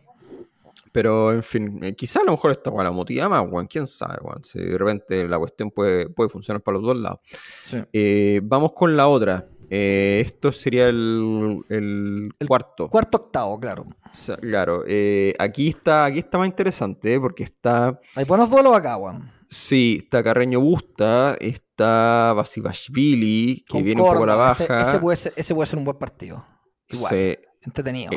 Pero, 0.99 1.31
en 1.31 1.45
fin, 1.45 1.79
eh, 1.85 1.95
quizá 1.95 2.23
a 2.23 2.25
lo 2.25 2.33
mejor 2.33 2.51
esta 2.51 2.71
weá 2.71 2.83
la 2.83 2.91
motiva 2.91 3.29
más, 3.29 3.47
weón. 3.49 3.69
Quién 3.69 3.87
sabe, 3.87 4.19
weón. 4.21 4.43
Si 4.43 4.59
de 4.59 4.77
repente 4.77 5.29
la 5.29 5.39
cuestión 5.39 5.71
puede, 5.71 6.09
puede 6.09 6.29
funcionar 6.29 6.61
para 6.61 6.79
los 6.79 6.85
dos 6.89 6.97
lados. 6.97 7.21
Sí. 7.63 7.79
Eh, 7.93 8.41
vamos 8.43 8.73
con 8.73 8.97
la 8.97 9.07
otra. 9.07 9.47
Eh, 9.71 10.25
esto 10.27 10.51
sería 10.51 10.89
el, 10.89 11.61
el 11.69 12.33
El 12.37 12.49
cuarto. 12.49 12.89
Cuarto 12.89 13.19
octavo, 13.19 13.61
claro. 13.61 13.87
O 14.13 14.17
sea, 14.17 14.39
claro. 14.39 14.83
eh, 14.89 15.35
aquí, 15.39 15.69
está, 15.69 16.07
aquí 16.07 16.19
está 16.19 16.37
más 16.37 16.49
interesante, 16.49 17.21
porque 17.21 17.45
está. 17.45 18.01
Hay 18.17 18.25
buenos 18.25 18.51
duelos 18.51 18.75
acá, 18.75 18.97
weón. 18.97 19.31
Sí, 19.49 20.01
está 20.03 20.25
Carreño 20.25 20.59
Busta, 20.61 21.37
está 21.39 22.33
Basibashvili, 22.35 23.63
que 23.69 23.83
viene 23.85 24.03
un 24.03 24.09
poco 24.09 24.25
a 24.25 24.27
la 24.27 24.35
baja. 24.35 24.65
Ese, 24.65 24.81
ese 24.81 24.99
puede 24.99 25.17
ser, 25.17 25.33
ese 25.37 25.55
puede 25.55 25.67
ser 25.69 25.79
un 25.79 25.85
buen 25.85 25.97
partido. 25.97 26.45
Igual, 26.89 27.15
Sí, 27.15 27.37
entretenido. 27.63 28.11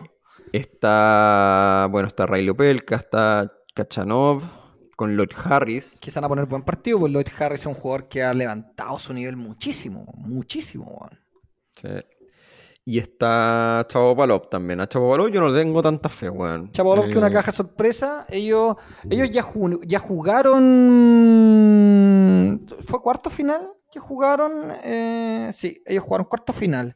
Eh, 0.54 0.58
está. 0.58 1.88
Bueno, 1.92 2.08
está 2.08 2.26
Ray 2.26 2.48
Opelka, 2.50 2.96
está 2.96 3.52
Kachanov, 3.74 4.44
con 4.96 5.16
Lloyd 5.16 5.32
Harris. 5.46 5.98
que 6.02 6.12
se 6.12 6.20
van 6.20 6.26
a 6.26 6.30
poner 6.30 6.46
buen 6.46 6.64
partido, 6.64 7.00
pues 7.00 7.12
Lloyd 7.14 7.28
Harris 7.40 7.62
es 7.62 7.66
un 7.68 7.74
jugador 7.74 8.08
que 8.08 8.24
ha 8.24 8.34
levantado 8.34 8.98
su 9.00 9.14
nivel 9.14 9.38
muchísimo, 9.38 10.06
muchísimo, 10.18 10.86
weón. 10.86 11.20
Sí. 11.76 11.90
Y 12.84 12.98
está 12.98 13.86
Chavo 13.88 14.16
Palop 14.16 14.50
también. 14.50 14.82
A 14.82 14.88
Chavo 14.88 15.12
Palop 15.12 15.30
yo 15.30 15.40
no 15.40 15.54
tengo 15.54 15.84
tanta 15.84 16.10
fe, 16.10 16.30
weón. 16.30 16.72
Chavalov, 16.72 17.06
que 17.06 17.14
Eh, 17.14 17.18
una 17.18 17.30
caja 17.30 17.52
sorpresa. 17.52 18.26
Ellos, 18.28 18.76
ellos 19.10 19.30
ya, 19.30 19.46
ya 19.86 20.00
jugaron. 21.32 22.66
¿Fue 22.82 23.02
cuarto 23.02 23.30
final 23.30 23.68
que 23.92 24.00
jugaron? 24.00 24.74
Eh, 24.84 25.50
sí, 25.54 25.82
ellos 25.86 26.04
jugaron 26.04 26.26
cuarto 26.26 26.54
final. 26.54 26.96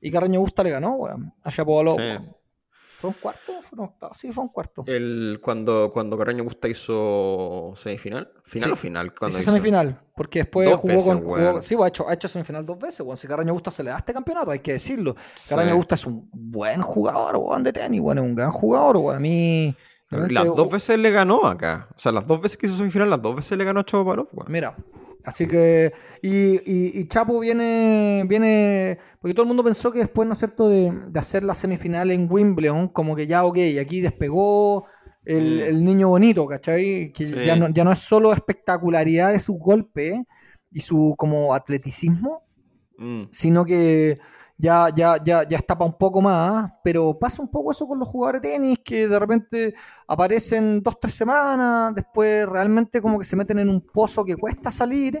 Y 0.00 0.10
Carreño 0.10 0.40
Busta 0.40 0.62
le 0.62 0.70
ganó, 0.70 0.96
weón. 0.96 1.32
A 1.42 1.50
Chapovalov. 1.50 1.96
Sí. 1.96 2.18
¿Fue 3.02 3.10
un 3.10 3.16
cuarto 3.20 3.52
fue 3.60 3.78
un 3.78 3.84
octavo? 3.86 4.14
Sí, 4.14 4.32
fue 4.32 4.44
un 4.44 4.48
cuarto. 4.50 4.84
El, 4.86 5.40
cuando, 5.42 5.90
cuando 5.92 6.16
Carreño 6.16 6.44
Busta 6.44 6.68
hizo 6.68 7.72
semifinal. 7.76 8.32
¿Final 8.44 8.68
Sí. 8.68 8.72
o 8.72 8.76
final? 8.76 9.14
Cuando 9.14 9.38
Hizo 9.38 9.50
semifinal, 9.50 9.98
porque 10.16 10.38
después 10.40 10.70
Dos 10.70 10.80
jugó 10.80 10.94
veces, 10.94 11.08
con. 11.08 11.22
jugó- 11.24 11.62
sí, 11.62 11.76
pues, 11.76 11.84
ha 11.84 11.88
hecho, 11.88 12.08
ha 12.08 12.14
hecho 12.14 12.28
semifinal 12.28 12.64
dos 12.64 12.78
veces, 12.78 13.00
weón. 13.00 13.16
Si 13.16 13.26
Carreño 13.26 13.52
Busta 13.52 13.70
se 13.70 13.82
le 13.82 13.90
da 13.90 13.98
este 13.98 14.12
campeonato, 14.14 14.50
hay 14.52 14.60
que 14.60 14.72
decirlo. 14.72 15.14
Carreño 15.48 15.70
Sí. 15.72 15.76
Busta 15.76 15.94
es 15.96 16.06
un 16.06 16.30
buen 16.32 16.80
jugador, 16.80 17.36
weón, 17.36 17.62
de 17.64 17.72
tenis, 17.72 18.00
weón. 18.00 18.18
Es 18.18 18.24
un 18.24 18.34
gran 18.36 18.50
jugador, 18.50 18.96
weón. 18.96 19.16
A 19.16 19.20
mí. 19.20 19.76
Las 20.10 20.44
dos 20.44 20.70
veces 20.70 20.98
le 20.98 21.10
ganó 21.10 21.46
acá. 21.46 21.88
O 21.96 21.98
sea, 21.98 22.12
las 22.12 22.26
dos 22.26 22.40
veces 22.40 22.56
que 22.58 22.66
hizo 22.66 22.76
semifinal, 22.76 23.08
las 23.10 23.20
dos 23.22 23.34
veces 23.34 23.56
le 23.58 23.64
ganó 23.64 23.80
a 23.80 23.84
Chavo 23.84 24.04
weón. 24.04 24.28
Mira, 24.48 24.74
así 25.24 25.46
que. 25.46 25.92
Y, 26.22 26.54
y- 26.70 27.00
y 27.00 27.08
Chapo 27.08 27.38
viene. 27.40 28.24
viene 28.28 28.98
Porque 29.20 29.34
todo 29.34 29.42
el 29.44 29.48
mundo 29.48 29.64
pensó 29.64 29.90
que 29.92 30.00
después, 30.00 30.26
¿no 30.26 30.32
es 30.32 30.38
cierto?, 30.38 30.68
de, 30.68 30.92
de 31.08 31.20
hacer 31.20 31.44
la 31.44 31.54
semifinal 31.54 32.10
en 32.10 32.26
Wimbledon, 32.30 32.88
como 32.88 33.14
que 33.14 33.26
ya, 33.26 33.44
ok, 33.44 33.58
aquí 33.80 34.00
despegó 34.00 34.86
el, 35.24 35.60
el 35.60 35.84
niño 35.84 36.08
bonito, 36.08 36.46
¿cachai? 36.46 37.12
Que 37.12 37.26
Sí. 37.26 37.34
ya, 37.44 37.54
no, 37.56 37.68
ya 37.68 37.84
no 37.84 37.92
es 37.92 38.00
solo 38.00 38.32
espectacularidad 38.32 39.30
de 39.32 39.38
su 39.38 39.54
golpe 39.54 40.24
y 40.70 40.80
su 40.80 41.14
como 41.16 41.54
atleticismo, 41.54 42.42
Mm. 42.98 43.24
sino 43.30 43.64
que 43.64 44.18
ya, 44.62 44.86
ya, 44.94 45.16
ya, 45.24 45.42
ya 45.48 45.56
está 45.58 45.76
para 45.76 45.90
un 45.90 45.98
poco 45.98 46.20
más, 46.20 46.70
pero 46.84 47.18
pasa 47.18 47.42
un 47.42 47.48
poco 47.48 47.72
eso 47.72 47.84
con 47.88 47.98
los 47.98 48.06
jugadores 48.08 48.40
de 48.42 48.50
tenis, 48.50 48.78
que 48.84 49.08
de 49.08 49.18
repente 49.18 49.74
aparecen 50.06 50.80
dos, 50.80 51.00
tres 51.00 51.14
semanas, 51.14 51.92
después 51.96 52.48
realmente 52.48 53.02
como 53.02 53.18
que 53.18 53.24
se 53.24 53.34
meten 53.34 53.58
en 53.58 53.68
un 53.68 53.80
pozo 53.80 54.24
que 54.24 54.36
cuesta 54.36 54.70
salir, 54.70 55.20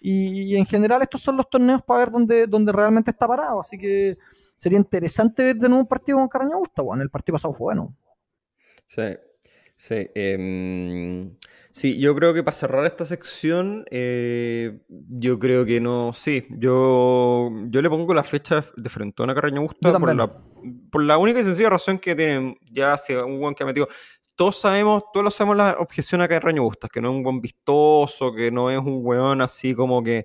y, 0.00 0.56
en 0.56 0.66
general 0.66 1.02
estos 1.02 1.20
son 1.20 1.36
los 1.36 1.48
torneos 1.48 1.82
para 1.82 2.00
ver 2.00 2.10
dónde, 2.10 2.46
dónde 2.48 2.72
realmente 2.72 3.12
está 3.12 3.28
parado, 3.28 3.60
así 3.60 3.78
que 3.78 4.18
sería 4.56 4.78
interesante 4.78 5.44
ver 5.44 5.56
de 5.56 5.68
nuevo 5.68 5.82
un 5.82 5.88
partido 5.88 6.18
con 6.18 6.26
Carreño 6.26 6.58
Busta, 6.58 6.82
bueno, 6.82 7.04
el 7.04 7.10
partido 7.10 7.34
pasado 7.34 7.54
fue 7.54 7.66
bueno. 7.66 7.94
Sí, 8.88 9.02
sí. 9.76 10.10
em, 10.16 11.36
sí, 11.72 11.98
yo 11.98 12.14
creo 12.14 12.34
que 12.34 12.42
para 12.42 12.56
cerrar 12.56 12.84
esta 12.84 13.04
sección, 13.04 13.84
eh, 13.90 14.80
yo 14.88 15.38
creo 15.38 15.64
que 15.64 15.80
no. 15.80 16.12
Sí, 16.14 16.46
yo, 16.50 17.50
yo 17.68 17.82
le 17.82 17.88
pongo 17.88 18.14
la 18.14 18.24
fecha 18.24 18.64
de 18.76 18.90
frentón 18.90 19.30
a 19.30 19.34
Carreño 19.34 19.62
Yo 19.62 19.68
Busta 19.68 19.98
por 19.98 20.14
la, 20.14 20.32
por 20.90 21.02
la 21.02 21.18
única 21.18 21.40
y 21.40 21.42
sencilla 21.42 21.70
razón 21.70 21.98
que 21.98 22.14
tienen 22.14 22.56
ya 22.70 22.94
hace 22.94 23.22
un 23.22 23.40
buen 23.40 23.54
que 23.54 23.62
ha 23.62 23.66
metido. 23.66 23.88
Todos 24.36 24.58
sabemos, 24.58 25.04
todos 25.12 25.24
lo 25.24 25.30
sabemos 25.30 25.56
la 25.56 25.76
objeción 25.78 26.22
a 26.22 26.28
Carreño 26.28 26.62
Bustas, 26.62 26.90
que 26.90 27.00
no 27.00 27.10
es 27.10 27.16
un 27.16 27.22
buen 27.22 27.40
vistoso, 27.40 28.32
que 28.32 28.50
no 28.50 28.70
es 28.70 28.78
un 28.78 29.00
weón 29.02 29.40
así 29.40 29.74
como 29.74 30.02
que. 30.02 30.24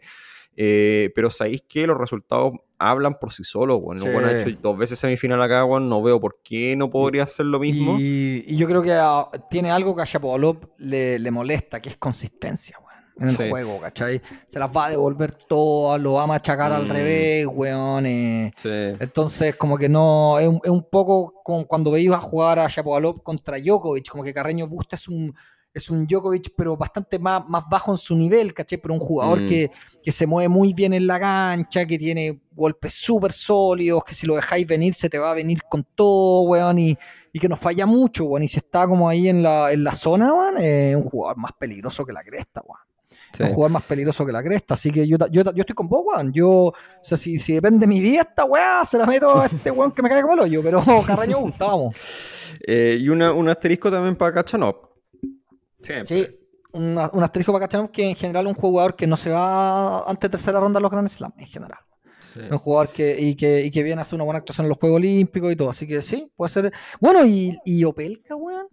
eh, 0.55 1.11
pero 1.13 1.29
sabéis 1.29 1.63
que 1.67 1.85
los 1.85 1.97
resultados 1.97 2.53
hablan 2.89 3.17
por 3.19 3.33
sí 3.33 3.43
solos, 3.43 3.79
weón. 3.81 3.99
Sí. 3.99 4.07
weón 4.07 4.25
ha 4.25 4.31
hecho 4.39 4.57
dos 4.61 4.77
veces 4.77 4.99
semifinal 4.99 5.41
acá, 5.41 5.65
weón. 5.65 5.89
No 5.89 6.01
veo 6.01 6.19
por 6.19 6.39
qué 6.43 6.75
no 6.75 6.89
podría 6.89 7.23
hacer 7.23 7.45
lo 7.45 7.59
mismo. 7.59 7.97
Y, 7.99 8.43
y 8.47 8.55
yo 8.57 8.67
creo 8.67 8.81
que 8.81 8.93
ah, 8.93 9.29
tiene 9.49 9.71
algo 9.71 9.95
que 9.95 10.01
a 10.01 10.05
Shapovalov 10.05 10.57
le, 10.79 11.19
le 11.19 11.31
molesta, 11.31 11.79
que 11.81 11.89
es 11.89 11.97
consistencia, 11.97 12.77
weón, 12.79 12.85
en 13.19 13.29
el 13.29 13.37
Sí. 13.37 13.49
juego, 13.49 13.79
¿cachai? 13.79 14.21
Se 14.47 14.59
las 14.59 14.69
va 14.75 14.85
a 14.87 14.89
devolver 14.89 15.33
todas, 15.33 16.01
lo 16.01 16.13
va 16.13 16.23
a 16.23 16.27
machacar 16.27 16.71
al 16.73 16.85
Mm. 16.87 16.91
revés, 16.91 17.47
weón. 17.51 18.05
eh. 18.05 18.51
Sí. 18.57 18.69
Entonces, 18.69 19.55
como 19.55 19.77
que 19.77 19.87
no, 19.89 20.37
es 20.39 20.47
un, 20.47 20.59
es 20.63 20.69
un 20.69 20.83
poco 20.89 21.41
como 21.43 21.65
cuando 21.65 21.91
veías 21.91 22.15
a 22.15 22.19
jugar 22.21 22.59
a 22.59 22.67
Shapovalov 22.67 23.21
contra 23.23 23.57
Djokovic, 23.59 24.09
como 24.09 24.23
que 24.23 24.33
Carreño 24.33 24.67
Busta 24.67 24.95
es 24.95 25.07
un, 25.07 25.33
es 25.75 25.89
un 25.89 26.07
Djokovic, 26.07 26.53
pero 26.55 26.75
bastante 26.77 27.19
más, 27.19 27.47
más 27.49 27.65
bajo 27.69 27.91
en 27.91 27.97
su 27.97 28.15
nivel, 28.15 28.53
¿cachai? 28.53 28.77
Pero 28.79 28.93
un 28.93 28.99
jugador 28.99 29.41
Mm. 29.41 29.47
que, 29.47 29.71
que 30.01 30.11
se 30.11 30.25
mueve 30.25 30.47
muy 30.49 30.73
bien 30.73 30.93
en 30.93 31.05
la 31.05 31.19
cancha, 31.19 31.85
que 31.85 31.97
tiene 31.99 32.39
golpes 32.53 32.93
súper 32.93 33.33
sólidos, 33.33 34.03
que 34.05 34.13
si 34.13 34.25
lo 34.25 34.35
dejáis 34.35 34.65
venir 34.65 34.95
se 34.95 35.09
te 35.09 35.19
va 35.19 35.31
a 35.31 35.33
venir 35.33 35.59
con 35.69 35.85
todo, 35.95 36.43
weón, 36.43 36.79
y, 36.79 36.97
y 37.33 37.39
que 37.39 37.49
no 37.49 37.57
falla 37.57 37.85
mucho, 37.85 38.23
weón, 38.23 38.43
y 38.43 38.47
si 38.47 38.57
está 38.59 38.87
como 38.87 39.09
ahí 39.09 39.27
en 39.27 39.43
la, 39.43 39.71
en 39.73 39.83
la 39.83 39.93
zona, 39.93 40.33
weón, 40.33 40.57
es 40.59 40.95
un 40.95 41.03
jugador 41.03 41.37
más 41.37 41.51
peligroso 41.59 42.05
que 42.05 42.13
la 42.13 42.23
cresta, 42.23 42.61
weón. 42.65 42.79
Sí. 43.35 43.43
Un 43.43 43.49
jugador 43.53 43.71
más 43.71 43.83
peligroso 43.83 44.25
que 44.25 44.31
la 44.31 44.41
cresta, 44.41 44.75
así 44.75 44.91
que 44.91 45.05
yo, 45.05 45.17
yo, 45.29 45.43
yo 45.43 45.51
estoy 45.61 45.75
con 45.75 45.89
vos, 45.89 46.05
weón. 46.05 46.31
Yo, 46.31 46.49
o 46.49 46.73
sea, 47.03 47.17
si, 47.17 47.37
si 47.37 47.51
depende 47.51 47.79
de 47.79 47.87
mi 47.87 47.99
vida, 47.99 48.21
esta 48.21 48.45
weá 48.45 48.85
se 48.85 48.97
la 48.97 49.05
meto 49.05 49.41
a 49.41 49.47
este 49.47 49.71
weón 49.71 49.91
que 49.91 50.01
me 50.01 50.07
cae 50.07 50.21
como 50.21 50.35
el 50.35 50.39
hoyo, 50.39 50.61
pero 50.63 50.81
Carreño 51.05 51.39
gusta, 51.39 51.65
vamos. 51.65 51.95
Eh, 52.65 52.97
y 53.01 53.09
una, 53.09 53.33
un 53.33 53.49
asterisco 53.49 53.91
también 53.91 54.15
para 54.15 54.33
Kachanov. 54.35 54.94
Siempre. 55.85 56.25
Sí, 56.25 56.39
un, 56.73 56.97
un 57.13 57.23
asterisco 57.23 57.53
para 57.53 57.67
Kachanov 57.67 57.91
que 57.91 58.09
en 58.09 58.15
general 58.15 58.45
es 58.47 58.53
un 58.53 58.59
jugador 58.59 58.95
que 58.95 59.07
no 59.07 59.15
se 59.17 59.29
va 59.31 59.99
antes 60.09 60.21
de 60.29 60.29
tercera 60.29 60.59
ronda 60.59 60.79
a 60.79 60.81
los 60.81 60.91
Grand 60.91 61.07
Slam, 61.07 61.33
en 61.37 61.47
general. 61.47 61.79
Sí. 62.33 62.41
Un 62.51 62.57
jugador 62.57 62.89
que 62.89 63.15
y, 63.17 63.35
que, 63.35 63.61
y 63.63 63.71
que 63.71 63.81
viene 63.83 64.01
a 64.01 64.03
hacer 64.03 64.15
una 64.15 64.25
buena 64.25 64.39
actuación 64.39 64.65
en 64.65 64.69
los 64.69 64.77
Juegos 64.77 64.97
Olímpicos 64.97 65.51
y 65.51 65.55
todo, 65.55 65.69
así 65.69 65.87
que 65.87 66.01
sí, 66.01 66.31
puede 66.35 66.49
ser. 66.49 66.73
Bueno, 66.99 67.25
y, 67.25 67.57
y 67.63 67.83
Opelka, 67.85 68.35
weón. 68.35 68.67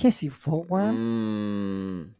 ¿Qué 0.00 0.12
si 0.12 0.28
fue, 0.28 0.58
weón? 0.68 2.04
Mm. 2.04 2.14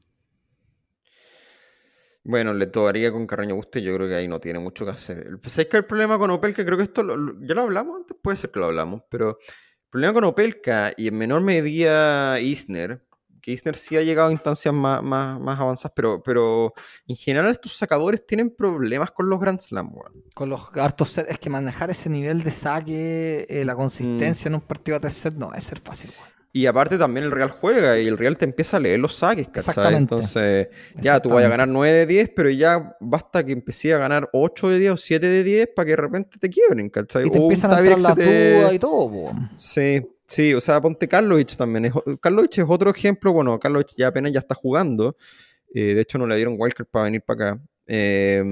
Bueno, 2.24 2.53
le 2.53 2.66
tocaría 2.66 3.11
con 3.12 3.26
Carreño 3.26 3.55
Buste, 3.57 3.80
yo 3.80 3.94
creo 3.94 4.09
que 4.09 4.14
ahí 4.14 4.28
no 4.28 4.40
tiene 4.40 4.59
mucho 4.59 4.84
que 4.84 4.90
hacer. 4.90 5.38
¿Sabes 5.46 5.68
que 5.68 5.78
el 5.78 5.86
problema 5.86 6.18
con 6.18 6.30
Opelka, 6.30 6.64
creo 6.64 6.76
que 6.76 6.84
esto 6.84 7.03
lo- 7.03 7.16
lo- 7.16 7.34
ya 7.46 7.55
lo 7.55 7.62
hablamos 7.62 8.01
antes, 8.01 8.16
puede 8.20 8.36
ser 8.36 8.51
que 8.51 8.59
lo 8.61 8.66
hablamos, 8.66 9.03
pero 9.09 9.38
el 9.40 9.90
problema 9.90 10.14
con 10.14 10.24
Opelka 10.24 10.92
y 10.96 11.09
en 11.09 11.16
menor 11.16 11.40
medida 11.42 12.38
Isner, 12.40 13.03
que 13.41 13.53
Isner 13.53 13.76
sí 13.76 13.97
ha 13.97 14.03
llegado 14.03 14.28
a 14.28 14.32
instancias 14.32 14.74
más, 14.74 15.03
más, 15.03 15.41
más 15.41 15.59
avanzadas, 15.59 15.93
pero, 15.95 16.22
pero 16.22 16.72
en 17.07 17.16
general 17.16 17.51
estos 17.51 17.76
sacadores 17.76 18.26
tienen 18.26 18.51
problemas 18.51 19.11
con 19.11 19.28
los 19.28 19.41
Grand 19.41 19.61
Slam, 19.61 19.91
weón. 19.95 20.12
Con 20.34 20.49
los 20.51 20.61
hartos 20.74 21.11
sets, 21.11 21.30
es 21.30 21.38
que 21.38 21.51
manejar 21.51 21.91
ese 21.91 22.09
nivel 22.11 22.43
de 22.43 22.51
saque, 22.51 23.47
eh, 23.49 23.64
la 23.64 23.74
consistencia 23.74 24.49
en 24.49 24.55
un 24.57 24.61
partido 24.61 24.97
a 24.97 25.01
tres 25.01 25.14
sets, 25.14 25.36
no, 25.36 25.53
es 25.55 25.64
ser 25.64 25.78
fácil, 25.78 26.11
weón. 26.18 26.30
Y 26.53 26.66
aparte 26.66 26.99
también 26.99 27.26
el 27.26 27.30
Real 27.30 27.49
juega 27.49 27.97
y 28.01 28.09
el 28.09 28.18
Real 28.18 28.36
te 28.36 28.45
empieza 28.45 28.78
a 28.78 28.80
leer 28.80 28.99
los 28.99 29.14
saques, 29.14 29.47
¿cachai? 29.47 29.61
Exactamente. 29.70 30.14
Entonces, 30.16 30.68
ya 30.97 31.20
tú 31.20 31.28
vas 31.28 31.45
a 31.45 31.49
ganar 31.49 31.68
9 31.68 31.97
de 31.99 32.07
10, 32.07 32.30
pero 32.34 32.51
ya 32.51 32.97
basta 32.99 33.47
que 33.47 33.53
empecé 33.53 33.95
a 33.95 33.99
ganar 33.99 34.28
8 34.32 34.68
de 34.68 34.80
10 34.80 34.91
o 34.91 34.97
7 34.97 35.28
de 35.28 35.45
10 35.45 35.68
para 35.76 35.86
que 35.86 35.91
de 35.93 35.97
repente 35.97 36.38
te 36.41 36.51
quiebren, 36.51 36.91
¿cachai? 36.91 37.28
Y 37.28 37.30
te 37.30 37.38
O 37.38 37.43
empiezan 37.43 37.70
a 37.72 37.78
entrar 37.78 38.01
las 38.01 38.14
te- 38.16 38.57
dudas 38.59 38.72
y 38.72 38.78
todo, 38.80 39.05
weón. 39.05 39.51
Sí, 39.55 40.05
sí, 40.31 40.55
o 40.55 40.61
sea, 40.61 40.81
ponte 40.81 41.09
Karlovic 41.09 41.57
también. 41.57 41.87
Es, 41.87 41.93
Karlovic 42.20 42.59
es 42.59 42.64
otro 42.68 42.91
ejemplo, 42.91 43.33
bueno, 43.33 43.59
Karlovic 43.59 43.95
ya 43.97 44.09
apenas 44.09 44.33
ya 44.33 44.41
está 44.41 44.55
jugando. 44.55 45.16
eh, 45.74 45.95
de 45.95 46.01
hecho, 46.03 46.18
no 46.18 46.26
le 46.26 46.37
dieron 46.37 46.57
wildcard 46.59 46.87
para 46.87 47.05
venir 47.05 47.22
para 47.22 47.53
acá. 47.53 47.62
Eh, 47.87 48.43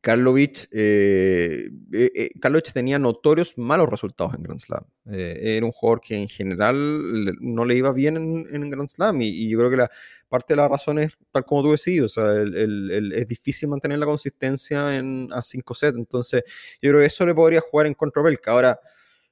Karlovic, 0.00 0.68
eh, 0.72 1.70
eh, 1.92 2.10
eh, 2.14 2.62
tenía 2.72 2.98
notorios 2.98 3.56
malos 3.56 3.88
resultados 3.88 4.34
en 4.34 4.42
Grand 4.42 4.60
Slam. 4.60 4.84
Eh, 5.10 5.56
era 5.56 5.66
un 5.66 5.72
jugador 5.72 6.00
que 6.00 6.16
en 6.16 6.28
general 6.28 7.36
no 7.40 7.64
le 7.64 7.76
iba 7.76 7.92
bien 7.92 8.16
en, 8.16 8.70
Grand 8.70 8.88
Slam 8.88 9.22
y, 9.22 9.48
yo 9.48 9.58
creo 9.58 9.70
que 9.70 9.76
la 9.76 9.90
parte 10.28 10.54
de 10.54 10.56
la 10.56 10.68
razón 10.68 10.98
es 10.98 11.12
tal 11.30 11.44
como 11.44 11.62
tú 11.62 11.72
decís, 11.72 12.00
o 12.00 12.08
sea, 12.08 12.24
es 12.42 13.28
difícil 13.28 13.68
mantener 13.68 13.98
la 13.98 14.06
consistencia 14.06 14.96
en, 14.96 15.28
a 15.32 15.42
5 15.42 15.74
sets, 15.74 15.98
entonces 15.98 16.42
yo 16.80 16.90
creo 16.90 17.00
que 17.00 17.06
eso 17.06 17.26
le 17.26 17.34
podría 17.34 17.60
jugar 17.60 17.86
en 17.86 17.94
contra 17.94 18.22
Belka. 18.22 18.50
Ahora, 18.52 18.80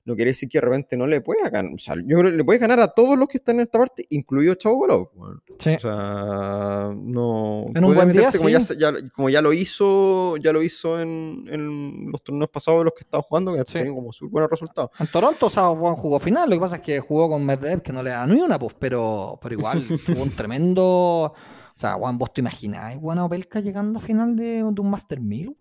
no 0.05 0.17
quiere 0.17 0.31
decir 0.33 0.49
que 0.49 0.59
de 0.59 0.63
repente 0.63 0.97
no 0.97 1.07
le 1.07 1.21
pueda 1.21 1.49
ganar, 1.49 1.73
o 1.75 1.79
sea, 1.79 1.95
yo 1.97 2.19
creo 2.19 2.31
que 2.33 2.37
le 2.37 2.45
puede 2.45 2.59
ganar 2.59 2.81
a 2.81 2.89
todos 2.89 3.17
los 3.17 3.29
que 3.29 3.39
están 3.39 3.57
en 3.57 3.63
esta 3.63 3.79
parte, 3.79 4.05
incluido 4.11 4.55
Chavo 4.57 4.77
Golov. 4.77 5.11
weón. 5.15 5.43
Sí. 5.59 5.75
O 5.75 5.79
sea, 5.79 6.91
no. 6.97 7.67
En 7.75 7.85
un 7.85 7.95
puede 7.95 7.95
buen 7.95 8.13
día, 8.13 8.29
como, 8.37 8.49
ya, 8.49 8.61
sí. 8.61 8.75
ya- 8.79 8.93
como 9.15 9.29
ya 9.31 9.41
lo 9.43 9.53
hizo, 9.53 10.37
ya 10.39 10.53
lo 10.53 10.63
hizo 10.63 11.01
en, 11.01 11.45
en 11.49 12.11
los 12.11 12.23
torneos 12.25 12.51
pasados 12.51 12.81
de 12.81 12.85
los 12.87 12.95
que 12.95 13.01
estaba 13.05 13.23
jugando, 13.23 13.53
que 13.55 13.61
ha 13.61 13.65
Sí. 13.65 13.75
tenido 13.75 13.95
como 13.95 14.13
súper 14.13 14.33
buenos 14.33 14.51
resultados. 14.51 14.91
En 14.99 15.07
Toronto, 15.07 15.47
o 15.47 15.51
sea, 15.51 15.69
Juan 15.69 15.95
jugó 15.95 16.19
final. 16.19 16.49
Lo 16.51 16.57
que 16.57 16.61
pasa 16.61 16.77
es 16.77 16.83
que 16.83 16.99
jugó 17.01 17.29
con 17.29 17.45
Medvedev, 17.47 17.83
que 17.83 17.93
no 17.93 18.03
le 18.03 18.11
da 18.11 18.27
ni 18.27 18.41
una, 18.41 18.59
pues, 18.59 18.75
pero, 18.79 19.39
pero 19.41 19.55
igual 19.55 19.83
tuvo 20.07 20.23
un 20.23 20.31
tremendo. 20.31 20.85
O 20.85 21.35
sea, 21.75 21.95
Juan, 21.95 22.19
vos 22.19 22.33
te 22.33 22.41
imaginás, 22.43 22.97
Juan 22.99 23.19
Opelka 23.21 23.61
llegando 23.61 23.99
a 23.99 24.03
final 24.03 24.37
de, 24.37 24.45
de 24.63 24.81
un 24.81 24.91
Master 24.91 25.21
1000, 25.21 25.49
weón? 25.49 25.59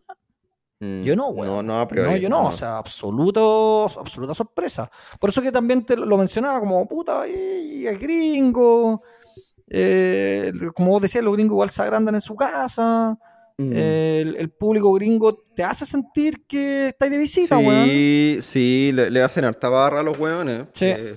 Mm, 0.82 1.04
Yo 1.04 1.16
no, 1.16 1.28
weón. 1.30 1.48
No, 1.48 1.62
no, 1.64 1.80
a 1.80 1.88
priori. 1.88 2.10
No, 2.10 2.18
yo 2.18 2.28
no, 2.28 2.48
o 2.48 2.52
sea, 2.52 2.78
absoluto, 2.78 3.86
absoluta 4.00 4.34
sorpresa. 4.34 4.90
Por 5.20 5.30
eso 5.30 5.42
que 5.42 5.52
también 5.52 5.86
te 5.86 5.96
lo 5.96 6.18
mencionaba 6.18 6.60
como, 6.60 6.86
puta, 6.88 7.28
y, 7.28 7.86
el 7.86 7.98
gringo. 8.00 9.02
eh, 9.70 10.52
como 10.76 10.90
vos 10.92 11.02
decías, 11.02 11.24
los 11.24 11.34
gringos 11.34 11.54
igual 11.54 11.70
se 11.70 11.82
agrandan 11.84 12.16
en 12.16 12.22
su 12.22 12.36
casa. 12.36 13.18
Mm. 13.58 13.74
el, 13.74 14.36
el 14.38 14.50
público 14.50 14.92
gringo 14.94 15.38
te 15.56 15.64
hace 15.64 15.86
sentir 15.86 16.46
que 16.48 16.88
estáis 16.88 17.12
de 17.12 17.18
visita, 17.20 17.58
weón. 17.60 17.86
Sí, 17.86 18.38
sí, 18.42 18.92
le, 18.94 19.12
le 19.12 19.22
hacen 19.22 19.46
harta 19.46 19.70
barra 19.70 20.00
a 20.00 20.04
los 20.04 20.18
hueones. 20.18 20.66
Sí. 20.72 20.86
Eh, 20.88 21.16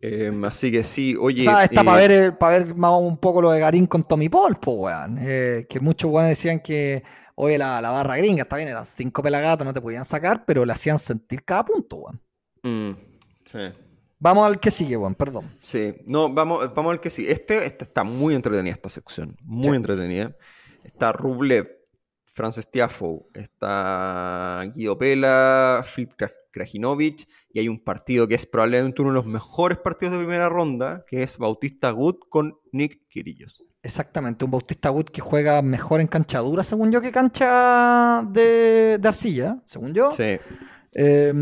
em, 0.00 0.44
así 0.44 0.70
que 0.70 0.84
sí, 0.84 1.16
oye. 1.18 1.40
O 1.40 1.44
sea, 1.50 1.64
está 1.64 1.80
eh, 1.80 1.84
para 1.84 1.96
ver, 2.00 2.10
el- 2.12 2.36
para 2.36 2.58
ver 2.60 2.76
más 2.76 2.92
un 3.00 3.16
poco 3.16 3.42
lo 3.42 3.50
de 3.50 3.58
Garín 3.60 3.86
con 3.86 4.04
Tommy 4.04 4.28
Paul, 4.28 4.56
pues, 4.60 4.76
weón. 4.78 5.18
Eh, 5.20 5.66
que 5.68 5.80
muchos 5.80 6.10
weones 6.10 6.30
decían 6.30 6.60
que, 6.60 7.02
oye, 7.36 7.56
la, 7.58 7.80
la 7.80 7.90
barra 7.90 8.16
gringa, 8.16 8.42
está 8.42 8.56
bien, 8.56 8.68
eran 8.68 8.84
cinco 8.84 9.22
pelagatos, 9.22 9.64
no 9.64 9.72
te 9.72 9.80
podían 9.80 10.04
sacar, 10.04 10.44
pero 10.44 10.64
le 10.64 10.72
hacían 10.72 10.98
sentir 10.98 11.44
cada 11.44 11.64
punto, 11.64 11.96
weón. 11.96 12.20
mm, 12.62 12.96
sí. 13.44 13.58
Vamos 14.18 14.46
al 14.46 14.58
que 14.58 14.70
sigue, 14.70 14.96
weón, 14.96 15.14
perdón. 15.14 15.54
Sí, 15.58 15.94
no, 16.06 16.32
vamos, 16.32 16.74
vamos 16.74 16.92
al 16.92 17.00
que 17.00 17.10
sí. 17.10 17.26
Este, 17.28 17.64
este 17.66 17.84
está 17.84 18.02
muy 18.02 18.34
entretenida, 18.34 18.72
esta 18.72 18.88
sección. 18.88 19.36
Muy 19.42 19.62
Sí. 19.64 19.68
entretenida. 19.76 20.34
Está 20.82 21.12
Rublev, 21.12 21.68
Frances 22.24 22.70
Tiafoe, 22.70 23.26
está 23.34 24.64
Guido 24.74 24.96
Pela, 24.98 25.84
Filip 25.84 26.12
Kra- 26.16 26.32
Krajinovic, 26.50 27.28
y 27.52 27.58
hay 27.60 27.68
un 27.68 27.82
partido 27.82 28.26
que 28.26 28.34
es 28.36 28.46
probablemente 28.46 29.02
uno 29.02 29.10
de 29.10 29.16
los 29.16 29.26
mejores 29.26 29.78
partidos 29.78 30.12
de 30.12 30.18
primera 30.20 30.48
ronda, 30.48 31.04
que 31.06 31.22
es 31.22 31.36
Bautista 31.38 31.90
Gut 31.90 32.20
con 32.30 32.58
Nick 32.72 33.06
Kirillos. 33.08 33.62
Exactamente, 33.86 34.44
un 34.44 34.50
Bautista 34.50 34.90
Wood 34.90 35.06
que 35.06 35.20
juega 35.20 35.62
mejor 35.62 36.00
en 36.00 36.08
cancha 36.08 36.40
dura, 36.40 36.64
según 36.64 36.90
yo, 36.90 37.00
que 37.00 37.12
cancha 37.12 38.22
de, 38.28 38.98
de 39.00 39.08
arcilla, 39.08 39.60
según 39.64 39.94
yo. 39.94 40.10
Sí, 40.10 40.38
Eh, 40.98 41.32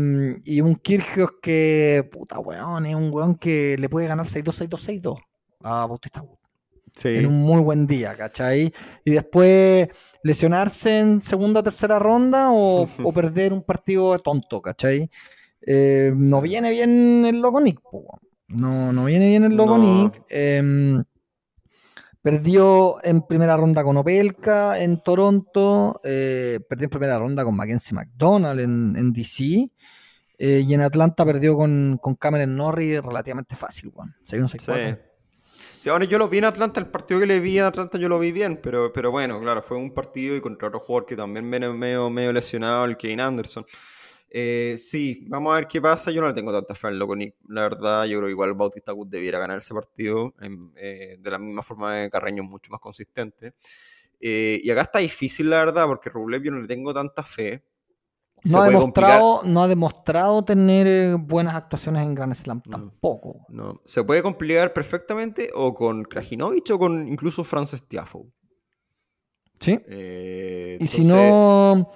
y 0.43 0.61
un 0.61 0.75
Kirgios 0.75 1.31
que, 1.41 2.07
puta 2.11 2.37
weón, 2.39 2.85
es 2.85 2.93
un 2.93 3.09
weón 3.11 3.35
que 3.35 3.77
le 3.79 3.89
puede 3.89 4.07
ganar 4.07 4.25
6-2, 4.27 4.67
6-2, 4.69 5.01
6-2 5.01 5.17
a 5.63 5.87
Bautista 5.87 6.21
Wood. 6.21 6.37
sí. 6.93 7.07
en 7.09 7.25
un 7.25 7.41
muy 7.41 7.61
buen 7.61 7.87
día, 7.87 8.15
¿cachai? 8.15 8.71
Y 9.03 9.11
después 9.11 9.87
lesionarse 10.21 10.99
en 10.99 11.21
segunda 11.21 11.61
o 11.61 11.63
tercera 11.63 11.97
ronda 11.97 12.51
o, 12.51 12.83
o 13.03 13.11
perder 13.13 13.53
un 13.53 13.63
partido 13.63 14.19
tonto, 14.19 14.61
¿cachai? 14.61 15.09
Eh, 15.65 16.11
no 16.15 16.41
viene 16.41 16.69
bien 16.69 17.25
el 17.25 17.41
weón. 17.43 18.19
no, 18.49 18.93
no 18.93 19.05
viene 19.05 19.29
bien 19.29 19.45
el 19.45 19.55
loco 19.55 19.77
No. 19.79 20.03
Nick. 20.03 20.23
Perdió 22.25 22.95
en 23.03 23.21
primera 23.21 23.55
ronda 23.55 23.83
con 23.83 23.97
Opelka 23.97 24.81
en 24.81 24.99
Toronto, 25.03 26.01
eh, 26.03 26.59
perdió 26.67 26.85
en 26.85 26.89
primera 26.89 27.19
ronda 27.19 27.43
con 27.43 27.55
Mackenzie 27.55 27.93
McDonald 27.93 28.61
en, 28.61 28.95
en 28.97 29.13
DC, 29.13 29.69
eh, 30.39 30.63
y 30.67 30.73
en 30.73 30.81
Atlanta 30.81 31.23
perdió 31.23 31.55
con, 31.55 31.99
con 32.01 32.15
Cameron 32.15 32.55
Norrie 32.55 32.99
relativamente 32.99 33.55
fácil. 33.55 33.91
6-1, 33.91 34.57
6-4. 34.57 34.97
Sí. 34.97 35.01
Sí, 35.81 35.89
ahora 35.91 36.05
yo 36.05 36.17
lo 36.17 36.27
vi 36.27 36.39
en 36.39 36.45
Atlanta, 36.45 36.79
el 36.79 36.87
partido 36.87 37.19
que 37.19 37.27
le 37.27 37.39
vi 37.39 37.59
en 37.59 37.65
Atlanta 37.65 37.99
yo 37.99 38.09
lo 38.09 38.17
vi 38.17 38.31
bien, 38.31 38.59
pero, 38.59 38.91
pero 38.91 39.11
bueno, 39.11 39.39
claro, 39.39 39.61
fue 39.61 39.77
un 39.77 39.93
partido 39.93 40.35
y 40.35 40.41
contra 40.41 40.69
otro 40.69 40.79
jugador 40.79 41.05
que 41.05 41.15
también 41.15 41.47
viene 41.51 41.69
medio, 41.73 42.09
medio 42.09 42.33
lesionado, 42.33 42.85
el 42.85 42.97
Kane 42.97 43.21
Anderson. 43.21 43.67
Eh, 44.37 44.75
sí, 44.77 45.23
vamos 45.29 45.53
a 45.53 45.55
ver 45.55 45.67
qué 45.67 45.81
pasa. 45.81 46.11
Yo 46.11 46.19
no 46.19 46.27
le 46.27 46.33
tengo 46.33 46.51
tanta 46.51 46.75
fe 46.75 46.87
al 46.87 46.99
loco 46.99 47.15
Nick. 47.15 47.35
La 47.47 47.61
verdad, 47.61 48.03
yo 48.03 48.17
creo 48.17 48.27
que 48.27 48.31
igual 48.31 48.53
Bautista 48.53 48.91
Gut 48.91 49.07
debiera 49.07 49.39
ganar 49.39 49.59
ese 49.59 49.73
partido. 49.73 50.33
eh, 50.75 51.15
de 51.17 51.31
la 51.31 51.39
misma 51.39 51.61
forma 51.61 52.03
que 52.03 52.09
Carreño 52.09 52.43
es 52.43 52.49
mucho 52.49 52.69
más 52.69 52.81
consistente. 52.81 53.53
Eh, 54.19 54.59
y 54.61 54.69
acá 54.69 54.81
está 54.81 54.99
difícil, 54.99 55.49
la 55.49 55.59
verdad, 55.59 55.85
porque 55.87 56.09
Rublev 56.09 56.43
yo 56.43 56.51
no 56.51 56.59
le 56.59 56.67
tengo 56.67 56.93
tanta 56.93 57.23
fe. 57.23 57.63
No 58.43 58.61
ha, 58.61 58.67
demostrado, 58.67 59.41
no 59.45 59.63
ha 59.63 59.67
demostrado 59.69 60.43
tener 60.43 61.15
buenas 61.15 61.55
actuaciones 61.55 62.05
en 62.05 62.13
Grand 62.13 62.33
Slam 62.33 62.61
No. 62.65 62.71
tampoco. 62.71 63.45
No, 63.47 63.81
se 63.85 64.03
puede 64.03 64.21
complicar 64.21 64.73
perfectamente 64.73 65.49
o 65.55 65.73
con 65.73 66.03
Krajinovic 66.03 66.71
o 66.71 66.77
con 66.77 67.07
incluso 67.07 67.45
Frances 67.45 67.87
Tiafoe. 67.87 68.29
¿Sí? 69.61 69.79
Y 70.77 70.87
si 70.87 71.05
no, 71.05 71.89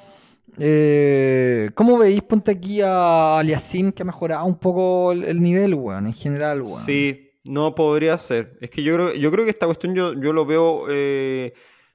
eh, 0.59 1.69
¿cómo 1.73 1.97
veis? 1.97 2.21
Ponte 2.21 2.51
aquí 2.51 2.81
a 2.81 3.39
Aliasim 3.39 3.91
que 3.91 4.03
ha 4.03 4.05
mejorado 4.05 4.45
un 4.45 4.57
poco 4.59 5.11
el, 5.11 5.23
el 5.25 5.41
nivel, 5.41 5.73
weón, 5.73 6.07
en 6.07 6.13
general, 6.13 6.61
weón. 6.61 6.81
Sí, 6.81 7.31
no 7.43 7.73
podría 7.75 8.17
ser. 8.17 8.57
Es 8.61 8.69
que 8.69 8.83
yo 8.83 8.95
creo, 8.95 9.13
yo 9.13 9.31
creo 9.31 9.45
que 9.45 9.51
esta 9.51 9.65
cuestión 9.65 9.95
yo, 9.95 10.13
yo 10.13 10.33
lo 10.33 10.45
veo 10.45 10.85
eh, 10.89 11.53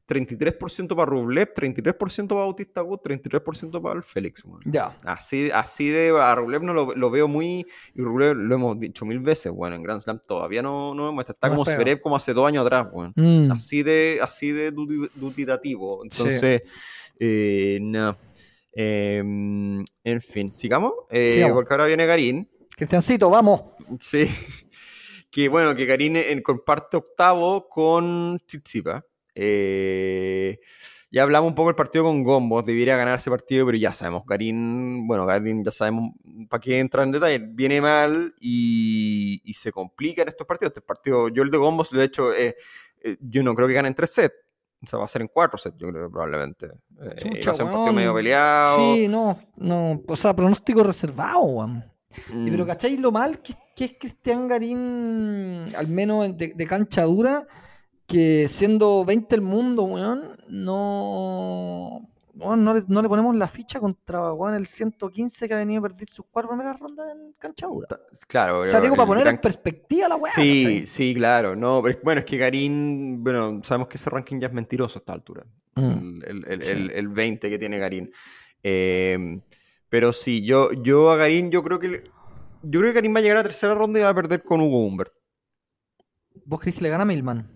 33% 0.09 0.95
para 0.95 1.07
Rublev, 1.07 1.55
33% 1.55 2.29
para 2.29 2.41
Bautista 2.41 2.81
Agut, 2.81 3.03
33% 3.07 3.81
para 3.81 3.97
el 3.97 4.03
Félix. 4.03 4.45
weón. 4.45 4.61
Ya. 4.65 4.97
Así, 5.05 5.51
así 5.53 5.89
de 5.89 6.11
a 6.19 6.35
Rublev 6.35 6.63
no 6.63 6.75
lo, 6.75 6.95
lo 6.95 7.11
veo 7.11 7.29
muy. 7.29 7.67
Y 7.95 8.03
Rublev 8.03 8.35
lo 8.37 8.55
hemos 8.55 8.79
dicho 8.79 9.05
mil 9.05 9.21
veces, 9.21 9.53
bueno, 9.53 9.77
en 9.77 9.83
Grand 9.83 10.03
Slam 10.03 10.21
todavía 10.27 10.63
no, 10.63 10.95
no 10.95 11.07
demuestra. 11.07 11.33
Está 11.33 11.49
No 11.49 11.57
como. 11.57 11.65
Zverev 11.65 12.01
como 12.01 12.17
hace 12.17 12.35
dos 12.35 12.47
años 12.47 12.65
atrás, 12.65 12.87
weón. 12.93 13.13
Mm. 13.17 13.53
Así 13.53 13.83
de, 13.83 14.19
así 14.23 14.51
de 14.53 14.71
dubitativo. 14.71 16.01
Entonces, 16.03 16.63
eh, 17.19 17.79
no. 17.81 18.17
Eh, 18.77 19.19
en 19.19 20.21
fin, 20.21 20.53
sigamos. 20.53 20.93
Eh, 21.11 21.33
Sigamos. 21.33 21.55
Porque 21.57 21.73
ahora 21.75 21.87
viene 21.87 22.07
Garín. 22.07 22.49
Cristiancito, 22.77 23.31
vamos. 23.31 23.63
Sí. 24.01 24.29
Que 25.31 25.49
bueno, 25.49 25.75
que 25.75 25.85
Garín 25.87 26.17
en- 26.17 26.43
comparte 26.43 26.97
octavo 26.97 27.69
con 27.69 28.39
Tsitsipas. 28.47 29.03
Eh, 29.35 30.59
ya 31.11 31.23
hablamos 31.23 31.49
un 31.49 31.55
poco 31.55 31.69
del 31.69 31.77
partido 31.77 32.05
con 32.05 32.23
Gombo. 32.25 32.63
Debería 32.63 32.97
ganar 32.97 33.19
ese 33.19 33.31
partido, 33.31 33.67
pero 33.67 33.79
ya 33.79 33.93
sabemos. 33.93 34.23
Garín, 34.27 35.07
bueno, 35.07 35.27
Garín 35.27 35.65
ya 35.65 35.71
sabemos 35.71 36.13
para 36.49 36.61
qué 36.61 36.79
entrar 36.81 37.05
en 37.07 37.13
detalle. 37.13 37.39
Viene 37.51 37.81
mal 37.81 38.35
y, 38.41 39.41
y 39.45 39.55
se 39.55 39.71
complica 39.73 40.23
en 40.23 40.29
estos 40.29 40.47
partidos. 40.47 40.71
Este 40.71 40.81
partido, 40.81 41.29
yo 41.29 41.43
el 41.43 41.51
de 41.51 41.59
Gombos, 41.59 41.91
de 41.91 42.05
hecho, 42.05 42.33
eh, 42.35 42.57
eh, 43.03 43.17
yo 43.21 43.43
no 43.43 43.55
creo 43.55 43.69
que 43.69 43.75
gane 43.75 43.89
en 43.89 43.95
tres 43.95 44.11
sets. 44.13 44.35
O 44.85 44.87
sea, 44.87 44.99
va 44.99 45.05
a 45.05 45.09
ser 45.09 45.23
en 45.23 45.29
cuatro 45.29 45.59
sets, 45.59 45.77
yo 45.79 45.89
creo, 45.89 46.11
probablemente. 46.11 46.67
Eh, 47.01 47.15
Chucha, 47.17 47.51
va 47.51 47.55
a 47.55 47.57
ser 47.57 47.67
un 47.67 47.73
partido 47.73 47.93
medio 47.93 48.15
peleado. 48.15 48.77
Sí, 48.79 49.09
no, 49.09 49.39
no. 49.57 50.03
O 50.07 50.17
sea, 50.17 50.35
pronóstico 50.35 50.83
reservado, 50.83 51.41
weón. 51.43 51.85
Mm. 52.33 52.49
Pero 52.51 52.67
¿cacháis 52.67 53.01
lo 53.01 53.11
mal 53.11 53.41
que, 53.41 53.55
que 53.75 53.85
es 53.87 53.93
Cristian 53.99 54.47
Garín, 54.47 55.65
al 55.77 55.89
menos 55.89 56.25
en- 56.27 56.37
de, 56.37 56.53
de 56.55 56.67
cancha 56.67 57.03
dura, 57.03 57.47
que 58.07 58.47
siendo 58.49 59.05
20 59.05 59.35
el 59.35 59.41
mundo, 59.41 59.83
weón, 59.85 60.37
no, 60.49 62.09
no, 62.35 62.75
le, 62.75 62.83
no 62.89 63.01
le 63.03 63.09
ponemos 63.09 63.35
la 63.37 63.47
ficha 63.49 63.79
contra 63.81 64.33
weón, 64.33 64.55
el 64.55 64.67
115 64.67 65.47
que 65.47 65.55
ha 65.55 65.57
venido 65.59 65.79
a 65.81 65.83
perder 65.89 66.09
sus 66.09 66.27
cuatro 66.31 66.51
primeras 66.51 66.79
rondas 66.81 67.07
en 67.13 67.33
cancha 67.39 67.67
dura. 67.67 67.89
Claro, 68.27 68.61
O 68.61 68.67
sea, 68.69 68.81
digo, 68.81 68.97
para 68.97 69.07
poner 69.07 69.25
gran- 69.25 69.37
en 69.37 69.41
perspectiva 69.41 70.09
la 70.09 70.17
weá. 70.17 70.33
Sí, 70.33 70.63
¿cachai? 70.63 70.87
sí, 70.87 71.15
claro. 71.15 71.55
No, 71.55 71.81
pero 71.83 71.99
bueno, 72.03 72.19
es 72.21 72.25
que 72.25 72.37
Garín, 72.37 73.23
bueno, 73.23 73.61
sabemos 73.63 73.89
que 73.89 73.97
ese 73.97 74.11
ranking 74.11 74.41
ya 74.41 74.49
es 74.49 74.53
mentiroso 74.53 74.99
a 74.99 75.01
esta 75.01 75.13
altura. 75.13 75.45
Mm. 75.77 75.83
El, 75.83 76.25
el- 76.27 76.45
el- 76.53 76.63
Sí. 76.63 76.73
el- 76.73 76.91
el 76.91 77.09
20 77.09 77.49
que 77.51 77.59
tiene 77.59 77.79
Garín. 77.79 78.11
Eh, 78.63 79.41
pero 79.89 80.13
sí, 80.13 80.45
yo, 80.45 80.73
yo 80.73 81.13
a 81.13 81.17
Garín, 81.17 81.51
yo 81.51 81.63
creo 81.63 81.79
que 81.79 81.89
le- 81.89 82.05
yo 82.63 82.81
creo 82.81 82.91
que 82.93 82.95
Garín 82.95 83.15
va 83.15 83.19
a 83.19 83.23
llegar 83.23 83.37
a 83.37 83.41
la 83.41 83.45
tercera 83.49 83.75
ronda 83.75 84.01
y 84.01 84.03
va 84.03 84.09
a 84.09 84.15
perder 84.15 84.43
con 84.43 84.61
Hugo 84.61 84.85
Humbert. 84.87 85.13
¿Vos 86.47 86.61
crees 86.61 86.77
que 86.77 86.83
le 86.83 86.89
gana 86.89 87.03
a 87.03 87.07
Milman? 87.07 87.49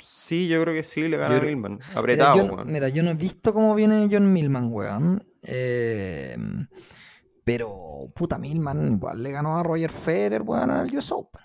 Sí, 0.00 0.46
yo 0.48 0.60
creo 0.62 0.74
que 0.74 0.82
sí, 0.82 1.08
le 1.08 1.16
gana 1.16 1.36
Yo 1.36 1.42
a 1.42 1.44
Milman. 1.44 1.72
Mira 1.78 1.98
Apretado, 2.00 2.36
yo, 2.36 2.44
weón. 2.54 2.72
mira, 2.72 2.88
yo 2.88 3.02
no 3.02 3.10
he 3.10 3.14
visto 3.14 3.52
cómo 3.52 3.74
viene 3.74 4.08
John 4.10 4.32
Milman, 4.32 4.72
weón. 4.72 5.24
Eh, 5.42 6.36
pero, 7.44 8.10
puta, 8.14 8.38
Milman 8.38 8.92
igual 8.94 9.22
le 9.22 9.32
ganó 9.32 9.58
a 9.58 9.62
Roger 9.62 9.90
Federer, 9.90 10.42
weón, 10.42 10.70
al 10.70 10.94
US 10.96 11.12
Open. 11.12 11.40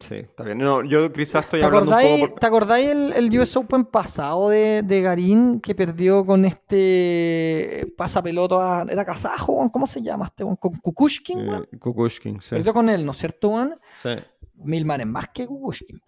Sí, 0.00 0.14
está 0.16 0.42
bien. 0.44 0.58
No, 0.58 0.82
yo 0.82 1.12
quizás 1.12 1.44
estoy 1.44 1.60
¿Te 1.60 1.66
hablando 1.66 1.90
un 1.90 1.94
acordáis, 1.94 2.20
poco 2.20 2.30
por- 2.32 2.40
¿te 2.40 2.46
acordáis 2.46 2.88
el, 2.88 3.12
el 3.12 3.38
US 3.38 3.56
Open 3.56 3.84
pasado 3.84 4.48
de, 4.48 4.82
de 4.82 5.02
Garín 5.02 5.60
que 5.60 5.74
perdió 5.74 6.24
con 6.24 6.44
este 6.44 7.92
pasapeloto 7.96 8.60
a, 8.60 8.84
era 8.88 9.04
kazajo? 9.04 9.70
¿cómo 9.70 9.86
se 9.86 10.02
llama 10.02 10.26
este? 10.26 10.44
Con 10.44 10.56
Kukushkin, 10.56 11.46
weón. 11.48 11.68
eh, 11.70 11.78
Kukushkin, 11.78 12.40
sí. 12.40 12.50
Perdió 12.50 12.72
con 12.74 12.88
él, 12.88 13.04
¿no 13.04 13.12
es 13.12 13.18
cierto, 13.18 13.48
weón? 13.50 13.78
Sí. 14.02 14.10
Milman 14.54 15.02
es 15.02 15.06
más 15.06 15.28
que 15.28 15.46
Kukushkin. 15.46 16.00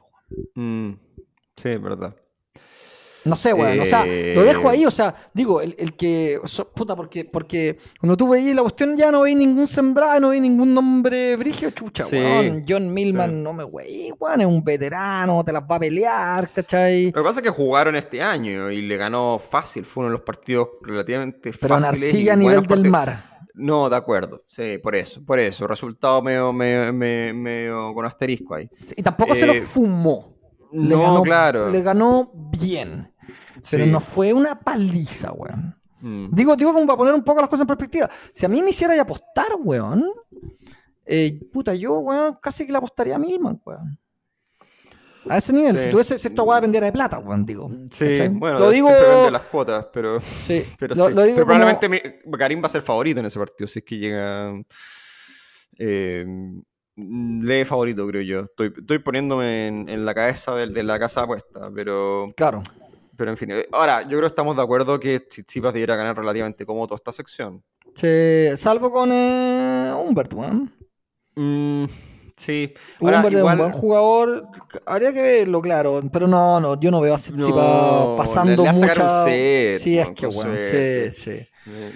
Mm, 0.54 0.90
sí, 1.62 1.68
es 1.70 1.82
verdad. 1.82 2.14
No 3.22 3.36
sé, 3.36 3.52
weón. 3.52 3.78
O 3.80 3.84
sea, 3.84 4.06
lo 4.06 4.42
dejo 4.44 4.70
ahí, 4.70 4.86
o 4.86 4.90
sea, 4.90 5.14
digo, 5.34 5.60
el, 5.60 5.76
el 5.78 5.94
que. 5.94 6.40
so- 6.46 6.70
puta, 6.70 6.96
porque, 6.96 7.26
porque 7.26 7.76
cuando 8.00 8.16
tú 8.16 8.30
veías 8.30 8.56
la 8.56 8.62
cuestión 8.62 8.96
ya 8.96 9.10
no 9.10 9.20
veis 9.20 9.36
ningún 9.36 9.66
sembrado, 9.66 10.18
no 10.20 10.28
veis 10.30 10.40
ningún 10.40 10.72
nombre 10.72 11.36
brigio, 11.36 11.70
chucha, 11.70 12.04
Sí, 12.04 12.16
weón. 12.16 12.64
John 12.66 12.94
Milman, 12.94 13.28
sí. 13.30 13.36
no 13.36 13.52
me 13.52 13.64
wey, 13.64 14.10
weón, 14.18 14.40
es 14.40 14.46
un 14.46 14.64
veterano, 14.64 15.44
te 15.44 15.52
las 15.52 15.62
va 15.64 15.76
a 15.76 15.80
pelear, 15.80 16.50
¿cachai? 16.50 17.10
Lo 17.10 17.20
que 17.22 17.26
pasa 17.26 17.40
es 17.40 17.44
que 17.44 17.50
jugaron 17.50 17.94
este 17.94 18.22
año 18.22 18.70
y 18.70 18.80
le 18.80 18.96
ganó 18.96 19.38
fácil. 19.38 19.84
Fue 19.84 20.00
uno 20.00 20.08
de 20.12 20.16
los 20.16 20.22
partidos 20.24 20.68
relativamente 20.80 21.52
Pero 21.60 21.74
fáciles. 21.78 22.00
Narcilla 22.00 22.32
a 22.32 22.36
nivel 22.36 22.56
del 22.60 22.66
partidos. 22.68 22.90
mar. 22.90 23.30
No, 23.52 23.90
de 23.90 23.96
acuerdo. 23.96 24.44
Sí, 24.46 24.78
por 24.82 24.96
eso, 24.96 25.22
por 25.26 25.38
eso. 25.38 25.66
Resultado 25.66 26.22
medio, 26.22 26.54
medio, 26.54 26.90
medio, 26.94 27.34
medio 27.34 27.92
con 27.94 28.06
asterisco 28.06 28.54
ahí. 28.54 28.70
Sí, 28.82 28.94
Y 28.96 29.02
tampoco 29.02 29.34
se 29.34 29.46
lo 29.46 29.52
Eh, 29.52 29.60
fumó. 29.60 30.39
Le 30.72 30.94
no, 30.96 31.00
ganó, 31.02 31.22
claro. 31.22 31.70
Le 31.70 31.82
ganó 31.82 32.30
bien. 32.34 33.12
Pero 33.70 33.84
Sí. 33.84 33.90
no 33.90 34.00
fue 34.00 34.32
una 34.32 34.58
paliza, 34.60 35.32
weón. 35.32 35.76
Mm. 36.00 36.28
Digo, 36.34 36.56
digo 36.56 36.72
como 36.72 36.86
para 36.86 36.96
poner 36.96 37.14
un 37.14 37.22
poco 37.22 37.40
las 37.40 37.50
cosas 37.50 37.62
en 37.62 37.66
perspectiva. 37.66 38.08
Si 38.32 38.46
a 38.46 38.48
mí 38.48 38.62
me 38.62 38.70
hiciera 38.70 38.98
apostar, 39.00 39.48
weón, 39.58 40.04
eh, 41.04 41.38
puta, 41.52 41.74
yo, 41.74 41.98
weón, 41.98 42.38
casi 42.40 42.64
que 42.64 42.72
le 42.72 42.78
apostaría 42.78 43.16
a 43.16 43.18
Milman, 43.18 43.60
weón. 43.64 43.98
A 45.28 45.36
ese 45.36 45.52
nivel, 45.52 45.76
Sí. 45.76 45.84
si 45.84 45.90
tuviese 45.90 46.16
si 46.16 46.28
esta 46.28 46.42
weá 46.42 46.56
dependiera 46.56 46.86
de 46.86 46.92
plata, 46.92 47.18
weón, 47.18 47.44
digo. 47.44 47.70
Sí, 47.90 48.08
¿cachai? 48.08 48.28
bueno, 48.28 48.58
lo 48.58 48.70
digo, 48.70 48.88
vende 48.88 49.30
las 49.30 49.42
cuotas, 49.42 49.86
pero, 49.92 50.18
sí, 50.22 50.64
pero, 50.78 50.94
lo, 50.94 51.08
sí. 51.08 51.14
lo 51.14 51.22
digo 51.24 51.36
Pero 51.36 51.46
como- 51.46 51.58
probablemente 51.60 52.20
Karim 52.38 52.62
va 52.62 52.68
a 52.68 52.70
ser 52.70 52.80
favorito 52.80 53.20
en 53.20 53.26
ese 53.26 53.38
partido, 53.38 53.68
si 53.68 53.80
es 53.80 53.84
que 53.84 53.98
llega. 53.98 54.52
Eh, 55.78 56.24
lee 57.42 57.64
favorito, 57.64 58.06
creo 58.06 58.22
yo. 58.22 58.40
Estoy, 58.40 58.72
estoy 58.76 58.98
poniéndome 58.98 59.68
en, 59.68 59.88
en 59.88 60.04
la 60.04 60.14
cabeza 60.14 60.54
de, 60.54 60.66
de 60.68 60.82
la 60.82 60.98
casa 60.98 61.22
apuesta, 61.22 61.70
pero. 61.74 62.32
Claro. 62.36 62.62
Pero 63.16 63.32
en 63.32 63.36
fin, 63.36 63.50
eh, 63.50 63.68
ahora, 63.72 64.00
yo 64.02 64.08
creo 64.08 64.20
que 64.22 64.26
estamos 64.28 64.56
de 64.56 64.62
acuerdo 64.62 64.98
que 64.98 65.20
Tsitsipas 65.20 65.74
debiera 65.74 65.94
ganar 65.94 66.16
relativamente 66.16 66.64
cómodo 66.64 66.86
toda 66.88 66.96
esta 66.96 67.12
sección. 67.12 67.62
Sí, 67.94 68.56
salvo 68.56 68.90
con 68.90 69.10
eh, 69.12 69.92
Humbert, 69.94 70.32
weón. 70.32 70.72
Mm, 71.34 71.84
sí. 72.34 72.72
Ahora, 72.98 73.18
Humbert 73.18 73.36
es 73.36 73.42
un 73.42 73.58
buen 73.58 73.72
jugador. 73.72 74.48
Habría 74.86 75.12
que 75.12 75.20
verlo, 75.20 75.60
claro. 75.60 76.00
Pero 76.10 76.28
no, 76.28 76.60
no, 76.60 76.80
yo 76.80 76.90
no 76.90 77.02
veo 77.02 77.14
a 77.14 77.18
Tsitsipas 77.18 77.46
No, 77.46 78.14
pasando 78.16 78.64
mucha. 78.64 79.24
set, 79.24 79.76
sí, 79.76 79.98
es 79.98 80.08
que, 80.12 80.26
weón. 80.26 80.58
Sí, 80.58 81.10
sí. 81.12 81.46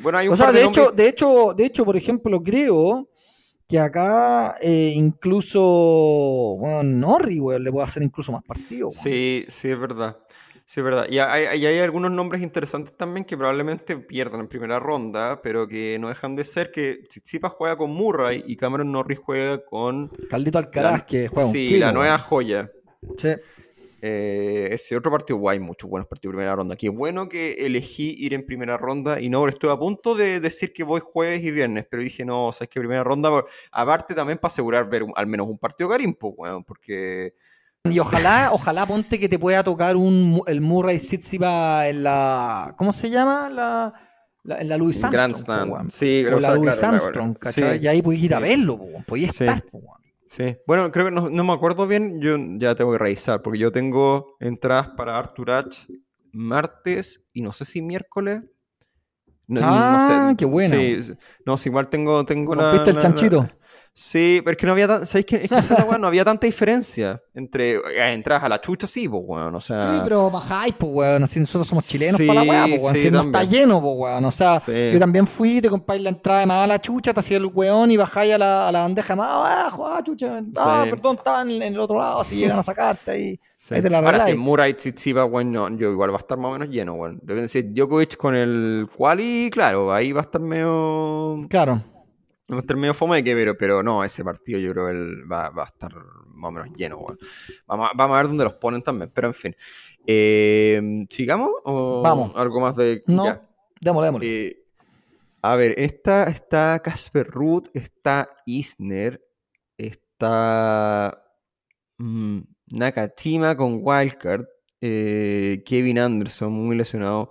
bueno, 0.03 0.19
hay 0.19 0.29
un 0.29 0.35
O 0.35 0.37
sea, 0.37 0.53
de 0.53 0.59
de 0.59 0.65
hecho, 0.67 0.91
de 0.91 1.09
hecho, 1.09 1.55
de 1.57 1.65
hecho, 1.65 1.85
por 1.87 1.97
ejemplo, 1.97 2.43
creo 2.43 3.09
que 3.75 3.81
acá 3.81 4.55
eh, 4.63 4.93
incluso, 4.95 5.61
bueno, 6.61 6.85
Norri, 6.85 7.41
le 7.59 7.73
puede 7.73 7.85
hacer 7.85 8.05
incluso 8.05 8.31
más 8.31 8.45
partidos. 8.45 8.95
Sí, 8.95 9.45
sí, 9.49 9.69
es 9.69 9.81
verdad. 9.81 10.17
Sí, 10.65 10.79
es 10.79 10.85
verdad. 10.85 11.07
Y 11.11 11.19
hay, 11.19 11.59
y 11.61 11.67
hay 11.67 11.81
algunos 11.81 12.13
nombres 12.13 12.41
interesantes 12.41 12.97
también 12.97 13.25
que 13.25 13.37
probablemente 13.37 13.97
pierdan 13.97 14.43
en 14.43 14.47
primera 14.47 14.79
ronda, 14.79 15.43
pero 15.43 15.67
que 15.67 15.99
no 16.01 16.07
dejan 16.09 16.37
de 16.37 16.45
ser 16.45 16.71
que 16.71 17.01
Tsitsipas 17.09 17.53
juega 17.53 17.77
con 17.77 17.91
Murray 17.91 18.45
y 18.47 18.55
Cameron 18.55 18.93
Norris 18.93 19.19
juega 19.19 19.65
con 19.65 20.07
Caldito 20.31 20.59
Alcaraz, 20.59 20.93
la- 21.01 21.07
que 21.07 21.27
juega 21.27 21.47
un 21.47 21.53
sí, 21.53 21.67
kilo, 21.67 21.87
la 21.87 21.93
nueva 21.93 22.19
joya. 22.19 22.71
Sí. 23.19 23.31
Eh, 24.07 24.69
ese 24.71 24.95
otro 24.99 25.11
partido 25.11 25.39
guay, 25.39 25.59
muchos 25.61 25.89
buenos 25.89 26.07
partidos 26.07 26.33
de 26.33 26.37
primera 26.37 26.55
ronda. 26.55 26.77
Qué 26.77 26.91
bueno 26.91 27.27
que 27.27 27.55
elegí 27.65 28.15
ir 28.19 28.35
en 28.35 28.45
primera 28.45 28.77
ronda 28.77 29.19
y 29.19 29.31
no, 29.31 29.49
estoy 29.49 29.71
a 29.71 29.79
punto 29.79 30.15
de 30.15 30.41
decir 30.41 30.75
que 30.75 30.85
voy 30.85 31.01
jueves 31.03 31.43
y 31.43 31.51
viernes, 31.51 31.87
pero 31.91 32.03
dije 32.03 32.23
no, 32.23 32.53
sabes 32.53 32.69
que 32.69 32.81
primera 32.81 33.03
ronda, 33.03 33.31
por- 33.31 33.47
aparte 33.73 34.15
también 34.15 34.37
para 34.37 34.53
asegurar 34.53 34.91
ver 34.91 35.05
un- 35.05 35.13
al 35.17 35.27
menos 35.27 35.47
un 35.49 35.57
partido 35.57 35.89
pues, 35.89 36.35
weón, 36.37 36.65
porque, 36.65 37.33
Y 37.91 37.99
ojalá, 37.99 38.51
ojalá 38.53 38.85
ponte 38.85 39.19
que 39.19 39.29
te 39.29 39.39
pueda 39.39 39.63
tocar 39.65 39.97
un, 39.97 40.43
el 40.49 40.61
Murray 40.61 40.99
Tsitsipas 40.99 41.87
en 41.87 42.03
la. 42.03 42.75
¿Cómo 42.77 42.93
se 42.93 43.09
llama? 43.09 43.49
La, 43.49 43.93
la, 44.43 44.61
en 44.61 44.69
la 44.69 44.77
Louis 44.77 45.03
Armstrong. 45.03 45.13
Grandstand. 45.13 45.71
po. 45.71 45.91
Sí, 45.91 46.25
o 46.27 46.37
o 46.37 46.41
la 46.41 46.55
Louis 46.55 46.77
claro, 46.79 46.97
Armstrong, 46.97 47.33
sí, 47.35 47.39
¿cachai? 47.41 47.83
y 47.83 47.87
ahí 47.87 48.03
podés 48.03 48.23
ir 48.23 48.35
a 48.35 48.39
sí. 48.39 48.43
verlo, 48.43 48.77
po, 48.77 48.85
weón. 48.85 49.05
podés 49.05 49.35
Sí. 49.37 49.45
estar, 49.45 49.63
po. 49.65 49.81
Sí. 50.27 50.57
Bueno, 50.67 50.91
creo 50.91 51.07
que 51.07 51.11
no, 51.13 51.29
no 51.31 51.45
me 51.45 51.53
acuerdo 51.53 51.87
bien. 51.87 52.21
Yo 52.21 52.37
ya 52.59 52.75
tengo 52.75 52.93
que 52.93 52.99
revisar 52.99 53.43
porque 53.43 53.59
yo 53.59 53.71
tengo 53.71 54.37
entradas 54.41 54.89
para 54.97 55.17
Arthur 55.19 55.51
H 55.51 55.87
martes 56.33 57.23
y 57.33 57.43
no 57.43 57.53
sé 57.53 57.65
si 57.65 57.81
miércoles. 57.83 58.43
No, 59.47 59.61
Ah, 59.63 60.31
sé. 60.31 60.37
qué 60.39 60.45
buena. 60.47 60.75
Sí, 60.75 60.99
no, 61.45 61.57
si 61.57 61.69
igual 61.69 61.89
tengo, 61.89 62.25
tengo 62.25 62.55
la. 62.55 62.73
¿Viste 62.73 62.91
el 62.91 62.99
chanchito? 62.99 63.43
la- 63.43 63.57
Sí, 63.97 64.41
pero 64.45 64.53
es 64.53 64.59
que 64.59 64.67
no 64.67 64.73
había, 64.73 64.89
tan- 64.89 65.07
¿sabéis? 65.07 65.27
Es 65.31 65.49
que 65.49 65.55
esa 65.55 65.75
es 65.75 65.85
weá, 65.89 65.99
no 65.99 66.09
había 66.09 66.25
tanta 66.25 66.47
diferencia 66.47 67.23
entre 67.33 67.75
eh, 67.77 68.13
entradas 68.13 68.43
a 68.43 68.49
la 68.49 68.61
chucha, 68.61 68.89
sí, 68.89 69.09
pues, 69.09 69.23
weón, 69.25 69.55
o 69.55 69.61
sea... 69.61 69.93
Sí, 69.95 70.01
pero 70.03 70.33
bajáis, 70.33 70.75
pues, 70.77 70.93
weón. 70.93 71.23
Así 71.23 71.39
nosotros 71.39 71.69
somos 71.69 71.87
chilenos 71.87 72.19
Sí, 72.19 72.27
para 72.27 72.43
la 72.45 72.51
weá, 72.51 72.67
pues, 72.69 72.83
weón. 72.83 72.97
sí, 72.97 73.03
Si 73.03 73.11
no 73.13 73.21
está 73.23 73.45
lleno, 73.45 73.81
pues, 73.81 73.95
weón. 73.97 74.25
O 74.25 74.31
sea, 74.33 74.59
Sí. 74.59 74.91
yo 74.93 74.99
también 74.99 75.29
fui, 75.29 75.61
te 75.61 75.69
compráis 75.71 76.03
la 76.03 76.09
entrada 76.09 76.41
de 76.41 76.47
más 76.47 76.65
a 76.65 76.67
la 76.67 76.81
chucha, 76.81 77.15
te 77.15 77.21
hacía 77.21 77.37
el 77.37 77.47
weón 77.47 77.93
y 77.93 77.97
bajáis 77.97 78.35
a 78.35 78.39
la, 78.39 78.69
a 78.69 78.73
la 78.73 78.81
bandeja 78.81 79.15
más 79.15 79.31
abajo, 79.31 79.87
ah, 79.87 80.03
chucha. 80.03 80.43
Ah, 80.57 80.87
perdón, 80.91 81.15
estaban 81.17 81.49
en, 81.51 81.63
el 81.63 81.79
otro 81.79 81.97
lado, 81.97 82.25
si 82.25 82.35
llegan 82.35 82.59
a 82.59 82.63
sacarte 82.65 83.13
ahí. 83.13 83.41
Sí. 83.57 83.77
Ahí 83.77 83.81
te 83.83 83.91
la 83.91 83.99
Ahora, 83.99 84.19
si 84.27 84.35
Tsitsipas, 84.75 85.31
weón, 85.31 85.53
no, 85.53 85.69
yo 85.77 85.93
igual 85.93 86.11
va 86.11 86.17
a 86.17 86.19
estar 86.19 86.37
más 86.37 86.51
o 86.51 86.53
menos 86.59 86.69
lleno, 86.69 86.95
weón. 86.95 87.21
Debe 87.23 87.43
decir 87.43 87.73
Djokovic 87.73 88.17
con 88.17 88.35
el 88.35 88.89
quali, 88.97 89.51
claro, 89.53 89.93
ahí 89.95 90.11
va 90.11 90.21
a 90.21 90.25
estar 90.25 90.41
medio... 90.41 91.47
Claro. 91.49 91.94
Va 92.53 92.57
a 92.57 92.61
estar 92.61 92.77
medio 92.77 92.93
fome 92.95 93.17
de 93.17 93.25
que, 93.25 93.35
pero, 93.35 93.57
pero 93.57 93.83
no, 93.83 94.05
ese 94.05 94.23
partido 94.23 94.59
yo 94.59 94.73
creo 94.73 94.87
que 94.87 94.93
él 94.93 95.33
va, 95.33 95.49
va 95.51 95.63
a 95.63 95.67
estar 95.67 95.95
más 96.27 96.49
o 96.49 96.53
menos 96.53 96.69
lleno. 96.77 96.99
Vamos, 97.67 97.89
a- 97.91 97.97
vamos 97.97 98.15
a 98.15 98.19
ver 98.19 98.27
dónde 98.29 98.45
los 98.45 98.55
ponen 98.55 98.83
también, 98.83 99.11
pero 99.15 99.29
en 99.29 99.35
fin. 99.35 99.57
Eh, 100.07 101.07
¿Sigamos? 101.09 101.51
¿O 101.65 102.03
Vamos. 102.03 102.33
algo 102.37 102.61
más 102.61 102.77
de...? 102.77 103.03
No, 103.07 103.25
ya? 103.25 103.49
démosle, 103.81 104.07
démosle. 104.09 104.47
Eh, 104.47 104.67
a 105.41 105.57
ver, 105.57 105.75
esta 105.79 106.25
está 106.25 106.81
Casper 106.83 107.27
Ruth, 107.29 107.69
está 107.75 108.29
Isner, 108.47 109.23
está 109.79 111.23
mm, 111.99 112.39
Nakajima 112.73 113.57
con 113.57 113.79
Wildcard, 113.83 114.47
eh, 114.81 115.63
Kevin 115.67 115.99
Anderson, 115.99 116.53
muy 116.53 116.77
lesionado, 116.77 117.31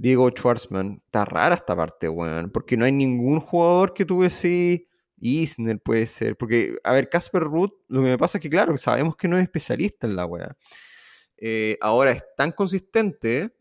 Diego 0.00 0.30
Schwartzman. 0.30 1.02
Está 1.04 1.24
rara 1.26 1.54
esta 1.54 1.76
parte, 1.76 2.08
weón, 2.08 2.50
porque 2.50 2.76
no 2.76 2.84
hay 2.86 2.92
ningún 2.92 3.38
jugador 3.40 3.92
que 3.92 4.04
tuve 4.06 4.26
así. 4.26 4.86
Isner 5.22 5.78
puede 5.78 6.06
ser, 6.06 6.34
porque, 6.38 6.78
a 6.82 6.92
ver, 6.92 7.10
Casper 7.10 7.42
Ruth, 7.42 7.72
lo 7.88 8.02
que 8.02 8.08
me 8.08 8.16
pasa 8.18 8.38
es 8.38 8.42
que, 8.42 8.48
claro, 8.48 8.78
sabemos 8.78 9.14
que 9.16 9.28
no 9.28 9.36
es 9.36 9.42
especialista 9.42 10.06
en 10.06 10.16
la 10.16 10.24
weá. 10.24 10.56
Eh, 11.36 11.76
ahora 11.82 12.12
es 12.12 12.22
tan 12.38 12.52
consistente 12.52 13.54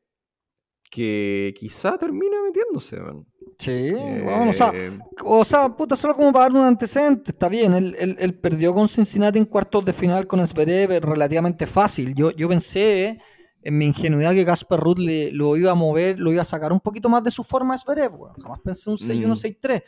que 0.90 1.54
quizá 1.58 1.98
termine 1.98 2.36
metiéndose, 2.48 2.96
weón. 3.02 3.28
Sí, 3.58 3.92
bueno, 4.24 4.50
o 4.52 4.54
sea, 4.54 4.72
Eh, 4.74 4.98
o 5.26 5.44
sea, 5.44 5.68
puta, 5.76 5.98
solo 5.98 6.16
como 6.16 6.32
para 6.32 6.46
dar 6.46 6.54
un 6.54 6.66
antecedente, 6.66 7.32
está 7.32 7.50
bien. 7.50 7.74
Él, 7.74 7.96
él- 8.00 8.16
él 8.20 8.34
perdió 8.36 8.74
con 8.74 8.88
Cincinnati 8.88 9.38
en 9.38 9.44
cuartos 9.46 9.84
de 9.84 9.92
final 9.92 10.28
con 10.28 10.46
Zverev 10.48 10.92
eh, 10.94 11.00
relativamente 11.02 11.68
fácil. 11.68 12.16
Yo, 12.16 12.32
yo 12.32 12.48
pensé 12.48 13.20
en 13.62 13.78
mi 13.78 13.86
ingenuidad 13.88 14.34
que 14.34 14.46
Casper 14.46 14.80
Ruth 14.80 15.00
le, 15.00 15.32
lo 15.32 15.56
iba 15.58 15.72
a 15.72 15.76
mover, 15.76 16.20
lo 16.20 16.32
iba 16.32 16.42
a 16.42 16.46
sacar 16.46 16.72
un 16.72 16.80
poquito 16.80 17.10
más 17.10 17.24
de 17.24 17.32
su 17.32 17.44
forma 17.44 17.74
a 17.74 17.78
Zverev, 17.78 18.16
weón. 18.16 18.36
Jamás 18.42 18.60
pensé 18.64 18.90
un 18.90 18.98
6-1, 18.98 19.28
Mm. 19.28 19.36
6-3. 19.36 19.84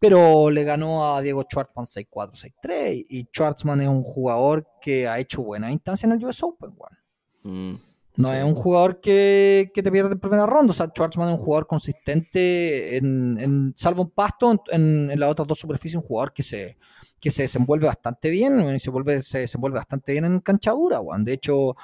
Pero 0.00 0.48
le 0.50 0.62
ganó 0.62 1.14
a 1.16 1.20
Diego 1.20 1.42
Schwartzman 1.42 1.86
6-4, 1.86 2.32
6-3. 2.62 3.04
Y 3.08 3.24
Schwartzman 3.24 3.80
es 3.80 3.88
un 3.88 4.02
jugador 4.04 4.66
que 4.80 5.08
ha 5.08 5.18
hecho 5.18 5.42
buena 5.42 5.72
instancia 5.72 6.06
en 6.06 6.12
el 6.12 6.24
US 6.24 6.42
Open, 6.44 6.70
weón. 6.76 7.72
mm, 7.74 7.80
No 8.16 8.30
Sí. 8.32 8.36
es 8.38 8.44
un 8.44 8.54
jugador 8.56 9.00
que, 9.00 9.70
que 9.72 9.80
te 9.82 9.90
pierde 9.92 10.12
en 10.12 10.18
primera 10.20 10.44
ronda. 10.46 10.70
O 10.72 10.74
sea, 10.74 10.86
Schwartzman 10.86 11.28
es 11.30 11.38
un 11.38 11.44
jugador 11.44 11.66
consistente, 11.68 12.96
en, 12.96 13.38
en- 13.40 13.74
salvo 13.76 14.02
un 14.02 14.10
pasto, 14.10 14.50
en, 14.52 14.60
en- 14.70 15.10
en 15.12 15.20
las 15.20 15.30
otras 15.30 15.46
dos 15.48 15.58
superficies, 15.58 15.96
un 16.02 16.06
jugador 16.08 16.32
que 16.32 16.42
se, 16.42 16.76
que 17.20 17.30
se 17.30 17.42
desenvuelve 17.42 17.86
bastante 17.86 18.30
bien, 18.30 18.74
y 18.74 18.78
se, 18.78 18.90
vuelve, 18.90 19.22
se 19.22 19.38
desenvuelve 19.40 19.78
bastante 19.78 20.12
bien 20.12 20.24
en 20.24 20.40
canchadura, 20.40 21.00
weón. 21.00 21.24
De 21.24 21.32
hecho, 21.34 21.76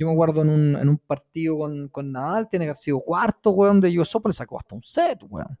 yo 0.00 0.06
me 0.06 0.14
acuerdo 0.14 0.40
en 0.40 0.48
un, 0.48 0.76
en 0.76 0.88
un 0.88 0.96
partido 0.96 1.58
con, 1.58 1.88
con 1.88 2.10
Nadal, 2.10 2.48
tiene 2.48 2.64
que 2.64 2.70
haber 2.70 2.76
sido 2.76 3.00
cuarto, 3.00 3.50
weón, 3.50 3.82
de 3.82 4.00
US 4.00 4.14
Open, 4.14 4.32
sacó 4.32 4.58
hasta 4.58 4.74
un 4.74 4.80
set, 4.80 5.18
weón. 5.28 5.58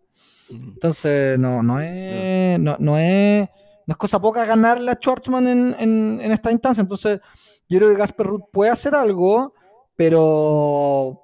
mm. 0.48 0.68
Entonces, 0.72 1.38
no, 1.38 1.62
no 1.62 1.78
es, 1.78 2.58
no, 2.58 2.74
no 2.78 2.96
es, 2.96 3.46
no 3.86 3.92
es 3.92 3.96
cosa 3.98 4.18
poca 4.18 4.46
ganarle 4.46 4.92
a 4.92 4.94
Schwartzman 4.94 5.46
en, 5.46 5.76
en, 5.78 6.20
en 6.22 6.32
esta 6.32 6.50
instancia. 6.50 6.80
Entonces, 6.80 7.20
yo 7.68 7.78
creo 7.78 7.90
que 7.90 7.96
Gasper 7.96 8.26
Ruth 8.28 8.44
puede 8.50 8.70
hacer 8.70 8.94
algo, 8.94 9.52
pero 9.94 11.20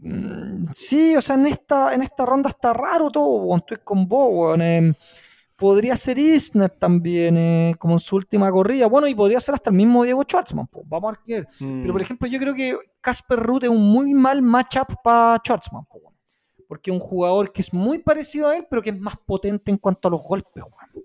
mm, 0.00 0.64
sí, 0.72 1.14
o 1.16 1.20
sea, 1.20 1.36
en 1.36 1.48
esta, 1.48 1.92
en 1.92 2.02
esta 2.02 2.24
ronda 2.24 2.48
está 2.48 2.72
raro 2.72 3.10
todo, 3.10 3.42
weón. 3.44 3.58
Estoy 3.58 3.76
con 3.84 4.08
vos, 4.08 4.28
weón. 4.32 4.62
Eh, 4.62 4.94
podría 5.64 5.96
ser 5.96 6.18
Isner 6.18 6.68
también, 6.68 7.38
eh, 7.38 7.74
como 7.78 7.94
en 7.94 7.98
su 7.98 8.16
última 8.16 8.50
corrida. 8.52 8.86
Bueno, 8.86 9.06
y 9.08 9.14
podría 9.14 9.40
ser 9.40 9.54
hasta 9.54 9.70
el 9.70 9.76
mismo 9.76 10.04
Diego 10.04 10.22
Schwartzman, 10.22 10.68
vamos 10.84 11.08
a 11.08 11.12
ver 11.12 11.20
qué. 11.24 11.48
Pero, 11.58 11.92
por 11.92 12.02
Mm. 12.02 12.04
ejemplo, 12.04 12.28
yo 12.28 12.38
creo 12.38 12.52
que 12.54 12.76
Casper 13.00 13.40
Ruth 13.40 13.62
es 13.64 13.70
un 13.70 13.80
muy 13.90 14.12
mal 14.12 14.42
matchup 14.42 14.88
para 15.02 15.38
Schwartzman, 15.38 15.84
porque 16.68 16.90
es 16.90 16.94
un 16.94 17.00
jugador 17.00 17.50
que 17.50 17.62
es 17.62 17.72
muy 17.72 17.98
parecido 17.98 18.48
a 18.48 18.56
él, 18.58 18.66
pero 18.68 18.82
que 18.82 18.90
es 18.90 19.00
más 19.00 19.14
potente 19.24 19.70
en 19.70 19.78
cuanto 19.78 20.08
a 20.08 20.10
los 20.10 20.22
golpes. 20.22 20.62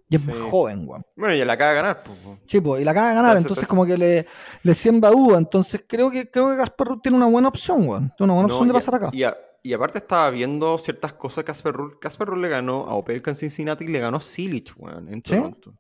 Y 0.10 0.16
es 0.18 0.22
Sí. 0.24 0.28
más 0.28 0.38
joven, 0.52 0.84
weón. 0.86 1.06
Bueno, 1.16 1.34
y 1.36 1.46
la 1.46 1.54
acaba 1.54 1.70
de 1.70 1.76
ganar, 1.78 2.04
pues. 2.04 2.18
Sí, 2.44 2.60
pues, 2.60 2.82
y 2.82 2.84
la 2.86 2.92
acaba 2.92 3.10
de 3.10 3.16
ganar, 3.16 3.38
Entonces, 3.38 3.66
como 3.68 3.86
que 3.86 3.98
le, 3.98 4.26
le 4.64 4.74
siembra 4.76 5.10
duda. 5.12 5.38
Entonces 5.38 5.84
creo 5.88 6.12
que 6.12 6.30
creo 6.30 6.50
que 6.50 6.58
Casper 6.58 6.88
Ruth 6.88 7.00
tiene 7.04 7.16
una 7.18 7.28
buena 7.28 7.48
opción, 7.48 7.88
weón. 7.88 8.12
Tiene 8.18 8.32
una 8.32 8.34
buena 8.34 8.48
No, 8.50 8.54
opción 8.56 8.68
de 8.68 8.72
a- 8.72 8.74
pasar 8.74 8.96
acá. 8.96 9.10
Y, 9.14 9.24
a- 9.24 9.38
y 9.64 9.74
aparte 9.74 9.98
estaba 10.00 10.30
viendo 10.32 10.78
ciertas 10.78 11.14
cosas 11.14 11.44
que 11.44 11.48
Casper 11.48 11.74
Ruud. 11.74 11.94
Casper 12.00 12.28
Ruud 12.28 12.42
le 12.42 12.50
ganó 12.50 12.88
a 12.88 12.96
Opelka 12.96 13.32
en 13.32 13.36
Cincinnati 13.36 13.86
y 13.86 13.88
le 13.88 14.00
ganó 14.00 14.18
a 14.18 14.22
Silich, 14.22 14.74
weón, 14.78 15.08
en 15.14 15.22
¿Sí? 15.26 15.36
Toronto. 15.36 15.74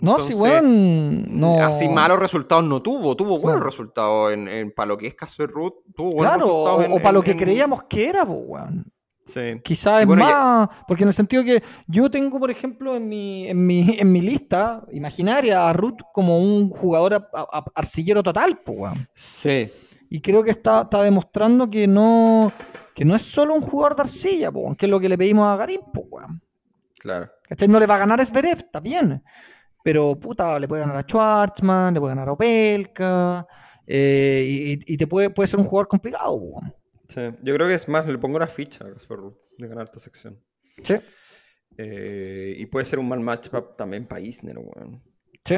no, 0.00 0.18
sí, 0.18 0.32
entonces, 0.32 0.40
weón. 0.40 1.38
No. 1.40 1.62
Así 1.64 1.88
malos 1.88 2.18
resultados 2.18 2.64
no 2.64 2.80
tuvo, 2.82 3.14
tuvo 3.16 3.38
buenos 3.38 3.60
Claro. 3.60 3.64
resultados 3.70 4.32
en, 4.32 4.48
en- 4.48 4.72
para 4.72 4.86
lo 4.86 4.96
que 4.98 5.06
es 5.08 5.14
Casper 5.14 5.50
Ruud, 5.50 5.72
tuvo 5.94 6.12
buenos 6.12 6.32
Claro, 6.34 6.44
resultados 6.46 6.84
en- 6.86 6.92
o 6.92 6.96
para 6.96 7.08
en- 7.10 7.14
lo 7.14 7.22
que 7.22 7.36
creíamos 7.36 7.82
que 7.84 8.08
era, 8.08 8.24
weón. 8.24 8.90
Sí. 9.26 9.60
Quizás 9.62 10.00
es 10.00 10.06
bueno, 10.06 10.24
más, 10.24 10.68
porque 10.88 11.04
en 11.04 11.08
el 11.08 11.14
sentido 11.14 11.44
que 11.44 11.62
yo 11.86 12.10
tengo, 12.10 12.40
por 12.40 12.50
ejemplo, 12.50 12.96
en 12.96 13.08
mi, 13.08 13.46
en 13.46 13.64
mi, 13.64 13.96
en 13.98 14.10
mi 14.10 14.22
lista 14.22 14.84
imaginaria 14.92 15.68
a 15.68 15.72
Ruth 15.72 15.98
como 16.12 16.38
un 16.38 16.68
jugador 16.70 17.14
a- 17.14 17.28
a- 17.34 17.58
a- 17.58 17.64
arcillero 17.76 18.22
total, 18.24 18.58
pues, 18.64 18.78
weón. 18.78 19.08
Sí. 19.14 19.70
Y 20.08 20.20
creo 20.20 20.42
que 20.42 20.50
está, 20.50 20.80
está 20.82 21.02
demostrando 21.04 21.70
que 21.70 21.86
no, 21.86 22.50
que 22.94 23.04
no 23.04 23.14
es 23.14 23.22
solo 23.22 23.54
un 23.54 23.60
jugador 23.62 23.96
de 23.96 24.02
arcilla, 24.02 24.50
po, 24.52 24.74
que 24.76 24.86
es 24.86 24.90
lo 24.90 25.00
que 25.00 25.08
le 25.08 25.16
pedimos 25.18 25.46
a 25.46 25.56
Garín, 25.56 25.80
pues, 25.92 26.06
weón. 26.10 26.42
Claro. 26.98 27.30
¿Cachai? 27.48 27.68
No 27.68 27.80
le 27.80 27.86
va 27.86 27.96
a 27.96 27.98
ganar 27.98 28.20
a 28.20 28.24
Zverev, 28.24 28.58
está 28.58 28.80
bien. 28.80 29.22
Pero, 29.82 30.18
puta, 30.20 30.58
le 30.58 30.68
puede 30.68 30.82
ganar 30.82 30.96
a 30.98 31.02
Schwartzman, 31.02 31.94
le 31.94 32.00
puede 32.00 32.10
ganar 32.12 32.28
a 32.28 32.32
Opelka, 32.32 33.46
eh, 33.86 34.78
y, 34.86 34.96
te 34.96 35.06
puede, 35.06 35.30
puede 35.30 35.46
ser 35.46 35.58
un 35.58 35.64
jugador 35.66 35.88
complicado, 35.88 36.38
po, 36.38 36.44
weón. 36.44 36.74
Sí. 37.08 37.20
Yo 37.42 37.54
creo 37.54 37.66
que 37.66 37.74
es 37.74 37.88
más, 37.88 38.06
le 38.06 38.18
pongo 38.18 38.36
una 38.36 38.46
ficha 38.46 38.84
a 38.86 38.92
Casper 38.92 39.18
de 39.58 39.66
ganar 39.68 39.84
esta 39.84 39.98
sección. 39.98 40.38
Sí, 40.82 40.94
Eh, 41.78 42.54
y 42.58 42.66
puede 42.66 42.84
ser 42.84 42.98
un 42.98 43.08
mal 43.08 43.20
match 43.20 43.48
pa- 43.48 43.74
también 43.76 44.06
para 44.06 44.20
Isner, 44.20 44.58
weón. 44.58 45.02
sí. 45.44 45.56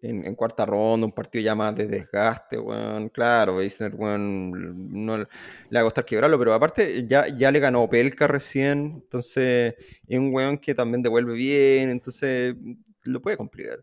En, 0.00 0.34
cuarta 0.34 0.66
ronda, 0.66 1.06
un 1.06 1.12
partido 1.12 1.44
ya 1.44 1.54
más 1.54 1.74
de 1.76 1.86
desgaste, 1.86 2.58
weón. 2.58 3.08
Claro, 3.08 3.62
Isner, 3.62 3.94
weón, 3.94 5.04
no 5.04 5.18
le 5.18 5.26
va 5.72 5.80
a 5.80 5.84
costar 5.84 6.04
quebrarlo, 6.04 6.38
pero 6.38 6.54
aparte 6.54 7.06
ya, 7.06 7.28
ya 7.28 7.50
le 7.52 7.60
ganó 7.60 7.88
Pelka 7.88 8.26
recién, 8.26 9.02
entonces 9.02 9.74
es 10.08 10.18
un 10.18 10.34
weón 10.34 10.58
que 10.58 10.74
también 10.74 11.02
devuelve 11.02 11.34
bien, 11.34 11.90
entonces 11.90 12.56
lo 13.04 13.22
puede 13.22 13.36
complicar. 13.36 13.78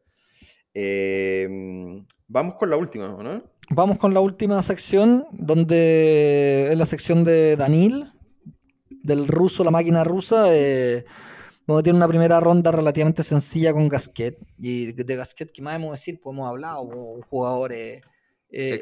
Eh, 0.73 1.47
vamos 2.27 2.55
con 2.55 2.69
la 2.69 2.77
última, 2.77 3.07
¿no? 3.07 3.43
Vamos 3.69 3.97
con 3.97 4.13
la 4.13 4.19
última 4.19 4.61
sección, 4.61 5.25
donde 5.31 6.69
es 6.71 6.77
la 6.77 6.85
sección 6.85 7.23
de 7.23 7.55
Danil, 7.55 8.11
del 8.89 9.27
ruso, 9.27 9.63
la 9.63 9.71
máquina 9.71 10.03
rusa, 10.03 10.45
eh, 10.55 11.05
donde 11.76 11.84
tiene 11.84 11.97
una 11.97 12.07
primera 12.07 12.39
ronda 12.39 12.72
relativamente 12.72 13.24
sencilla 13.24 13.74
con 13.74 13.88
Gasquet. 13.88 14.38
Y 14.57 14.91
de 14.93 15.15
Gasquet, 15.15 15.51
¿qué 15.51 15.61
más 15.61 15.76
hemos 15.76 15.91
decir? 15.91 16.20
Pues 16.22 16.34
hemos 16.34 16.47
hablado, 16.49 16.82
un 16.82 17.22
jugador 17.22 17.72
eh, 17.74 18.01
eh, 18.51 18.82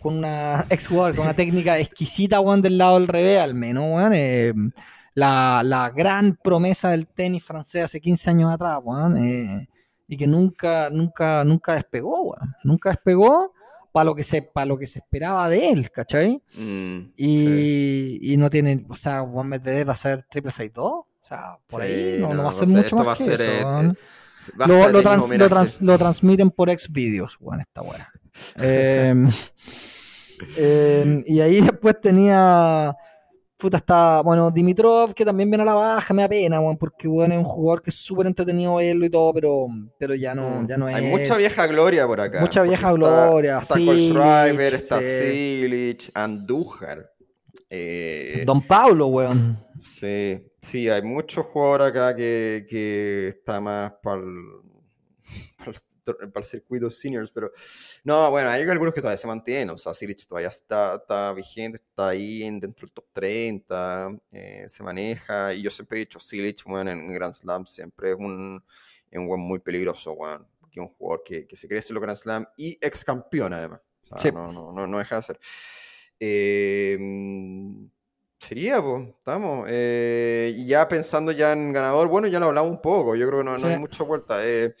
con 0.00 0.18
una 0.18 0.66
ex 0.70 0.86
jugador, 0.88 1.14
con 1.14 1.24
una 1.24 1.34
técnica 1.34 1.78
exquisita, 1.78 2.40
weón, 2.40 2.62
del 2.62 2.78
lado 2.78 2.94
del 2.98 3.08
revés, 3.08 3.38
al 3.40 3.54
menos, 3.54 3.84
weón. 3.90 4.12
eh, 4.14 4.52
la, 5.14 5.62
la 5.64 5.90
gran 5.90 6.38
promesa 6.42 6.90
del 6.90 7.06
tenis 7.06 7.44
francés 7.44 7.84
hace 7.84 8.00
15 8.00 8.30
años 8.30 8.50
atrás, 8.52 8.80
weón. 8.82 9.16
y 10.08 10.16
que 10.16 10.26
nunca, 10.26 10.88
nunca, 10.90 11.44
nunca 11.44 11.74
despegó, 11.74 12.22
weón. 12.22 12.54
Nunca 12.64 12.90
despegó 12.90 13.52
para 13.92 14.04
lo 14.04 14.14
que 14.14 14.22
se, 14.24 14.40
para 14.40 14.64
lo 14.64 14.78
que 14.78 14.86
se 14.86 15.00
esperaba 15.00 15.50
de 15.50 15.68
él, 15.68 15.90
¿cachai? 15.90 16.42
Mm, 16.54 17.12
Y, 17.14 17.46
sí. 17.46 18.18
y 18.22 18.36
no 18.38 18.48
tiene, 18.48 18.86
o 18.88 18.96
sea, 18.96 19.20
Juan 19.20 19.48
Medvedev 19.48 19.88
va 19.88 19.92
a 19.92 19.96
ser 19.96 20.22
triple 20.22 20.50
6-2, 20.50 21.04
o 21.22 21.26
sea, 21.26 21.58
por 21.68 21.82
Sí, 21.82 21.88
ahí 21.92 22.18
no, 22.20 22.34
no 22.34 22.42
va 22.44 22.48
a 22.48 22.52
ser 22.52 22.68
mucho 22.68 22.96
más 22.96 23.18
que 23.18 23.24
ser, 23.24 23.32
eso, 23.34 23.44
eh, 23.44 23.64
weón. 23.64 23.98
Basta 24.56 24.66
Lo, 24.74 24.88
lo 24.90 25.02
trans- 25.02 25.30
lo 25.30 25.48
trans- 25.48 25.80
lo 25.82 25.96
transmiten 25.98 26.50
por 26.50 26.68
ex 26.68 26.90
videos, 26.90 27.36
weón, 27.40 27.60
esta 27.60 27.82
weá. 27.82 28.10
Em, 28.56 29.28
em, 30.56 31.22
y 31.26 31.40
ahí 31.40 31.60
después 31.60 32.00
tenía. 32.00 32.94
Puta, 33.56 33.76
está. 33.76 34.22
Bueno, 34.22 34.50
Dimitrov, 34.50 35.14
que 35.14 35.24
también 35.24 35.48
viene 35.48 35.62
a 35.62 35.66
la 35.66 35.74
baja, 35.74 36.12
me 36.12 36.22
da 36.22 36.28
pena, 36.28 36.58
weón, 36.60 36.76
porque 36.76 37.06
bueno, 37.06 37.34
es 37.34 37.38
un 37.38 37.44
jugador 37.44 37.80
que 37.82 37.90
es 37.90 37.96
súper 37.96 38.26
entretenido 38.26 38.74
verlo 38.76 39.06
y 39.06 39.10
todo, 39.10 39.32
pero, 39.32 39.66
pero 39.98 40.14
ya 40.16 40.34
no, 40.34 40.66
ya 40.66 40.76
no 40.76 40.88
es. 40.88 40.96
Hay 40.96 41.06
mucha 41.06 41.36
vieja 41.36 41.66
gloria 41.68 42.06
por 42.08 42.20
acá. 42.20 42.40
Mucha 42.40 42.62
vieja 42.62 42.88
está- 42.88 42.92
gloria, 42.92 43.58
Está 43.60 43.74
Silic, 43.76 44.12
Colschreiber, 44.14 44.74
está. 44.74 44.98
Silic, 44.98 46.10
Andújar. 46.14 47.12
Eh, 47.70 48.42
Don 48.44 48.66
Pablo, 48.66 49.06
weón. 49.06 49.64
Sí, 49.82 50.40
sí, 50.60 50.88
hay 50.88 51.02
muchos 51.02 51.44
jugadores 51.46 51.88
acá 51.88 52.14
que, 52.14 52.64
que 52.68 53.28
está 53.28 53.60
más 53.60 53.92
para 54.02 54.20
el, 54.20 54.36
circuito 56.44 56.90
seniors, 56.90 57.30
pero 57.30 57.50
no, 58.04 58.30
bueno, 58.30 58.48
hay 58.50 58.62
algunos 58.62 58.94
que 58.94 59.00
todavía 59.00 59.16
se 59.16 59.26
mantienen, 59.26 59.70
o 59.70 59.78
sea, 59.78 59.94
Silic 59.94 60.24
todavía 60.26 60.48
está, 60.48 60.96
está 60.96 61.32
vigente, 61.32 61.78
está 61.78 62.08
ahí 62.10 62.42
en- 62.42 62.60
dentro 62.60 62.86
del 62.86 62.92
top 62.94 63.06
30, 63.12 64.10
eh, 64.32 64.64
se 64.68 64.82
maneja, 64.82 65.54
y 65.54 65.62
yo 65.62 65.70
siempre 65.70 65.98
he 65.98 66.00
dicho, 66.00 66.20
Silic, 66.20 66.62
bueno, 66.64 66.90
en 66.90 67.12
Grand 67.12 67.34
Slam 67.34 67.66
siempre 67.66 68.12
es 68.12 68.16
un, 68.18 68.62
es 69.10 69.18
un 69.18 69.40
muy 69.40 69.58
peligroso, 69.60 70.16
porque 70.60 70.80
es 70.80 70.82
un 70.86 70.88
jugador 70.94 71.22
que, 71.24 71.46
que 71.46 71.56
se 71.56 71.68
crece 71.68 71.92
en 71.92 71.94
los 71.94 72.02
Grand 72.02 72.18
Slam 72.18 72.46
y 72.56 72.78
ex 72.80 73.04
campeón 73.04 73.52
además, 73.52 73.80
o 74.04 74.06
sea, 74.06 74.18
Sí. 74.18 74.32
no, 74.32 74.52
no, 74.52 74.72
no, 74.72 74.86
no 74.86 74.98
deja 74.98 75.16
de 75.16 75.22
ser. 75.22 75.40
Eh, 76.20 76.98
Sería, 78.42 78.82
pues, 78.82 79.08
estamos. 79.08 79.66
Eh, 79.70 80.52
y 80.56 80.66
ya 80.66 80.88
pensando 80.88 81.30
ya 81.30 81.52
en 81.52 81.72
ganador, 81.72 82.08
bueno, 82.08 82.26
ya 82.26 82.40
lo 82.40 82.46
hablamos 82.46 82.72
un 82.72 82.82
poco, 82.82 83.14
yo 83.14 83.28
creo 83.28 83.38
que 83.38 83.44
no, 83.44 83.54
hay 83.54 83.78
mucha 83.78 84.02
vuelta. 84.02 84.44
Eh, 84.44 84.74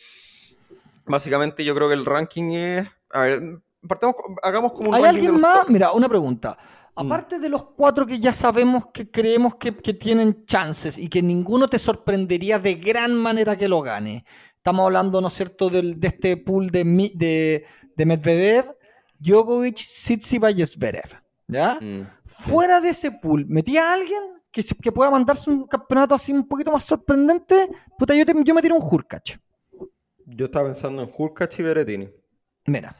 básicamente 1.06 1.64
yo 1.64 1.72
creo 1.72 1.86
que 1.86 1.94
el 1.94 2.04
ranking 2.04 2.50
es... 2.54 2.88
A 3.10 3.22
ver, 3.22 3.62
partamos, 3.86 4.16
hagamos 4.42 4.72
como 4.72 4.88
un 4.88 4.96
¿Hay 4.96 5.02
de 5.02 5.08
alguien 5.10 5.40
más? 5.40 5.60
top. 5.60 5.70
Mira, 5.70 5.92
una 5.92 6.08
pregunta. 6.08 6.58
Aparte 6.96 7.38
de 7.38 7.48
los 7.48 7.64
cuatro 7.64 8.04
que 8.04 8.18
ya 8.18 8.32
sabemos 8.32 8.86
que 8.92 9.08
creemos 9.08 9.54
que, 9.54 9.76
que 9.76 9.94
tienen 9.94 10.44
chances 10.44 10.98
y 10.98 11.08
que 11.08 11.22
ninguno 11.22 11.68
te 11.68 11.78
sorprendería 11.78 12.58
de 12.58 12.74
gran 12.74 13.14
manera 13.14 13.56
que 13.56 13.68
lo 13.68 13.80
gane. 13.80 14.24
Estamos 14.56 14.86
hablando, 14.86 15.20
¿no 15.20 15.28
es 15.28 15.34
cierto?, 15.34 15.70
del, 15.70 16.00
de 16.00 16.08
este 16.08 16.36
pool 16.36 16.70
de, 16.70 16.82
de, 17.14 17.64
de 17.96 18.06
Medvedev, 18.06 18.76
Djokovic, 19.20 19.76
Tsitsipas 19.76 20.58
y 20.58 20.66
Zverev. 20.66 21.21
¿Ya? 21.52 21.78
Mm. 21.80 22.06
Fuera 22.24 22.80
de 22.80 22.90
ese 22.90 23.10
pool, 23.12 23.46
¿metía 23.48 23.90
a 23.90 23.94
alguien 23.94 24.22
que, 24.50 24.62
se- 24.62 24.74
que 24.76 24.92
pueda 24.92 25.10
mandarse 25.10 25.50
un 25.50 25.66
campeonato 25.66 26.14
así 26.14 26.32
un 26.32 26.46
poquito 26.48 26.72
más 26.72 26.84
sorprendente? 26.84 27.68
Puta, 27.98 28.14
yo, 28.14 28.24
te- 28.26 28.34
yo 28.44 28.54
me 28.54 28.62
tiro 28.62 28.76
un 28.76 28.82
Hurkacz. 28.82 29.38
Yo 30.26 30.44
estaba 30.46 30.66
pensando 30.66 31.02
en 31.02 31.10
Hurkacz 31.16 31.58
y 31.58 31.62
Berrettini. 31.62 32.08
Mira. 32.66 32.96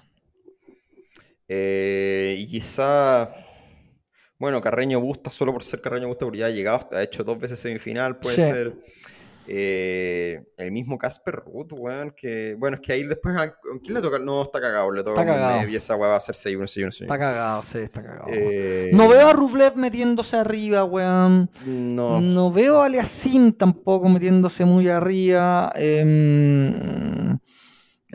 Eh, 1.49 2.37
y 2.39 2.47
quizá... 2.49 3.31
Bueno, 4.39 4.61
Carreño 4.61 5.01
Busta, 5.01 5.31
solo 5.31 5.53
por 5.53 5.63
ser 5.63 5.81
Carreño 5.81 6.09
Busta, 6.09 6.25
porque 6.25 6.39
ya 6.41 6.47
ha 6.47 6.51
llegado, 6.51 6.89
ha 6.93 7.03
hecho 7.03 7.23
dos 7.23 7.39
veces 7.39 7.61
semifinal, 7.61 8.19
puede 8.19 8.35
Sí. 8.35 8.43
ser. 8.43 8.77
Eh, 9.49 10.41
el 10.57 10.71
mismo 10.73 10.99
Casper 10.99 11.35
Ruth, 11.37 11.73
weón, 11.73 12.13
que... 12.17 12.55
Bueno, 12.59 12.77
es 12.77 12.81
que 12.81 12.93
ahí 12.93 13.03
después... 13.05 13.37
¿A 13.37 13.53
quién 13.83 13.95
le 13.95 14.01
toca? 14.01 14.19
No, 14.19 14.43
está 14.43 14.61
cagado, 14.61 14.91
le 14.93 15.03
toca 15.03 15.25
cagado. 15.27 15.69
Y 15.69 15.77
esa 15.77 15.97
weá 15.97 16.11
va 16.11 16.17
a 16.17 16.21
ser 16.21 16.35
6-1, 16.35 16.63
6-1, 16.63 16.87
6-1. 16.89 17.03
Está 17.03 17.19
cagado, 17.19 17.63
sí, 17.63 17.79
está 17.79 18.03
cagado. 18.03 18.27
Eh, 18.31 18.91
No 18.93 19.09
veo 19.09 19.29
a 19.29 19.33
Rublev 19.33 19.77
metiéndose 19.77 20.37
arriba, 20.37 20.85
weón. 20.85 21.51
No. 21.67 22.21
No 22.21 22.53
veo 22.53 22.83
a 22.83 22.87
Aliasim 22.87 23.53
tampoco 23.53 24.09
metiéndose 24.09 24.65
muy 24.65 24.89
arriba. 24.89 25.73
La 25.75 27.39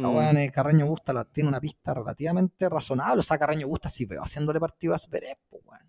Mm. 0.10 0.16
weón, 0.16 0.38
eh, 0.38 0.52
Carreño 0.52 0.86
Busta 0.86 1.12
la- 1.12 1.26
tiene 1.26 1.50
una 1.50 1.60
pista 1.60 1.94
relativamente 1.94 2.70
razonable. 2.70 3.20
O 3.20 3.24
sea, 3.24 3.38
Carreño 3.38 3.68
Busta 3.68 3.90
sí 3.90 4.06
veo 4.06 4.22
haciéndole 4.22 4.60
partido 4.60 4.94
a 4.94 4.98
Zverev, 4.98 5.38
pues, 5.50 5.64
weón. 5.66 5.82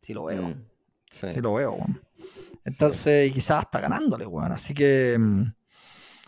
Sí 0.00 0.12
lo 0.12 0.24
veo. 0.24 0.42
Mm, 0.42 0.64
sí. 1.08 1.30
Sí 1.30 1.40
lo 1.40 1.54
veo, 1.54 1.72
weón. 1.72 2.02
Entonces, 2.64 3.28
y 3.30 3.32
quizás 3.32 3.60
hasta 3.64 3.80
ganándole, 3.80 4.26
weón. 4.26 4.52
Así 4.52 4.74
que. 4.74 5.16
mm, 5.18 5.42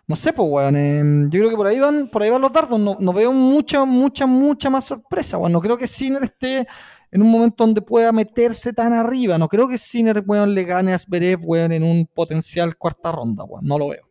No 0.08 0.16
sé, 0.16 0.32
pues, 0.32 0.48
weón. 0.50 0.76
em, 0.76 1.30
yo 1.30 1.38
creo 1.40 1.50
que 1.50 1.56
por 1.56 1.66
ahí 1.66 1.80
van, 1.80 2.08
por 2.08 2.22
ahí 2.22 2.30
van 2.30 2.42
los 2.42 2.52
dardos. 2.52 2.78
No, 2.78 2.96
no 3.00 3.12
veo 3.12 3.32
mucha, 3.32 3.84
mucha, 3.84 4.26
mucha 4.26 4.70
más 4.70 4.84
sorpresa, 4.84 5.38
weón. 5.38 5.52
No 5.52 5.60
creo 5.60 5.76
que 5.76 5.86
Sinner 5.86 6.22
esté 6.24 6.66
en 7.10 7.22
un 7.22 7.30
momento 7.30 7.64
donde 7.64 7.82
pueda 7.82 8.12
meterse 8.12 8.72
tan 8.72 8.92
arriba. 8.92 9.38
No 9.38 9.48
creo 9.48 9.68
que 9.68 9.78
Sinner, 9.78 10.22
weón, 10.26 10.54
le 10.54 10.64
gane 10.64 10.92
a 10.92 10.98
Zverev, 10.98 11.40
weón, 11.44 11.72
en 11.72 11.82
un 11.82 12.06
potencial 12.06 12.76
cuarta 12.76 13.10
ronda, 13.12 13.44
weón. 13.44 13.64
No 13.66 13.78
lo 13.78 13.88
veo. 13.88 14.04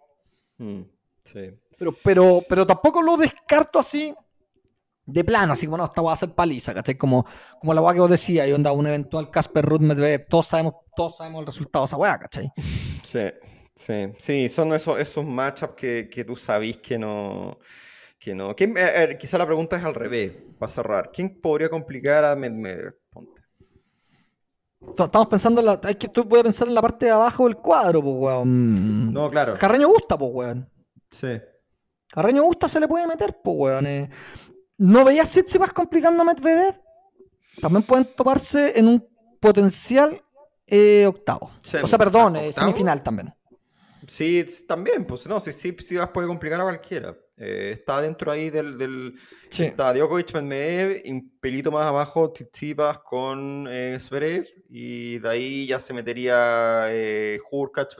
Mm, 0.57 0.81
sí. 1.23 1.51
Pero, 1.77 1.93
pero, 2.03 2.41
pero 2.47 2.65
tampoco 2.65 3.01
lo 3.01 3.17
descarto 3.17 3.79
así 3.79 4.13
de 5.05 5.23
plano, 5.23 5.53
así 5.53 5.65
como 5.67 5.77
no, 5.77 5.85
esta 5.85 6.01
va 6.01 6.13
a 6.13 6.15
ser 6.15 6.31
paliza, 6.33 6.73
¿cachai? 6.73 6.95
Como, 6.97 7.25
como 7.59 7.73
la 7.73 7.81
weá 7.81 7.93
que 7.93 7.99
vos 7.99 8.09
decías, 8.09 8.47
y 8.47 8.51
onda, 8.53 8.71
un 8.71 8.87
eventual 8.87 9.29
Casper 9.29 9.63
Ruth 9.65 9.81
Medvedev, 9.81 10.27
todos 10.27 10.47
sabemos, 10.47 10.73
todos 10.95 11.17
sabemos 11.17 11.41
el 11.41 11.45
resultado 11.45 11.83
de 11.83 11.87
esa 11.87 11.97
weá, 11.97 12.17
¿cachai? 12.17 12.51
Sí, 13.03 13.19
sí, 13.75 14.13
sí, 14.17 14.49
son 14.49 14.73
esos, 14.73 14.97
esos 14.99 15.23
matchups 15.23 15.75
que, 15.75 16.09
que 16.11 16.25
tú 16.25 16.35
sabís 16.35 16.77
que 16.77 16.97
no. 16.97 17.59
Que 18.17 18.33
no. 18.33 18.55
¿Quién- 18.55 18.75
eh, 18.77 19.03
eh, 19.11 19.17
quizá 19.19 19.37
la 19.37 19.45
pregunta 19.45 19.77
es 19.77 19.83
al 19.83 19.93
revés, 19.93 20.31
para 20.57 20.71
cerrar. 20.71 21.11
¿Quién 21.13 21.39
podría 21.39 21.69
complicar 21.69 22.25
a 22.25 22.35
Medvedev? 22.35 22.95
Ponte. 23.11 23.41
Estamos 24.97 25.27
pensando 25.27 25.61
en 25.61 25.67
la. 25.67 25.79
Hay 25.83 25.95
que, 25.95 26.07
tú 26.07 26.23
voy 26.23 26.39
a 26.39 26.43
pensar 26.43 26.67
en 26.67 26.73
la 26.73 26.81
parte 26.81 27.05
de 27.05 27.11
abajo 27.11 27.45
del 27.45 27.57
cuadro, 27.57 28.01
pues, 28.01 28.15
weón. 28.17 29.13
No, 29.13 29.29
claro. 29.29 29.55
Carreño 29.59 29.87
Busta, 29.87 30.17
pues, 30.17 30.31
weón. 30.33 30.69
Sí. 31.11 31.39
Carreño 32.09 32.43
Busta 32.43 32.67
se 32.67 32.79
le 32.79 32.87
puede 32.87 33.05
meter, 33.07 33.39
pues, 33.43 33.55
weón. 33.57 33.85
eh. 33.87 34.09
¿No 34.77 35.05
veías 35.05 35.29
Tsitsipas 35.29 35.71
complicando 35.73 36.21
a 36.21 36.25
Medvedev? 36.25 36.79
También 37.61 37.83
pueden 37.83 38.05
toparse 38.15 38.77
en 38.77 38.87
un 38.87 39.07
potencial 39.39 40.21
eh, 40.67 41.05
octavo. 41.07 41.51
O 41.81 41.87
sea, 41.87 41.97
perdón, 41.97 42.35
eh, 42.35 42.51
semifinal 42.51 43.01
también. 43.01 43.33
Sí, 44.07 44.45
también, 44.67 45.05
pues 45.05 45.25
no, 45.27 45.39
sí, 45.39 45.51
sí, 45.51 45.75
sí 45.83 45.95
vas 45.95 46.09
puede 46.09 46.27
complicar 46.27 46.59
a 46.61 46.63
cualquiera. 46.63 47.15
Eh, 47.37 47.71
está 47.73 48.01
dentro 48.01 48.31
ahí 48.31 48.49
del, 48.49 48.77
del 48.77 49.15
Sí. 49.49 49.65
está 49.65 49.93
Djokovic, 49.93 50.33
Medvedev, 50.35 51.01
y 51.05 51.11
un 51.11 51.37
pelito 51.39 51.71
más 51.71 51.85
abajo 51.85 52.31
Tsitsipas 52.31 52.99
con 52.99 53.67
eh, 53.69 53.97
Zverev 53.99 54.47
y 54.69 55.19
de 55.19 55.29
ahí 55.29 55.67
ya 55.67 55.79
se 55.79 55.93
metería 55.93 56.85
eh, 56.89 57.39
Hurkacz, 57.51 57.95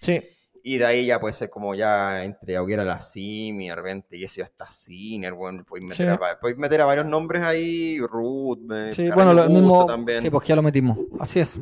Sí. 0.00 0.20
Y 0.62 0.78
de 0.78 0.84
ahí 0.84 1.06
ya 1.06 1.20
puede 1.20 1.34
ser 1.34 1.50
como 1.50 1.74
ya 1.74 2.24
entre 2.24 2.56
Auguera 2.56 2.84
la 2.84 3.02
Sim 3.02 3.60
y 3.60 3.68
de 3.68 3.74
repente 3.74 4.16
y 4.16 4.24
eso 4.24 4.36
ya 4.38 4.44
está 4.44 4.70
Sinner, 4.70 5.32
bueno, 5.32 5.64
podéis 5.64 5.90
meter, 5.90 6.18
Sí. 6.18 6.22
a, 6.22 6.54
meter 6.56 6.80
a 6.80 6.84
varios 6.86 7.06
nombres 7.06 7.42
ahí, 7.42 7.98
Ruth, 8.00 8.60
Sí, 8.90 9.10
bueno, 9.10 9.34
lo 9.34 9.48
mismo. 9.48 9.86
también. 9.86 10.20
Sí, 10.20 10.30
pues 10.30 10.46
ya 10.46 10.56
lo 10.56 10.62
metimos. 10.62 10.98
Así 11.18 11.40
es. 11.40 11.60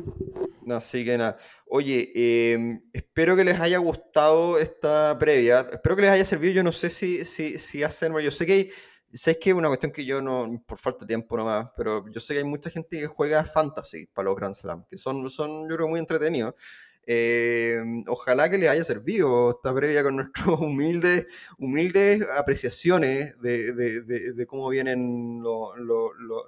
No, 0.63 0.75
Así 0.75 1.03
que 1.03 1.17
nada. 1.17 1.37
Oye, 1.67 2.11
eh, 2.15 2.79
espero 2.93 3.35
que 3.35 3.43
les 3.43 3.59
haya 3.59 3.79
gustado 3.79 4.59
esta 4.59 5.17
previa. 5.17 5.67
Espero 5.71 5.95
que 5.95 6.03
les 6.03 6.11
haya 6.11 6.23
servido. 6.25 6.53
Yo 6.53 6.63
no 6.63 6.71
sé 6.71 6.89
si, 6.89 7.25
si, 7.25 7.57
si 7.57 7.83
hacen. 7.83 8.17
Yo 8.19 8.31
sé 8.31 8.45
que 8.45 8.53
hay. 8.53 8.69
Sé 9.11 9.37
que 9.39 9.49
es 9.49 9.55
una 9.55 9.67
cuestión 9.67 9.91
que 9.91 10.05
yo 10.05 10.21
no. 10.21 10.63
Por 10.65 10.77
falta 10.77 10.99
de 10.99 11.07
tiempo 11.07 11.35
nomás. 11.35 11.69
Pero 11.75 12.05
yo 12.09 12.21
sé 12.21 12.33
que 12.33 12.39
hay 12.39 12.45
mucha 12.45 12.69
gente 12.69 12.99
que 12.99 13.07
juega 13.07 13.43
fantasy 13.43 14.05
para 14.05 14.25
los 14.29 14.35
Grand 14.35 14.53
Slam. 14.53 14.85
Que 14.89 14.97
son, 14.97 15.29
son 15.29 15.67
yo 15.67 15.75
creo, 15.75 15.87
muy 15.87 15.99
entretenidos. 15.99 16.53
Eh, 17.07 17.81
ojalá 18.07 18.49
que 18.49 18.57
les 18.57 18.69
haya 18.69 18.83
servido 18.83 19.51
esta 19.51 19.73
previa 19.73 20.03
con 20.03 20.17
nuestras 20.17 20.47
humildes, 20.59 21.27
humildes 21.57 22.23
apreciaciones 22.35 23.39
de, 23.41 23.73
de- 23.73 24.01
de- 24.33 24.45
cómo 24.45 24.69
vienen 24.69 25.41
lo- 25.41 25.75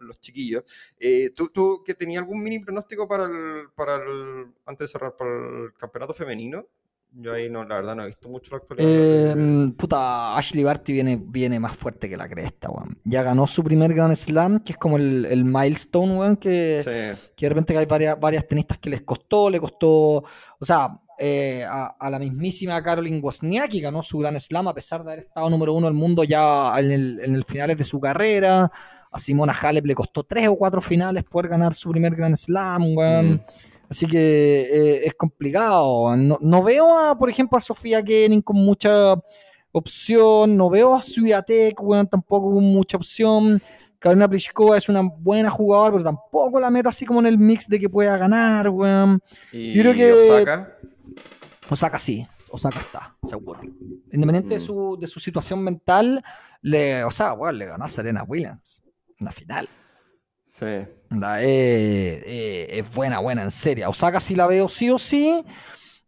los 0.02 0.20
chiquillos. 0.20 0.64
Eh, 1.00 1.32
¿tú, 1.36 1.50
tú 1.50 1.84
que 1.86 1.94
tenías 1.94 2.22
algún 2.22 2.44
mini 2.44 2.60
pronóstico 2.60 3.08
para 3.08 3.26
el, 3.26 3.70
para 3.76 3.96
el, 3.96 4.48
antes 4.66 4.88
de 4.90 4.92
cerrar, 4.92 5.16
para 5.18 5.32
el 5.32 5.74
campeonato 5.78 6.14
femenino? 6.14 6.68
Yo 7.16 7.34
ahí 7.34 7.48
no, 7.48 7.64
la 7.64 7.76
verdad 7.76 7.96
no 7.96 8.04
he 8.04 8.08
visto 8.08 8.28
mucho 8.28 8.52
la 8.52 8.58
actualidad. 8.58 8.90
Eh, 8.90 9.74
puta, 9.78 10.36
Ashley 10.36 10.64
Barty 10.64 10.94
viene, 10.94 11.22
viene 11.24 11.60
más 11.60 11.76
fuerte 11.76 12.10
que 12.10 12.18
la 12.18 12.28
cresta, 12.28 12.72
weón. 12.72 12.98
Ya 13.04 13.22
ganó 13.22 13.46
su 13.46 13.64
primer 13.64 13.94
Grand 13.94 14.16
Slam, 14.16 14.62
que 14.62 14.72
es 14.72 14.78
como 14.80 14.98
el, 14.98 15.26
el 15.26 15.46
milestone, 15.46 16.16
weón, 16.18 16.38
que, 16.38 16.82
Sí. 16.84 17.30
que 17.36 17.46
de 17.46 17.50
repente 17.50 17.78
hay 17.78 17.86
varias, 17.86 18.20
varias 18.20 18.48
tenistas 18.48 18.80
que 18.80 18.90
les 18.90 19.02
costó, 19.04 19.50
le 19.52 19.60
costó, 19.60 19.90
o 19.90 20.26
sea, 20.66 21.00
eh, 21.20 21.64
a, 21.70 21.96
a 22.00 22.10
la 22.10 22.18
mismísima 22.18 22.82
Caroline 22.82 23.20
Wozniacki 23.20 23.80
ganó 23.80 24.02
su 24.02 24.18
Grand 24.18 24.40
Slam 24.40 24.68
a 24.68 24.74
pesar 24.74 25.04
de 25.04 25.12
haber 25.12 25.26
estado 25.26 25.48
número 25.52 25.74
uno 25.74 25.86
del 25.86 25.94
mundo 25.96 26.24
ya 26.24 26.74
en 26.80 26.92
el, 26.92 27.20
en 27.24 27.36
el 27.36 27.44
finales 27.44 27.78
de 27.78 27.84
su 27.84 28.00
carrera. 28.00 28.72
A 29.12 29.20
Simona 29.20 29.54
Halep 29.54 29.86
le 29.86 29.94
costó 29.94 30.24
tres 30.24 30.48
o 30.48 30.56
cuatro 30.56 30.82
finales 30.82 31.24
poder 31.26 31.50
ganar 31.52 31.76
su 31.76 31.92
primer 31.92 32.16
Grand 32.16 32.36
Slam, 32.36 32.98
weón. 32.98 33.34
Mm. 33.34 33.40
Así 33.94 34.08
que 34.08 34.62
eh, 34.64 35.02
es 35.06 35.14
complicado. 35.14 36.16
No, 36.18 36.40
no 36.42 36.64
veo, 36.64 36.98
a, 36.98 37.16
por 37.16 37.30
ejemplo, 37.30 37.60
a 37.60 37.62
Sofía 37.62 38.02
Kenin 38.04 38.42
con 38.42 38.56
mucha 38.58 39.14
opción. 39.72 40.58
No 40.58 40.68
veo 40.72 40.96
a 40.96 41.02
Swiatek, 41.04 41.80
weón, 41.80 42.08
tampoco 42.08 42.56
con 42.56 42.64
mucha 42.64 42.98
opción. 42.98 43.62
Karolina 44.00 44.28
Pliskova 44.28 44.78
es 44.78 44.90
una 44.90 45.02
buena 45.02 45.52
jugadora, 45.52 45.92
pero 45.92 46.04
tampoco 46.06 46.60
la 46.60 46.72
meto 46.72 46.90
así 46.90 47.06
como 47.06 47.20
en 47.20 47.28
el 47.28 47.38
mix 47.38 47.68
de 47.70 47.80
que 47.80 47.88
pueda 47.88 48.18
ganar, 48.18 48.68
weón. 48.70 49.22
Yo 49.52 49.82
creo 49.84 49.94
que- 49.94 50.14
Osaka. 50.32 50.78
Osaka 51.70 52.00
sí. 52.00 52.28
Osaka 52.50 52.80
está, 52.80 53.16
seguro. 53.24 53.62
Independiente 54.12 54.56
de, 54.56 54.60
Mm. 54.60 54.66
su, 54.66 54.98
de 55.00 55.08
su 55.08 55.20
situación 55.20 55.64
mental, 55.64 56.24
le, 56.64 57.04
o 57.04 57.12
sea, 57.12 57.34
weón, 57.34 57.60
le 57.60 57.66
ganó 57.68 57.86
a 57.86 57.90
Serena 57.90 58.24
Williams 58.28 58.82
en 59.20 59.26
la 59.26 59.32
final. 59.32 59.70
Sí. 60.54 60.66
Eh, 60.66 60.88
eh, 61.42 62.68
es 62.70 62.94
buena, 62.94 63.20
buena, 63.20 63.42
en 63.42 63.50
serio. 63.50 63.90
Osaka 63.90 64.20
sí 64.20 64.36
la 64.36 64.46
veo 64.46 64.70
sí 64.70 64.92
o 64.92 65.00
sí. 65.00 65.44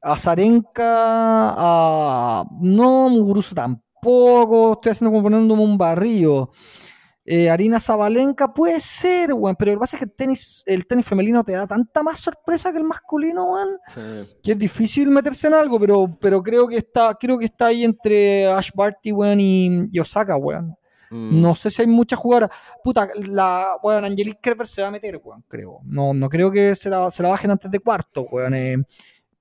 A 0.04 0.16
Zarenka, 0.18 0.86
a. 0.86 2.46
No, 2.62 3.10
Muguruza 3.10 3.56
tampoco. 3.56 4.74
Estoy 4.74 4.92
haciendo 4.92 5.12
como 5.12 5.24
poniéndome 5.24 5.64
un 5.64 5.80
barrio. 5.80 6.52
Eh, 7.26 7.50
Arina 7.50 7.80
Zabalenka 7.80 8.54
puede 8.54 8.80
ser, 8.80 9.34
weón. 9.34 9.56
Pero 9.58 9.72
lo 9.72 9.78
que 9.78 9.82
pasa 9.82 9.98
es 9.98 10.02
que 10.02 10.06
el 10.06 10.16
tenis, 10.16 10.64
el 10.68 10.86
tenis 10.86 11.08
femenino 11.08 11.44
te 11.44 11.54
da 11.54 11.66
tanta 11.66 12.04
más 12.04 12.20
sorpresa 12.20 12.72
que 12.72 12.78
el 12.78 12.84
masculino, 12.84 13.52
weón. 13.52 13.80
Sí. 13.88 14.38
Que 14.44 14.52
es 14.52 14.60
difícil 14.60 15.10
meterse 15.10 15.48
en 15.48 15.56
algo, 15.56 15.80
pero, 15.80 16.20
pero 16.22 16.44
creo 16.44 16.68
que 16.68 16.78
está, 16.78 17.16
creo 17.16 17.40
que 17.40 17.46
está 17.46 17.66
ahí 17.66 17.84
entre 17.84 18.46
Ash 18.46 18.70
Barty, 18.76 19.12
weón, 19.12 19.40
y, 19.40 19.88
y 19.92 20.00
Osaka, 20.00 20.38
weón. 20.38 20.76
Mm. 21.16 21.42
No 21.42 21.56
sé 21.56 21.70
si 21.70 21.82
hay 21.82 21.88
muchas 21.88 22.20
jugadoras. 22.20 22.52
Puta, 22.84 23.08
la, 23.30 23.78
weón, 23.82 24.06
Angelique 24.06 24.40
Kerber 24.42 24.68
se 24.68 24.82
va 24.82 24.90
a 24.90 24.92
meter, 24.92 25.20
weón, 25.24 25.44
creo. 25.48 25.80
No, 25.84 26.14
no 26.14 26.30
creo 26.30 26.52
que 26.52 26.76
se 26.76 26.90
la, 26.90 27.10
se 27.10 27.24
la 27.24 27.30
bajen 27.30 27.52
antes 27.52 27.72
de 27.72 27.80
cuarto, 27.80 28.24
weón. 28.32 28.54
eh. 28.54 28.78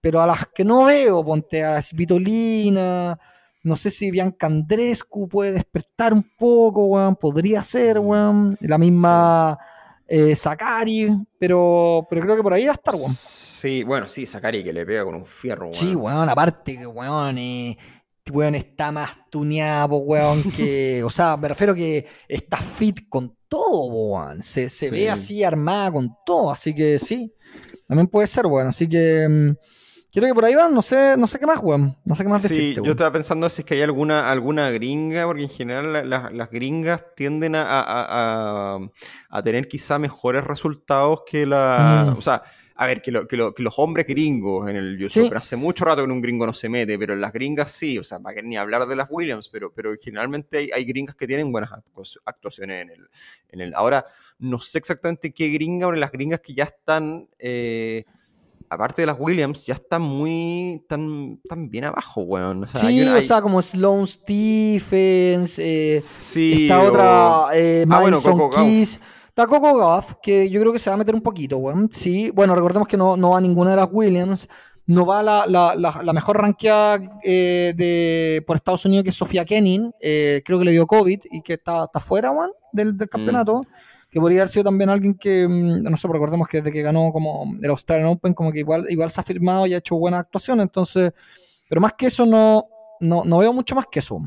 Pero 0.00 0.20
a 0.20 0.26
las 0.26 0.46
que 0.54 0.64
no 0.64 0.84
veo, 0.84 1.24
ponte 1.24 1.64
a 1.64 1.80
Svitolina, 1.80 3.18
no 3.62 3.76
sé 3.76 3.90
si 3.90 4.10
Bianca 4.10 4.46
Andrescu 4.46 5.28
puede 5.28 5.52
despertar 5.52 6.12
un 6.12 6.28
poco, 6.38 6.84
weón. 6.84 7.16
Podría 7.16 7.62
ser, 7.62 7.98
weón. 7.98 8.56
La 8.60 8.76
misma 8.78 9.58
eh, 10.06 10.36
Sakari, 10.36 11.08
pero, 11.38 12.06
pero 12.10 12.20
creo 12.22 12.36
que 12.36 12.42
por 12.42 12.52
ahí 12.52 12.66
va 12.66 12.72
a 12.72 12.74
estar, 12.74 12.94
weón. 12.94 13.10
Sí, 13.10 13.82
bueno, 13.82 14.06
sí, 14.10 14.26
Sakari 14.26 14.62
que 14.62 14.74
le 14.74 14.84
pega 14.84 15.04
con 15.04 15.14
un 15.14 15.24
fierro, 15.24 15.64
weón. 15.64 15.74
Sí, 15.74 15.94
weón, 15.94 16.28
aparte 16.28 16.78
que, 16.78 16.86
weón, 16.86 17.38
eh, 17.38 17.78
weón 18.32 18.54
está 18.54 18.90
más 18.90 19.10
tuneado, 19.30 19.96
weón, 19.96 20.42
que, 20.56 21.02
o 21.04 21.10
sea, 21.10 21.36
me 21.36 21.48
refiero 21.48 21.74
que 21.74 22.06
está 22.28 22.56
fit 22.56 23.08
con 23.08 23.36
todo, 23.48 23.84
weón, 23.86 24.42
se, 24.42 24.68
se 24.68 24.88
Sí. 24.88 24.94
ve 24.94 25.10
así 25.10 25.44
armada 25.44 25.92
con 25.92 26.10
todo, 26.24 26.50
así 26.50 26.74
que 26.74 26.98
sí, 26.98 27.34
también 27.86 28.06
puede 28.06 28.26
ser, 28.26 28.46
weón, 28.46 28.68
así 28.68 28.88
que 28.88 29.26
mm, 29.28 29.50
creo 30.12 30.28
que 30.28 30.34
por 30.34 30.44
ahí 30.46 30.54
van, 30.54 30.72
no 30.72 30.80
sé, 30.80 31.16
no 31.18 31.26
sé 31.26 31.38
qué 31.38 31.46
más, 31.46 31.60
weón, 31.62 31.98
no 32.04 32.14
sé 32.14 32.22
qué 32.24 32.30
más 32.30 32.40
Sí, 32.42 32.48
decirte, 32.48 32.82
yo 32.86 32.92
estaba 32.92 33.12
pensando 33.12 33.48
si 33.50 33.60
es 33.60 33.66
que 33.66 33.74
hay 33.74 33.82
alguna, 33.82 34.30
alguna 34.30 34.70
gringa, 34.70 35.26
porque 35.26 35.42
en 35.42 35.50
general 35.50 35.92
la- 35.92 36.04
la- 36.04 36.30
las 36.30 36.50
gringas 36.50 37.04
tienden 37.14 37.54
a, 37.56 37.62
a- 37.62 38.76
a- 38.76 38.78
a 39.28 39.42
tener 39.42 39.68
quizá 39.68 39.98
mejores 39.98 40.44
resultados 40.44 41.22
que 41.30 41.44
la... 41.44 42.06
Mm. 42.14 42.18
O 42.18 42.22
sea, 42.22 42.42
a 42.76 42.86
ver, 42.86 43.00
que, 43.02 43.12
lo- 43.12 43.28
que 43.28 43.36
lo- 43.36 43.54
que 43.54 43.62
los 43.62 43.74
hombres 43.78 44.06
gringos 44.06 44.68
en 44.68 44.76
el 44.76 45.04
US 45.04 45.12
Sí. 45.14 45.20
Open, 45.20 45.38
hace 45.38 45.56
mucho 45.56 45.84
rato 45.84 46.04
que 46.04 46.10
un 46.10 46.20
gringo 46.20 46.44
no 46.46 46.52
se 46.52 46.68
mete, 46.68 46.98
pero 46.98 47.12
en 47.14 47.20
las 47.20 47.32
gringas 47.32 47.70
sí, 47.70 47.98
o 47.98 48.04
sea, 48.04 48.18
para 48.18 48.34
que 48.36 48.42
ni 48.42 48.56
hablar 48.56 48.86
de 48.86 48.96
las 48.96 49.06
Williams, 49.10 49.48
pero, 49.48 49.72
pero 49.72 49.94
generalmente 50.00 50.58
hay, 50.58 50.70
hay 50.74 50.84
gringas 50.84 51.14
que 51.14 51.26
tienen 51.26 51.52
buenas 51.52 51.70
actu- 51.70 52.18
actuaciones 52.24 52.82
en 52.82 52.90
el, 52.90 53.08
en 53.50 53.60
el... 53.60 53.74
Ahora, 53.74 54.04
no 54.40 54.58
sé 54.58 54.78
exactamente 54.78 55.32
qué 55.32 55.48
gringa, 55.50 55.86
pero 55.86 55.98
las 55.98 56.10
gringas 56.10 56.40
que 56.40 56.52
ya 56.54 56.64
están... 56.64 57.28
eh, 57.38 58.04
aparte 58.68 59.02
de 59.02 59.06
las 59.06 59.16
Williams, 59.20 59.64
ya 59.64 59.74
están 59.74 60.02
muy. 60.02 60.82
tan, 60.88 61.38
tan 61.48 61.70
bien 61.70 61.84
abajo, 61.84 62.22
weón. 62.22 62.64
O 62.64 62.66
sea, 62.66 62.80
Sí, 62.80 63.02
una- 63.02 63.12
o 63.12 63.16
hay- 63.16 63.26
sea, 63.26 63.40
como 63.40 63.62
Sloane 63.62 64.06
Stephens, 64.68 65.58
eh, 65.60 66.00
sí, 66.02 66.62
Esta 66.64 66.82
o- 66.82 66.88
otra, 66.88 67.56
eh, 67.56 67.84
Ah, 67.88 68.00
bueno, 68.00 68.20
Coco. 68.20 68.50
Keys. 68.50 68.98
Está 69.36 69.48
Coco 69.48 69.76
Gauff, 69.76 70.14
que 70.22 70.48
yo 70.48 70.60
creo 70.60 70.72
que 70.72 70.78
se 70.78 70.88
va 70.90 70.94
a 70.94 70.96
meter 70.96 71.12
un 71.12 71.20
poquito, 71.20 71.58
weón. 71.58 71.88
Sí, 71.90 72.30
bueno, 72.30 72.54
recordemos 72.54 72.86
que 72.86 72.96
no, 72.96 73.16
no 73.16 73.30
va 73.30 73.40
ninguna 73.40 73.70
de 73.70 73.76
las 73.76 73.88
Williams. 73.90 74.46
No 74.86 75.04
va 75.04 75.24
la, 75.24 75.44
la, 75.48 75.74
la, 75.74 76.02
la 76.04 76.12
mejor 76.12 76.40
ranqueada 76.40 77.00
eh, 77.24 77.72
de, 77.76 78.44
por 78.46 78.54
Estados 78.54 78.84
Unidos, 78.84 79.02
que 79.02 79.10
es 79.10 79.16
Sofía 79.16 79.44
Kenin. 79.44 79.92
eh, 80.00 80.40
creo 80.44 80.60
que 80.60 80.64
le 80.66 80.70
dio 80.70 80.86
COVID 80.86 81.20
y 81.32 81.42
que 81.42 81.54
está, 81.54 81.86
está 81.86 81.98
fuera, 81.98 82.30
weón, 82.30 82.52
del, 82.72 82.96
del 82.96 83.08
campeonato. 83.08 83.62
Que 84.08 84.20
podría 84.20 84.42
haber 84.42 84.50
sido 84.50 84.62
también 84.66 84.88
alguien 84.88 85.14
que, 85.14 85.48
mm, 85.48 85.82
no 85.82 85.96
sé, 85.96 86.06
pero 86.06 86.12
recordemos 86.12 86.46
que 86.46 86.58
desde 86.58 86.70
que 86.70 86.82
ganó 86.82 87.10
como 87.12 87.44
el 87.60 87.70
Australian 87.70 88.10
Open, 88.10 88.34
como 88.34 88.52
que 88.52 88.60
igual, 88.60 88.86
igual 88.88 89.10
se 89.10 89.20
ha 89.20 89.24
firmado 89.24 89.66
y 89.66 89.74
ha 89.74 89.78
hecho 89.78 89.96
buena 89.96 90.20
actuación. 90.20 90.60
Entonces, 90.60 91.12
pero 91.68 91.80
más 91.80 91.94
que 91.94 92.06
eso, 92.06 92.24
no, 92.24 92.68
no, 93.00 93.24
no 93.24 93.38
veo 93.38 93.52
mucho 93.52 93.74
más 93.74 93.86
que 93.90 93.98
eso. 93.98 94.20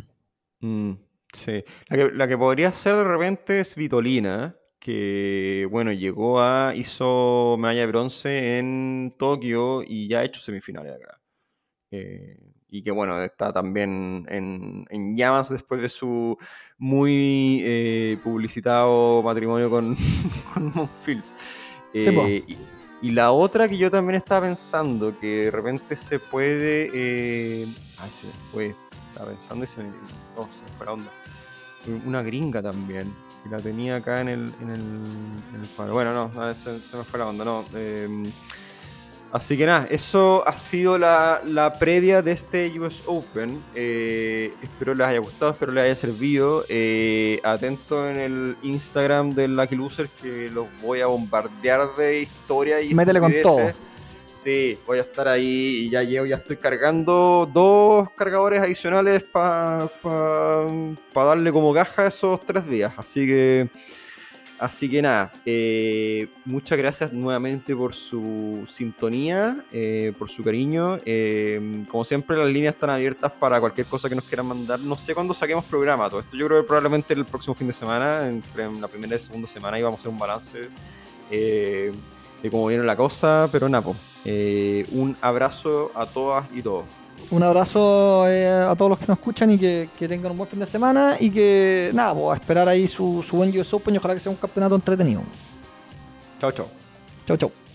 Mm, 0.60 0.91
sí. 1.32 1.64
La 1.88 1.95
que, 1.95 2.12
la 2.12 2.28
que 2.28 2.38
podría 2.38 2.74
ser 2.74 2.97
de 2.97 3.05
repente 3.05 3.62
es 3.62 3.74
Vitolina, 3.76 4.58
que, 4.80 5.67
bueno, 5.71 5.91
llegó 5.91 6.41
a. 6.41 6.73
hizo 6.75 7.57
medalla 7.59 7.82
de 7.82 7.88
bronce 7.88 8.59
en 8.59 9.15
Tokio 9.17 9.84
y 9.86 10.07
ya 10.07 10.19
ha 10.19 10.23
hecho 10.25 10.41
semifinales 10.41 10.95
acá. 10.95 11.21
Eh, 11.91 12.38
y 12.69 12.84
que, 12.84 12.91
bueno, 12.91 13.21
está 13.23 13.53
también 13.53 14.25
en, 14.30 14.86
en 14.89 15.15
llamas 15.15 15.49
después 15.49 15.82
de 15.82 15.89
su 15.89 16.38
muy 16.78 17.61
eh, 17.65 18.17
publicitado 18.23 19.23
matrimonio 19.23 19.69
con, 19.69 19.95
con 20.53 20.71
Monfils. 20.75 21.36
Sí. 21.93 22.09
Eh, 22.09 22.43
y, 22.47 22.57
y 23.01 23.11
la 23.11 23.32
otra 23.32 23.69
que 23.69 23.78
yo 23.78 23.91
también 23.91 24.15
estaba 24.15 24.47
pensando, 24.47 25.17
que 25.19 25.45
de 25.45 25.51
repente 25.51 25.95
se 25.95 26.19
puede. 26.19 26.89
Eh... 26.93 27.67
Ah, 27.99 28.09
se 28.09 28.28
me 28.28 28.34
fue. 28.51 28.75
Estaba 29.09 29.30
pensando 29.30 29.63
y 29.63 29.67
se 29.67 29.84
me, 29.84 29.89
oh, 30.36 30.47
se 30.51 30.63
me 30.63 30.69
fue 30.78 30.86
la 30.88 30.93
onda. 30.93 31.11
Una 32.05 32.21
gringa 32.21 32.61
también, 32.61 33.13
que 33.47 33.55
la 33.55 33.61
tenía 33.61 33.97
acá 33.97 34.21
en 34.21 34.29
el, 34.29 34.53
en 34.61 34.69
el, 34.69 34.79
en 35.55 35.61
el 35.61 35.67
cuadro. 35.75 35.93
Bueno, 35.93 36.13
no, 36.13 36.53
se, 36.53 36.79
se 36.79 36.97
me 36.97 37.03
fue 37.03 37.19
la 37.19 37.27
onda, 37.27 37.45
no. 37.45 37.65
eh, 37.75 38.07
así 39.31 39.57
que 39.57 39.65
nada, 39.65 39.87
eso 39.89 40.47
ha 40.47 40.53
sido 40.53 40.97
la, 40.97 41.41
la 41.45 41.77
previa 41.77 42.21
de 42.21 42.31
este 42.31 42.79
US 42.79 43.03
Open. 43.05 43.61
Eh, 43.75 44.53
espero 44.61 44.95
les 44.95 45.07
haya 45.07 45.19
gustado, 45.19 45.51
espero 45.51 45.71
les 45.71 45.83
haya 45.85 45.95
servido. 45.95 46.65
Eh, 46.69 47.39
atento 47.43 48.09
en 48.09 48.17
el 48.17 48.57
Instagram 48.63 49.33
del 49.33 49.55
Lucky 49.55 49.75
Loser 49.75 50.09
que 50.09 50.49
los 50.49 50.67
voy 50.81 51.01
a 51.01 51.07
bombardear 51.07 51.95
de 51.95 52.21
historia 52.21 52.81
y 52.81 52.93
Métele 52.93 53.19
con 53.19 53.33
todo. 53.43 53.71
Sí, 54.38 54.77
voy 54.85 54.99
a 54.99 55.01
estar 55.01 55.27
ahí 55.27 55.88
y 55.88 55.89
ya 55.89 56.03
llevo, 56.03 56.27
ya 56.27 56.35
estoy 56.35 56.57
cargando 56.57 57.49
dos 57.51 58.11
cargadores 58.11 58.61
adicionales 58.61 59.23
para 59.23 59.89
darle 61.15 61.51
como 61.51 61.73
caja 61.73 62.05
esos 62.05 62.39
tres 62.41 62.69
días. 62.69 62.93
Así 62.97 63.25
que, 63.25 63.67
así 64.59 64.88
que 64.88 65.01
nada, 65.01 65.33
eh, 65.43 66.27
muchas 66.45 66.77
gracias 66.77 67.11
nuevamente 67.13 67.75
por 67.75 67.95
su 67.95 68.63
sintonía, 68.67 69.57
eh, 69.71 70.13
por 70.19 70.29
su 70.29 70.43
cariño. 70.43 70.99
Eh, 71.03 71.85
como 71.89 72.05
siempre, 72.05 72.38
las 72.38 72.47
líneas 72.47 72.75
están 72.75 72.91
abiertas 72.91 73.31
para 73.31 73.59
cualquier 73.59 73.88
cosa 73.88 74.07
que 74.07 74.13
nos 74.13 74.25
quieran 74.25 74.45
mandar. 74.45 74.79
No 74.79 74.97
sé 74.99 75.15
cuándo 75.15 75.33
saquemos 75.33 75.65
programa, 75.65 76.11
todo 76.11 76.19
esto 76.19 76.38
yo 76.38 76.45
creo 76.45 76.61
que 76.61 76.67
probablemente 76.67 77.15
el 77.15 77.25
próximo 77.25 77.55
fin 77.55 77.65
de 77.65 77.73
semana, 77.73 78.27
entre 78.27 78.65
en 78.65 78.79
la 78.79 78.88
primera 78.88 79.15
y 79.15 79.19
segunda 79.19 79.47
semana, 79.47 79.79
y 79.79 79.81
vamos 79.81 79.97
a 79.97 80.01
hacer 80.01 80.11
un 80.11 80.19
balance. 80.19 80.69
de 81.31 82.51
cómo 82.51 82.67
viene 82.67 82.83
la 82.83 82.95
cosa, 82.95 83.49
pero 83.51 83.67
nada, 83.67 83.83
po. 83.83 83.95
Eh, 84.30 84.86
un 84.91 85.15
abrazo 85.21 85.89
a 85.95 86.05
todas 86.05 86.45
y 86.53 86.61
todos. 86.61 86.84
Un 87.32 87.43
abrazo 87.43 88.28
eh, 88.28 88.45
a 88.47 88.75
todos 88.75 88.89
los 88.89 88.99
que 88.99 89.05
nos 89.07 89.17
escuchan 89.17 89.51
y 89.51 89.57
que, 89.57 89.89
que 89.97 90.07
tengan 90.07 90.34
un 90.34 90.38
buen 90.38 90.49
fin 90.49 90.59
de 90.59 90.65
semana 90.65 91.15
y 91.17 91.30
que, 91.30 91.91
nada, 91.93 92.13
pues, 92.13 92.32
a 92.32 92.41
esperar 92.41 92.67
ahí 92.67 92.89
su, 92.89 93.23
su 93.23 93.38
buen 93.38 93.57
US 93.57 93.73
Open 93.73 93.95
y 93.95 93.97
ojalá 93.97 94.13
que 94.13 94.19
sea 94.19 94.32
un 94.32 94.38
campeonato 94.38 94.75
entretenido. 94.75 95.21
Chao, 96.41 96.51
chao. 96.51 96.67
Chau, 97.25 97.38
chau. 97.38 97.66